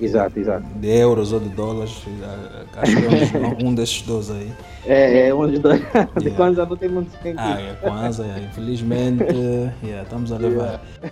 Exato, 0.01 0.39
exato. 0.39 0.65
De 0.75 0.87
euros 0.87 1.33
ou 1.33 1.41
de 1.41 1.49
dólares, 1.49 2.01
acho 2.77 2.95
que 2.95 3.37
é 3.37 3.67
um, 3.67 3.73
desses 3.75 4.01
dois 4.03 4.31
aí. 4.31 4.51
É, 4.85 5.27
é 5.27 5.33
um 5.33 5.45
dos 5.45 5.59
dois. 5.59 5.79
De 5.81 5.87
yeah. 5.87 6.35
Kwanzaa 6.37 6.65
não 6.65 6.77
tem 6.77 6.89
muito 6.89 7.11
sentido. 7.11 7.35
Ah, 7.37 7.59
é 7.59 7.73
Kwanzaa, 7.81 8.25
é. 8.25 8.39
infelizmente, 8.39 9.23
yeah, 9.83 10.03
estamos 10.03 10.31
a 10.31 10.37
levar. 10.37 10.81
Yeah. 11.01 11.11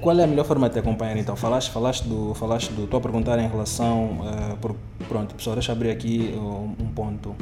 Qual 0.00 0.18
é 0.18 0.24
a 0.24 0.26
melhor 0.26 0.44
forma 0.44 0.68
de 0.68 0.74
te 0.74 0.78
acompanhar 0.80 1.16
então? 1.16 1.36
Falaste, 1.36 1.70
falaste 1.70 2.06
do, 2.06 2.34
falaste 2.34 2.72
do, 2.72 2.84
estou 2.84 2.98
a 2.98 3.00
perguntar 3.00 3.38
em 3.38 3.48
relação, 3.48 4.20
uh, 4.20 4.56
por, 4.60 4.76
pronto 5.08 5.34
pessoal, 5.34 5.56
deixa 5.56 5.72
eu 5.72 5.76
abrir 5.76 5.90
aqui 5.90 6.34
um, 6.36 6.74
um 6.84 6.88
ponto. 6.88 7.34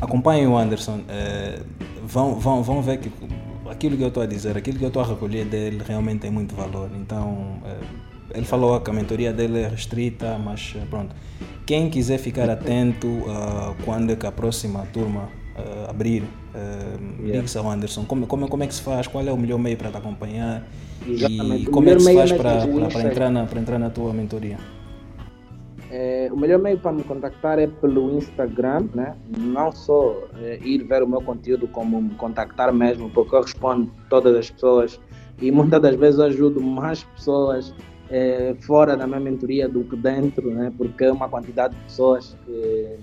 Acompanhem 0.00 0.46
o 0.46 0.56
Anderson, 0.56 0.98
uh, 0.98 1.64
vão, 2.04 2.38
vão, 2.38 2.62
vão 2.62 2.82
ver 2.82 2.98
que 2.98 3.10
aquilo 3.70 3.96
que 3.96 4.02
eu 4.02 4.08
estou 4.08 4.22
a 4.22 4.26
dizer, 4.26 4.56
aquilo 4.56 4.78
que 4.78 4.84
eu 4.84 4.88
estou 4.88 5.02
a 5.02 5.06
recolher 5.06 5.44
dele 5.46 5.82
realmente 5.86 6.20
tem 6.20 6.30
muito 6.30 6.54
valor. 6.54 6.90
Então, 6.94 7.60
uh, 7.62 8.04
ele 8.34 8.44
falou 8.44 8.80
que 8.80 8.90
a 8.90 8.92
mentoria 8.92 9.32
dele 9.32 9.60
é 9.60 9.68
restrita, 9.68 10.38
mas 10.38 10.74
pronto. 10.90 11.14
Quem 11.64 11.88
quiser 11.88 12.18
ficar 12.18 12.50
atento 12.50 13.08
quando 13.84 14.12
é 14.12 14.16
que 14.16 14.26
a 14.26 14.32
próxima 14.32 14.86
turma 14.92 15.28
uh, 15.58 15.90
abrir. 15.90 16.22
Uh, 16.54 17.26
yeah. 17.26 17.48
Ao 17.58 17.70
Anderson. 17.70 18.04
Como, 18.04 18.26
como, 18.26 18.48
como 18.48 18.62
é 18.62 18.66
que 18.66 18.74
se 18.74 18.82
faz? 18.82 19.06
Qual 19.06 19.24
é 19.26 19.32
o 19.32 19.36
melhor 19.36 19.58
meio 19.58 19.76
para 19.76 19.90
te 19.90 19.96
acompanhar? 19.96 20.66
Exatamente. 21.06 21.62
E 21.62 21.66
como 21.66 21.88
é 21.88 21.94
que 21.94 22.00
se 22.00 22.14
faz 22.14 22.30
é 22.30 22.36
para, 22.36 22.66
para, 22.66 22.88
para, 22.88 23.02
entrar 23.02 23.30
na, 23.30 23.46
para 23.46 23.60
entrar 23.60 23.78
na 23.78 23.90
tua 23.90 24.12
mentoria? 24.12 24.58
É, 25.96 26.28
o 26.32 26.36
melhor 26.36 26.58
meio 26.58 26.76
para 26.78 26.92
me 26.92 27.04
contactar 27.04 27.58
é 27.58 27.68
pelo 27.68 28.16
Instagram, 28.16 28.88
né? 28.92 29.14
não 29.38 29.70
só 29.70 30.24
é, 30.40 30.58
ir 30.60 30.82
ver 30.82 31.04
o 31.04 31.06
meu 31.06 31.20
conteúdo, 31.20 31.68
como 31.68 32.02
me 32.02 32.14
contactar 32.16 32.74
mesmo, 32.74 33.08
porque 33.10 33.36
eu 33.36 33.42
respondo 33.42 33.92
todas 34.10 34.34
as 34.34 34.50
pessoas 34.50 35.00
e 35.40 35.52
muitas 35.52 35.80
das 35.80 35.94
vezes 35.94 36.18
eu 36.18 36.26
ajudo 36.26 36.60
mais 36.60 37.04
pessoas 37.04 37.72
é, 38.10 38.56
fora 38.60 38.96
da 38.96 39.06
minha 39.06 39.20
mentoria 39.20 39.68
do 39.68 39.84
que 39.84 39.94
dentro, 39.94 40.50
né? 40.50 40.72
porque 40.76 41.04
é 41.04 41.12
uma 41.12 41.28
quantidade 41.28 41.76
de 41.76 41.80
pessoas 41.82 42.36
que 42.44 42.98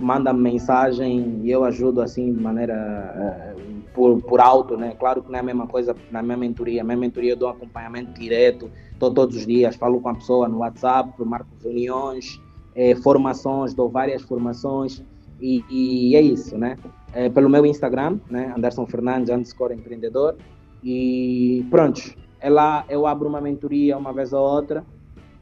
manda 0.00 0.32
mensagem 0.32 1.40
e 1.42 1.50
eu 1.50 1.64
ajudo 1.64 2.00
assim 2.00 2.32
de 2.32 2.40
maneira 2.40 3.54
uh, 3.56 3.60
por, 3.92 4.20
por 4.22 4.40
alto, 4.40 4.76
né? 4.76 4.94
Claro 4.98 5.22
que 5.22 5.30
não 5.30 5.36
é 5.36 5.40
a 5.40 5.44
mesma 5.44 5.66
coisa 5.66 5.94
na 6.10 6.22
minha 6.22 6.36
mentoria. 6.36 6.82
Na 6.82 6.88
minha 6.88 6.96
mentoria 6.96 7.32
eu 7.32 7.36
dou 7.36 7.48
um 7.48 7.52
acompanhamento 7.52 8.18
direto, 8.18 8.70
tô, 8.98 9.10
todos 9.10 9.36
os 9.36 9.46
dias, 9.46 9.76
falo 9.76 10.00
com 10.00 10.08
a 10.08 10.14
pessoa 10.14 10.48
no 10.48 10.58
WhatsApp, 10.58 11.12
marco 11.24 11.48
reuniões, 11.62 12.40
eh, 12.74 12.94
formações, 12.96 13.74
dou 13.74 13.88
várias 13.88 14.22
formações 14.22 15.02
e, 15.40 15.64
e 15.70 16.16
é 16.16 16.20
isso, 16.20 16.56
né? 16.56 16.76
É, 17.12 17.28
pelo 17.28 17.48
meu 17.48 17.66
Instagram, 17.66 18.18
né? 18.30 18.52
Anderson 18.56 18.86
Fernandes, 18.86 19.30
underscore 19.30 19.74
empreendedor. 19.74 20.36
E 20.82 21.66
pronto, 21.70 22.00
é 22.40 22.48
lá 22.48 22.84
eu 22.88 23.06
abro 23.06 23.28
uma 23.28 23.40
mentoria 23.40 23.98
uma 23.98 24.12
vez 24.12 24.32
ou 24.32 24.40
outra 24.40 24.84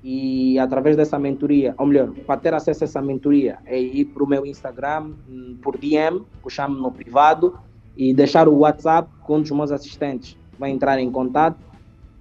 e 0.02 0.58
através 0.58 0.96
dessa 0.96 1.18
mentoria, 1.18 1.74
ou 1.76 1.86
melhor, 1.86 2.10
para 2.26 2.40
ter 2.40 2.54
acesso 2.54 2.84
a 2.84 2.86
essa 2.86 3.02
mentoria, 3.02 3.58
é 3.66 3.80
ir 3.80 4.06
para 4.06 4.22
o 4.22 4.28
meu 4.28 4.46
Instagram 4.46 5.12
hum, 5.28 5.56
por 5.60 5.76
DM, 5.76 6.22
puxar-me 6.42 6.80
no 6.80 6.92
privado 6.92 7.58
e 7.96 8.14
deixar 8.14 8.48
o 8.48 8.58
WhatsApp 8.58 9.10
com 9.24 9.38
um 9.38 9.42
dos 9.42 9.50
meus 9.50 9.72
assistentes. 9.72 10.36
Vai 10.58 10.70
entrar 10.70 11.00
em 11.00 11.10
contato 11.10 11.58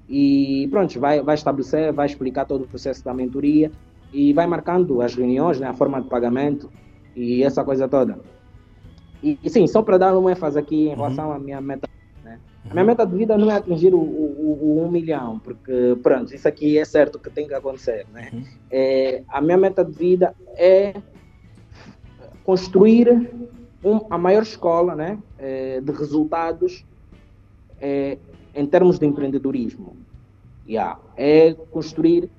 e 0.10 0.68
pronto, 0.72 1.00
vai, 1.00 1.22
vai 1.22 1.36
estabelecer, 1.36 1.94
vai 1.94 2.08
explicar 2.08 2.46
todo 2.46 2.64
o 2.64 2.68
processo 2.68 3.04
da 3.04 3.14
mentoria 3.14 3.72
e 4.12 4.34
vai 4.34 4.48
marcando 4.48 5.02
as 5.02 5.14
reuniões, 5.14 5.60
né, 5.60 5.68
a 5.68 5.74
forma 5.74 6.02
de 6.02 6.08
pagamento 6.08 6.72
e 7.16 7.44
essa 7.44 7.64
coisa 7.64 7.88
toda. 7.88 8.20
E, 9.22 9.38
e 9.44 9.50
sim, 9.50 9.68
só 9.68 9.82
para 9.82 9.98
dar 9.98 10.18
uma 10.18 10.32
ênfase 10.32 10.58
aqui 10.58 10.88
em 10.88 10.96
relação 10.96 11.28
uhum. 11.28 11.34
à 11.34 11.40
minha 11.40 11.62
meta 11.62 11.88
a 12.70 12.74
minha 12.74 12.86
meta 12.86 13.06
de 13.06 13.16
vida 13.16 13.38
não 13.38 13.50
é 13.50 13.56
atingir 13.56 13.94
o, 13.94 14.00
o, 14.00 14.60
o, 14.62 14.86
um 14.86 14.92
milhão, 14.92 15.40
porque, 15.40 15.98
pronto, 16.04 16.34
isso 16.34 16.48
aqui 16.48 16.78
é 16.78 16.86
certo 16.86 17.18
que 17.18 17.30
tem 17.30 17.48
que 17.48 17.54
acontecer, 17.54 18.06
né? 18.14 18.30
Uhum. 18.34 18.44
É, 18.70 19.24
a 19.30 19.42
minha 19.42 19.58
meta 19.58 19.86
de 19.86 19.92
vida 19.92 20.36
é 20.56 20.94
construir 22.44 23.30
um, 23.84 24.02
a 24.10 24.18
maior 24.18 24.44
escola 24.44 24.96
né, 24.96 25.18
é, 25.38 25.82
de 25.82 25.92
resultados 25.92 26.86
é, 27.80 28.18
em 28.54 28.66
termos 28.66 29.00
de 29.00 29.06
empreendedorismo. 29.06 29.96
Yeah. 30.68 31.00
É 31.16 31.54
construir, 31.72 32.30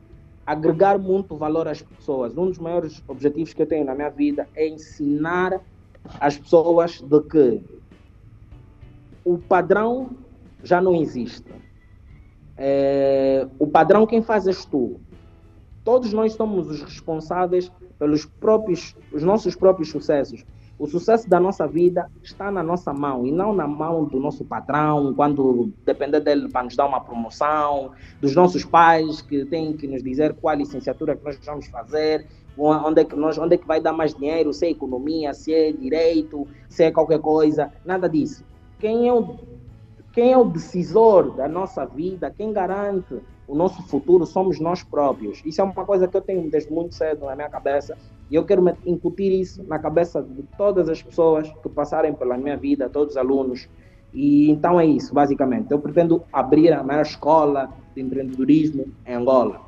agregar 0.44 0.98
muito 0.98 1.36
valor 1.36 1.68
às 1.68 1.80
pessoas. 1.80 2.36
Um 2.36 2.46
dos 2.46 2.58
maiores 2.58 3.02
objetivos 3.08 3.54
que 3.54 3.62
eu 3.62 3.66
tenho 3.66 3.84
na 3.84 3.94
minha 3.94 4.10
vida 4.10 4.46
é 4.54 4.68
ensinar 4.68 5.60
as 6.20 6.36
pessoas 6.36 7.00
de 7.00 7.20
que 7.22 7.60
o 9.28 9.36
padrão 9.36 10.08
já 10.64 10.80
não 10.80 10.96
existe. 10.96 11.52
É, 12.56 13.46
o 13.58 13.66
padrão 13.66 14.06
quem 14.06 14.22
faz 14.22 14.46
és 14.46 14.64
tu. 14.64 14.98
Todos 15.84 16.14
nós 16.14 16.32
somos 16.32 16.70
os 16.70 16.82
responsáveis 16.82 17.70
pelos 17.98 18.24
próprios, 18.24 18.96
os 19.12 19.22
nossos 19.22 19.54
próprios 19.54 19.90
sucessos. 19.90 20.46
O 20.78 20.86
sucesso 20.86 21.28
da 21.28 21.38
nossa 21.38 21.66
vida 21.66 22.10
está 22.22 22.50
na 22.50 22.62
nossa 22.62 22.90
mão 22.94 23.26
e 23.26 23.30
não 23.30 23.52
na 23.52 23.66
mão 23.66 24.04
do 24.04 24.18
nosso 24.18 24.46
patrão, 24.46 25.12
quando 25.12 25.70
depender 25.84 26.20
dele 26.20 26.48
para 26.48 26.62
nos 26.62 26.74
dar 26.74 26.86
uma 26.86 27.00
promoção, 27.00 27.90
dos 28.22 28.34
nossos 28.34 28.64
pais 28.64 29.20
que 29.20 29.44
têm 29.44 29.76
que 29.76 29.86
nos 29.86 30.02
dizer 30.02 30.34
qual 30.40 30.56
licenciatura 30.56 31.16
que 31.16 31.24
nós 31.24 31.38
vamos 31.44 31.66
fazer, 31.66 32.26
onde 32.56 33.02
é 33.02 33.04
que 33.04 33.14
nós, 33.14 33.36
onde 33.36 33.56
é 33.56 33.58
que 33.58 33.66
vai 33.66 33.80
dar 33.80 33.92
mais 33.92 34.14
dinheiro, 34.14 34.54
se 34.54 34.66
é 34.66 34.70
economia, 34.70 35.34
se 35.34 35.52
é 35.52 35.70
direito, 35.70 36.46
se 36.68 36.84
é 36.84 36.90
qualquer 36.90 37.18
coisa, 37.18 37.70
nada 37.84 38.08
disso 38.08 38.48
quem 38.78 39.08
é 39.08 39.12
o, 39.12 39.36
quem 40.12 40.32
é 40.32 40.38
o 40.38 40.44
decisor 40.44 41.32
da 41.32 41.48
nossa 41.48 41.84
vida, 41.84 42.32
quem 42.36 42.52
garante 42.52 43.18
o 43.46 43.54
nosso 43.54 43.82
futuro 43.84 44.26
somos 44.26 44.60
nós 44.60 44.82
próprios. 44.82 45.42
Isso 45.44 45.60
é 45.60 45.64
uma 45.64 45.84
coisa 45.84 46.06
que 46.06 46.16
eu 46.16 46.20
tenho 46.20 46.50
desde 46.50 46.70
muito 46.70 46.94
cedo 46.94 47.24
na 47.24 47.34
minha 47.34 47.48
cabeça 47.48 47.96
e 48.30 48.34
eu 48.34 48.44
quero 48.44 48.62
incutir 48.84 49.32
isso 49.32 49.62
na 49.64 49.78
cabeça 49.78 50.22
de 50.22 50.42
todas 50.56 50.88
as 50.88 51.02
pessoas 51.02 51.50
que 51.62 51.68
passarem 51.70 52.12
pela 52.12 52.36
minha 52.36 52.56
vida, 52.56 52.88
todos 52.90 53.14
os 53.14 53.16
alunos. 53.16 53.68
E 54.12 54.50
então 54.50 54.78
é 54.78 54.84
isso, 54.84 55.14
basicamente. 55.14 55.70
Eu 55.70 55.78
pretendo 55.78 56.22
abrir 56.32 56.72
a 56.72 56.82
maior 56.82 57.02
escola 57.02 57.70
de 57.94 58.02
empreendedorismo 58.02 58.86
em 59.06 59.14
Angola. 59.14 59.62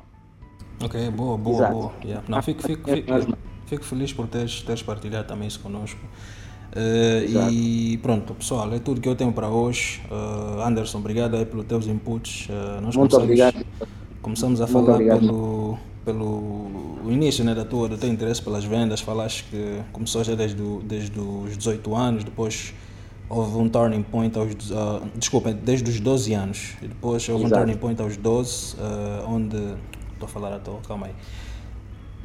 Ok, 0.83 1.09
boa, 1.11 1.37
boa, 1.37 1.55
Exato. 1.55 1.73
boa. 1.73 1.91
Yeah. 2.03 2.23
Não, 2.27 2.41
fico, 2.41 2.61
fico, 2.61 2.89
fico, 2.89 3.37
fico, 3.65 3.83
feliz 3.83 4.13
por 4.13 4.27
teres, 4.27 4.61
teres 4.61 4.83
partilhado 4.83 5.27
também 5.27 5.47
isso 5.47 5.59
conosco. 5.59 5.99
Uh, 6.71 7.51
e 7.51 7.97
pronto, 7.97 8.33
pessoal, 8.33 8.73
é 8.73 8.79
tudo 8.79 9.01
que 9.01 9.09
eu 9.09 9.15
tenho 9.15 9.33
para 9.33 9.49
hoje. 9.49 10.01
Uh, 10.09 10.61
Anderson, 10.61 10.99
obrigado 10.99 11.35
aí 11.35 11.45
pelos 11.45 11.65
teus 11.65 11.87
inputs. 11.87 12.47
Uh, 12.47 12.81
nós 12.81 12.95
Muito 12.95 13.15
começamos, 13.15 13.23
obrigado. 13.23 13.65
começamos 14.21 14.61
a 14.61 14.67
Muito 14.67 14.85
falar 14.85 15.19
pelo, 15.19 15.77
pelo 16.05 17.01
início 17.09 17.43
né, 17.43 17.53
da 17.53 17.65
tua, 17.65 17.89
do 17.89 17.97
teu 17.97 18.09
interesse 18.09 18.41
pelas 18.41 18.63
vendas. 18.63 19.01
Falaste 19.01 19.43
que 19.51 19.81
começou 19.91 20.23
já 20.23 20.33
desde, 20.33 20.63
desde 20.85 21.19
os 21.19 21.57
18 21.57 21.93
anos, 21.93 22.23
depois 22.23 22.73
houve 23.29 23.57
um 23.57 23.67
turning 23.67 24.03
point 24.03 24.37
aos. 24.37 24.53
Uh, 24.71 25.01
desculpa, 25.15 25.51
desde 25.51 25.89
os 25.89 25.99
12 25.99 26.33
anos. 26.33 26.75
E 26.81 26.87
depois 26.87 27.27
houve 27.27 27.43
Exato. 27.43 27.61
um 27.61 27.65
turning 27.65 27.77
point 27.77 28.01
aos 28.01 28.15
12, 28.15 28.77
onde. 29.27 29.57
Estou 30.13 30.29
a 30.29 30.33
falar 30.33 30.53
à 30.53 30.59
toa, 30.59 30.79
calma 30.87 31.07
aí 31.07 31.13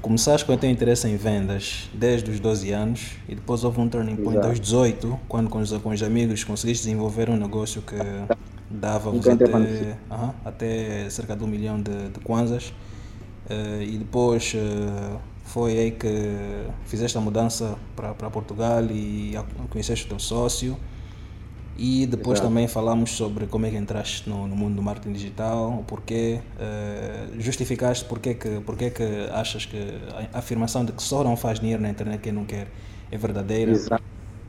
começaste 0.07 0.47
com 0.47 0.57
ter 0.57 0.69
interesse 0.69 1.09
em 1.09 1.17
vendas 1.17 1.91
desde 1.93 2.31
os 2.31 2.39
12 2.39 2.71
anos 2.71 3.17
e 3.29 3.35
depois 3.35 3.65
houve 3.65 3.81
um 3.81 3.89
turning 3.89 4.15
point 4.15 4.39
Exato. 4.39 4.49
aos 4.51 4.61
18, 4.61 5.21
quando 5.27 5.51
com 5.51 5.59
os, 5.59 5.73
com 5.79 5.89
os 5.89 6.01
amigos 6.01 6.45
conseguiste 6.45 6.85
desenvolver 6.85 7.29
um 7.29 7.37
negócio 7.37 7.83
que 7.83 7.97
dava-vos 8.71 9.27
até, 9.27 9.45
uh 9.47 9.49
-huh, 9.51 10.33
até 10.45 11.11
cerca 11.11 11.35
de 11.35 11.43
um 11.43 11.49
milhão 11.49 11.83
de, 11.83 12.11
de 12.11 12.21
kwanzas. 12.21 12.69
Uh, 13.51 13.83
e 13.83 13.99
depois 13.99 14.55
uh, 14.55 15.19
foi 15.45 15.77
aí 15.77 15.91
que 15.91 16.09
fizeste 16.85 17.19
a 17.19 17.21
mudança 17.21 17.75
para 17.97 18.31
Portugal 18.31 18.85
e 18.85 19.35
conheceste 19.71 20.07
o 20.07 20.09
teu 20.11 20.21
sócio. 20.21 20.77
E 21.79 22.07
depois 22.07 22.39
Exato. 22.39 22.49
também 22.49 22.67
falamos 22.67 23.11
sobre 23.11 23.47
como 23.47 23.67
é 23.67 23.71
que 23.71 23.77
entraste 23.77 24.29
no, 24.29 24.49
no 24.49 24.57
mundo 24.57 24.77
do 24.77 24.83
marketing 24.83 25.13
digital, 25.13 25.79
o 25.79 25.85
porquê, 25.85 26.41
eh, 26.59 27.27
justificaste 27.39 28.05
porque 28.07 28.35
que, 28.35 28.61
porque 28.65 28.91
que 28.91 29.29
achas 29.31 29.67
que 29.67 29.77
a 30.33 30.39
afirmação 30.39 30.85
de 30.87 30.93
que 30.93 31.03
só 31.03 31.23
não 31.23 31.37
faz 31.37 31.61
dinheiro 31.61 31.83
na 31.83 31.91
internet 31.91 32.21
quem 32.23 32.33
não 32.33 32.47
quer 32.47 32.69
é 33.11 33.19
verdadeira. 33.19 33.73
Exato. 33.73 34.03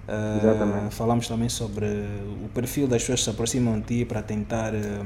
Eh, 0.08 0.40
Exatamente. 0.42 0.96
falamos 0.96 1.28
também 1.28 1.50
sobre 1.50 1.86
o 2.46 2.48
perfil 2.54 2.88
das 2.88 3.02
pessoas 3.02 3.20
que 3.20 3.24
se 3.26 3.30
aproximam 3.30 3.78
de 3.80 3.86
ti 3.86 4.06
para 4.06 4.22
tentar, 4.22 4.74
eh, 4.74 5.06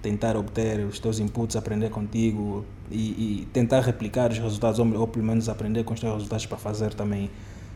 tentar 0.00 0.36
obter 0.36 0.80
os 0.86 0.98
teus 0.98 1.20
inputs, 1.20 1.54
aprender 1.54 1.90
contigo 1.90 2.64
e, 2.90 3.42
e 3.42 3.48
tentar 3.52 3.80
replicar 3.80 4.30
os 4.30 4.38
resultados, 4.38 4.78
ou, 4.78 4.86
ou 4.94 5.06
pelo 5.06 5.26
menos 5.26 5.50
aprender 5.50 5.84
com 5.84 5.92
os 5.92 6.00
teus 6.00 6.14
resultados 6.14 6.46
para 6.46 6.56
fazer 6.56 6.94
também 6.94 7.30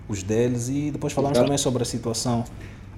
os 0.09 0.23
deles. 0.23 0.71
E 0.71 0.91
depois 0.91 1.13
falamos 1.13 1.37
Exato. 1.37 1.47
também 1.47 1.59
sobre 1.59 1.83
a 1.83 1.87
situação, 1.87 2.45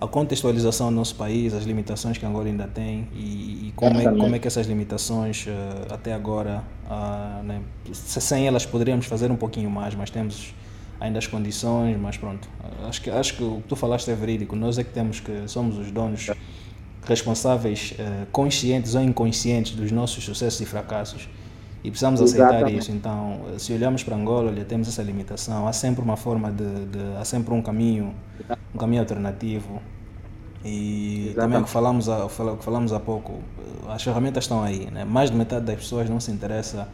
a 0.00 0.06
contextualização 0.06 0.90
do 0.90 0.96
nosso 0.96 1.14
país, 1.14 1.54
as 1.54 1.64
limitações 1.64 2.18
que 2.18 2.26
Angola 2.26 2.46
ainda 2.46 2.66
tem 2.66 3.08
e, 3.14 3.68
e 3.68 3.72
como, 3.76 3.98
é, 4.00 4.04
como 4.20 4.34
é 4.34 4.38
que 4.38 4.46
essas 4.48 4.66
limitações 4.66 5.46
eh, 5.48 5.86
até 5.90 6.12
agora, 6.12 6.62
ah, 6.90 7.40
né, 7.44 7.60
se- 7.92 8.20
sem 8.20 8.46
elas 8.46 8.66
poderíamos 8.66 9.06
fazer 9.06 9.30
um 9.30 9.36
pouquinho 9.36 9.70
mais, 9.70 9.94
mas 9.94 10.10
temos 10.10 10.52
ainda 11.00 11.18
as 11.18 11.26
condições, 11.26 11.96
mas 11.98 12.16
pronto. 12.16 12.48
Acho 12.88 13.00
que, 13.02 13.10
acho 13.10 13.36
que 13.36 13.42
o 13.44 13.60
que 13.62 13.68
tu 13.68 13.76
falaste 13.76 14.10
é 14.10 14.14
verídico. 14.14 14.54
Nós 14.56 14.78
é 14.78 14.84
que 14.84 14.90
temos 14.90 15.20
que, 15.20 15.46
somos 15.46 15.78
os 15.78 15.90
donos 15.90 16.30
responsáveis, 17.06 17.94
eh, 17.98 18.26
conscientes 18.32 18.94
ou 18.94 19.02
inconscientes 19.02 19.72
dos 19.74 19.90
nossos 19.92 20.24
sucessos 20.24 20.60
e 20.60 20.66
fracassos. 20.66 21.28
E 21.84 21.90
precisamos 21.90 22.20
aceitar 22.22 22.48
Exatamente. 22.54 22.78
isso. 22.78 22.92
Então, 22.92 23.40
se 23.58 23.72
olharmos 23.74 24.02
para 24.02 24.16
Angola, 24.16 24.50
olha, 24.50 24.64
temos 24.64 24.88
essa 24.88 25.02
limitação. 25.02 25.68
Há 25.68 25.72
sempre 25.72 26.02
uma 26.02 26.16
forma 26.16 26.50
de, 26.50 26.64
de- 26.86 27.16
há 27.20 27.24
sempre 27.26 27.52
um 27.52 27.60
caminho, 27.60 28.14
um 28.74 28.78
caminho 28.78 29.02
alternativo. 29.02 29.82
E 30.64 30.68
também 30.68 31.26
o 31.26 31.30
Exatamente. 31.30 31.64
que 31.64 31.70
falamos, 31.70 32.08
há, 32.08 32.26
fala- 32.28 32.52
o 32.52 32.56
que 32.56 32.64
falamos 32.64 32.92
há 32.92 32.98
pouco, 32.98 33.40
as 33.88 34.02
ferramentas 34.02 34.44
estão 34.44 34.62
aí. 34.62 34.88
Né? 34.90 35.04
Mais 35.04 35.30
de 35.30 35.36
metade 35.36 35.66
das 35.66 35.76
pessoas 35.76 36.08
não 36.08 36.18
se 36.18 36.30
interessa 36.30 36.88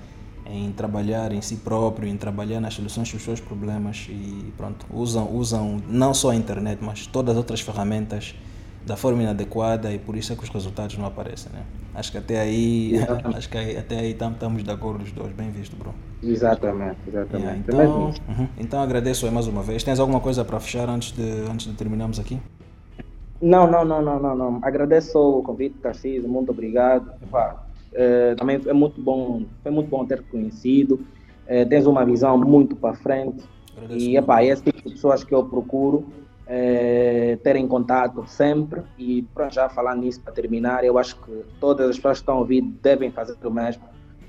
em 0.45 0.73
trabalhar 0.73 1.31
em 1.31 1.41
si 1.41 1.55
próprio, 1.57 2.09
em 2.09 2.17
trabalhar 2.17 2.61
nas 2.61 2.75
soluções 2.75 3.13
dos 3.13 3.23
seus 3.23 3.39
problemas 3.39 4.09
e 4.11 4.53
pronto, 4.57 4.85
usam, 4.93 5.31
usam 5.33 5.81
não 5.89 6.13
só 6.13 6.31
a 6.31 6.35
internet, 6.35 6.81
mas 6.83 7.07
todas 7.07 7.31
as 7.33 7.37
outras 7.39 7.61
ferramentas 7.61 8.35
da 8.85 8.97
forma 8.97 9.23
inadequada 9.23 9.93
e 9.93 9.99
por 9.99 10.17
isso 10.17 10.33
é 10.33 10.37
que 10.37 10.43
os 10.43 10.49
resultados 10.49 10.97
não 10.97 11.07
aparecem. 11.07 11.53
Né? 11.53 11.63
Acho 11.95 12.13
que 12.13 12.19
até 12.19 12.41
aí, 12.41 12.95
Exatamente. 12.95 13.37
acho 13.39 13.49
que 13.51 13.59
até 13.77 13.99
aí 13.99 14.15
tam- 14.15 14.33
estamos 14.33 14.63
de 14.65 14.71
acordo 14.71 15.05
os 15.05 15.13
dois. 15.13 15.33
Bem 15.33 15.51
visto, 15.51 15.77
bro. 15.77 15.95
Exatamente, 16.23 16.97
Yeah, 17.07 17.31
exatamente. 17.31 17.71
É 17.71 17.75
mesmo 17.75 18.11
então, 18.11 18.35
uhum. 18.39 18.49
então 18.59 18.83
agradeço 18.83 19.27
aí 19.27 19.33
mais 19.33 19.47
uma 19.47 19.63
vez. 19.63 19.83
Tens 19.83 19.99
alguma 20.01 20.21
coisa 20.21 20.45
para 20.45 20.59
fechar 20.61 20.89
antes 20.89 21.13
de, 21.13 21.23
antes 21.51 21.67
de 21.67 21.75
terminarmos 21.75 22.19
aqui? 22.19 22.39
Não, 23.41 23.71
não, 23.71 23.85
não, 23.85 24.03
não, 24.03 24.19
não, 24.21 24.37
não. 24.37 24.59
Agradeço 24.63 25.19
o 25.19 25.43
convite, 25.43 25.77
Tarcísio, 25.79 26.29
muito 26.29 26.51
obrigado. 26.51 27.11
Epá, 27.23 27.63
eh, 27.95 28.35
também 28.37 28.61
é 28.67 28.73
muito 28.73 29.01
bom, 29.01 29.45
foi 29.63 29.73
muito 29.73 29.89
bom 29.89 30.05
ter 30.05 30.23
conhecido. 30.25 31.01
Eh, 31.47 31.65
tens 31.65 31.87
uma 31.87 32.05
visão 32.05 32.37
muito 32.39 32.77
para 32.77 32.95
frente. 32.95 33.43
Agradeço 33.77 33.99
E 34.01 34.05
muito. 34.13 34.19
epá, 34.25 34.43
é 34.43 34.47
esse 34.49 34.63
tipo 34.63 34.83
de 34.87 34.91
pessoas 34.95 35.25
que 35.25 35.35
eu 35.35 35.43
procuro 35.45 36.05
eh, 36.53 37.39
ter 37.45 37.55
em 37.55 37.69
contato 37.69 38.25
sempre. 38.27 38.83
E 38.99 39.23
pronto, 39.33 39.55
já 39.55 39.69
falando 39.69 40.01
nisso 40.01 40.21
para 40.21 40.33
terminar, 40.33 40.83
eu 40.83 40.99
acho 40.99 41.15
que 41.21 41.45
todas 41.61 41.89
as 41.89 41.97
pessoas 41.97 42.19
que 42.19 42.23
estão 42.23 42.35
a 42.35 42.39
ouvir 42.41 42.61
devem 42.61 43.13
fazer 43.13 43.37
o 43.45 43.51
mesmo. 43.53 43.85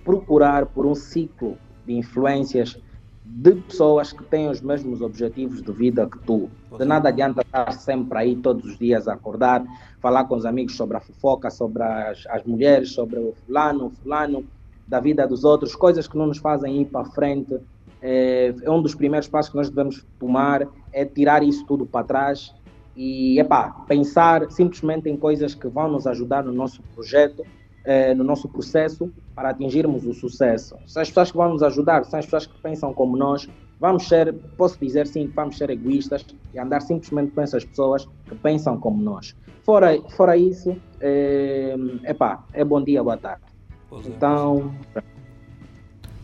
Procurar 0.06 0.68
por 0.68 0.86
um 0.86 0.94
ciclo 0.94 1.58
de 1.84 1.94
influências 1.94 2.80
de 3.26 3.56
pessoas 3.56 4.14
que 4.14 4.24
têm 4.26 4.50
os 4.50 4.62
mesmos 4.62 5.02
objetivos 5.02 5.64
de 5.64 5.72
vida 5.72 6.08
que 6.08 6.20
tu. 6.20 6.48
De 6.78 6.86
nada 6.86 7.10
adianta 7.10 7.42
estar 7.42 7.72
sempre 7.72 8.20
aí 8.20 8.36
todos 8.36 8.66
os 8.66 8.78
dias 8.78 9.08
a 9.08 9.14
acordar, 9.14 9.64
falar 10.00 10.26
com 10.26 10.36
os 10.36 10.46
amigos 10.46 10.76
sobre 10.76 10.98
a 10.98 11.00
fofoca, 11.00 11.50
sobre 11.50 11.82
as, 11.82 12.28
as 12.28 12.44
mulheres, 12.44 12.92
sobre 12.92 13.18
o 13.18 13.34
fulano, 13.46 13.88
o 13.88 13.90
fulano, 13.90 14.46
da 14.88 15.00
vida 15.00 15.28
dos 15.28 15.44
outros, 15.44 15.76
coisas 15.76 16.08
que 16.08 16.18
não 16.18 16.28
nos 16.28 16.38
fazem 16.38 16.82
ir 16.82 16.86
para 16.86 17.06
frente. 17.06 17.58
É, 18.00 18.54
é 18.62 18.70
um 18.70 18.82
dos 18.82 18.94
primeiros 18.94 19.28
passos 19.28 19.50
que 19.50 19.58
nós 19.58 19.70
devemos 19.70 20.06
tomar, 20.20 20.68
é 20.94 21.06
tirar 21.06 21.44
isso 21.44 21.66
tudo 21.66 21.86
para 21.86 22.06
trás 22.06 22.54
e 22.96 23.40
epá, 23.40 23.70
pensar 23.88 24.50
simplesmente 24.52 25.10
em 25.10 25.16
coisas 25.16 25.56
que 25.56 25.68
vão 25.68 25.90
nos 25.90 26.06
ajudar 26.06 26.44
no 26.44 26.52
nosso 26.52 26.82
projeto, 26.94 27.44
eh, 27.86 28.14
no 28.14 28.24
nosso 28.24 28.50
processo 28.50 29.12
para 29.34 29.50
atingirmos 29.50 30.06
o 30.06 30.14
sucesso. 30.14 30.76
Se 30.86 31.00
as 31.00 31.08
pessoas 31.08 31.32
que 31.32 31.38
vão 31.38 31.50
nos 31.50 31.64
ajudar 31.64 32.04
são 32.06 32.20
as 32.20 32.26
pessoas 32.26 32.46
que 32.46 32.62
pensam 32.62 32.94
como 32.94 33.16
nós, 33.16 33.50
vamos 33.80 34.08
ser, 34.08 34.34
posso 34.58 34.78
dizer 34.80 35.08
sim, 35.08 35.32
vamos 35.34 35.58
ser 35.58 35.70
egoístas 35.70 36.26
e 36.54 36.60
andar 36.60 36.82
simplesmente 36.82 37.32
com 37.32 37.42
essas 37.42 37.66
pessoas 37.66 38.06
que 38.28 38.36
pensam 38.36 38.78
como 38.80 39.02
nós. 39.02 39.36
Fora, 39.64 40.00
fora 40.12 40.36
isso, 40.36 40.76
é, 41.00 41.76
epá, 42.06 42.44
é 42.54 42.64
bom 42.64 42.84
dia, 42.84 43.02
boa 43.04 43.18
tarde. 43.18 43.42
Pois 43.90 44.06
é. 44.08 45.21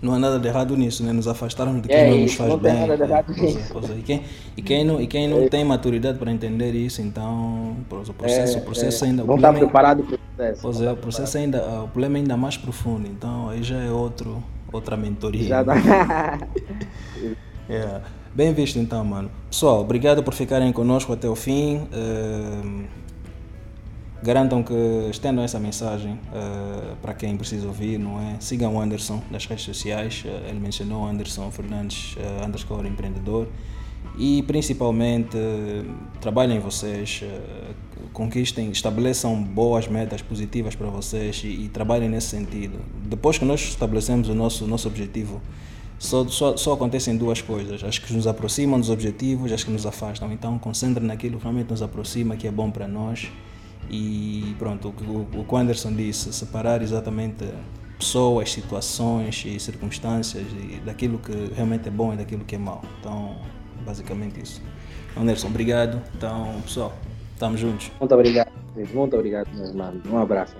Não 0.02 0.14
há 0.14 0.20
nada 0.20 0.38
de 0.40 0.48
errado 0.48 0.78
nisso, 0.78 1.04
né? 1.04 1.12
Nos 1.12 1.28
afastarmos 1.28 1.82
de 1.82 1.88
quem 1.88 1.98
É 1.98 2.10
não 2.12 2.18
nos 2.20 2.34
faz 2.36 2.50
não 2.52 2.58
bem. 2.60 2.74
nada 2.74 2.96
de 2.98 3.02
É, 3.04 3.06
errado 3.06 3.26
pois 3.26 3.40
é, 3.40 3.44
nisso. 3.46 3.70
pois 3.74 3.90
é. 3.90 3.94
E 3.96 4.02
quem, 4.04 4.22
e 4.56 4.62
quem 4.62 4.84
não, 4.86 5.02
e 5.02 5.08
quem 5.08 5.28
não 5.28 5.50
tem 5.50 5.66
maturidade 5.66 6.20
para 6.20 6.32
entender 6.32 6.72
isso, 6.74 7.02
então 7.02 7.76
pois, 7.90 8.08
o 8.08 8.14
processo, 8.14 8.60
o 8.60 8.62
processo 8.62 9.06
ainda. 9.06 9.24
não 9.24 9.36
está 9.36 9.50
é- 9.50 9.54
preparado 9.54 10.04
para 10.04 10.16
o 10.16 10.20
processo. 10.20 10.62
Pois 10.62 10.82
é, 10.82 10.92
o 10.92 10.98
processo 10.98 11.38
ainda, 11.40 11.60
ah, 11.68 11.84
o 11.84 11.88
problema 11.88 12.18
é 12.18 12.22
ainda 12.22 12.38
mais 12.38 12.56
profundo, 12.58 13.08
então 13.08 13.50
aí 13.50 13.64
já 13.64 13.78
é 13.82 13.90
outro, 13.92 14.44
outra 14.72 14.96
mentoria. 14.96 15.44
Já 15.48 15.64
tá- 15.64 15.74
Yeah. 17.70 18.02
Bem 18.34 18.54
visto 18.54 18.78
então, 18.80 19.04
mano. 19.04 19.32
Pessoal, 19.50 19.82
obrigado 19.82 20.22
por 20.24 20.34
ficarem 20.34 20.72
conosco 20.72 21.12
até 21.12 21.28
o 21.28 21.36
fim. 21.36 21.88
Ehm, 21.92 22.86
garantam 24.22 24.64
que 24.64 24.74
estendam 25.12 25.44
essa 25.44 25.60
mensagem 25.60 26.20
eh, 26.34 26.96
para 27.02 27.14
quem 27.14 27.38
precisa 27.38 27.68
ouvir, 27.68 27.98
não 27.98 28.20
é? 28.20 28.38
Sigam 28.40 28.76
o 28.76 28.80
Anderson 28.82 29.22
nas 29.30 29.46
redes 29.46 29.66
sociais. 29.66 30.24
eh, 30.26 30.50
ele 30.50 30.60
mencionou 30.60 31.06
Anderson 31.06 31.52
Fernandes, 31.52 32.16
uh, 32.16 32.46
underscore 32.46 32.88
empreendedor. 32.88 33.48
E 34.18 34.42
principalmente 34.44 35.38
trabalhem 36.20 36.60
vocês, 36.60 37.24
conquistem, 38.14 38.72
estabeleçam 38.72 39.44
boas 39.44 39.88
metas 39.88 40.22
positivas 40.24 40.76
para 40.76 40.88
vocês 40.88 41.42
e, 41.44 41.48
e 41.48 41.70
trabalhem 41.70 42.10
nesse 42.10 42.28
sentido. 42.28 42.80
Depois 43.06 43.38
que 43.38 43.46
nós 43.46 43.62
estabelecemos 43.62 44.28
o 44.30 44.34
nosso, 44.34 44.66
nosso 44.66 44.88
objetivo, 44.88 45.40
só, 46.00 46.28
só, 46.28 46.58
só 46.58 46.74
acontecem 46.74 47.16
duas 47.16 47.42
coisas, 47.42 47.84
as 47.84 48.00
que 48.00 48.12
nos 48.14 48.26
aproximam 48.26 48.80
dos 48.80 48.90
objetivos 48.90 49.52
as 49.52 49.64
que 49.64 49.72
nos 49.72 49.86
afastam. 49.86 50.32
Então 50.32 50.58
concentre 50.58 51.04
naquilo 51.04 51.38
que 51.38 51.44
realmente 51.44 51.70
nos 51.70 51.82
aproxima, 51.82 52.36
que 52.36 52.48
é 52.48 52.52
bom 52.52 52.72
para 52.72 52.88
nós. 52.88 53.30
E 53.90 54.56
pronto, 54.60 54.90
o 54.90 54.94
que 54.94 55.04
o, 55.54 55.58
Anderson 55.58 55.94
disse, 55.94 56.32
separar 56.34 56.82
exatamente 56.82 57.46
pessoas, 57.98 58.52
situações 58.52 59.44
e 59.46 59.60
circunstâncias 59.60 60.46
e 60.52 60.80
daquilo 60.86 61.18
que 61.20 61.52
realmente 61.56 61.88
é 61.88 61.92
bom 61.92 62.14
e 62.14 62.18
daquilo 62.18 62.44
que 62.44 62.56
é 62.56 62.60
mau. 62.60 62.82
Então, 63.00 63.38
basicamente 63.86 64.42
isso. 64.42 64.62
Anderson, 65.16 65.48
obrigado. 65.48 66.02
Então, 66.16 66.62
pessoal, 66.62 66.94
estamos 67.34 67.60
juntos. 67.60 67.92
Muito 68.00 68.14
obrigado. 68.14 68.52
Muito 68.94 69.16
obrigado, 69.16 69.50
meus 69.56 69.70
irmãos. 69.70 69.96
Um 70.06 70.18
abraço. 70.18 70.56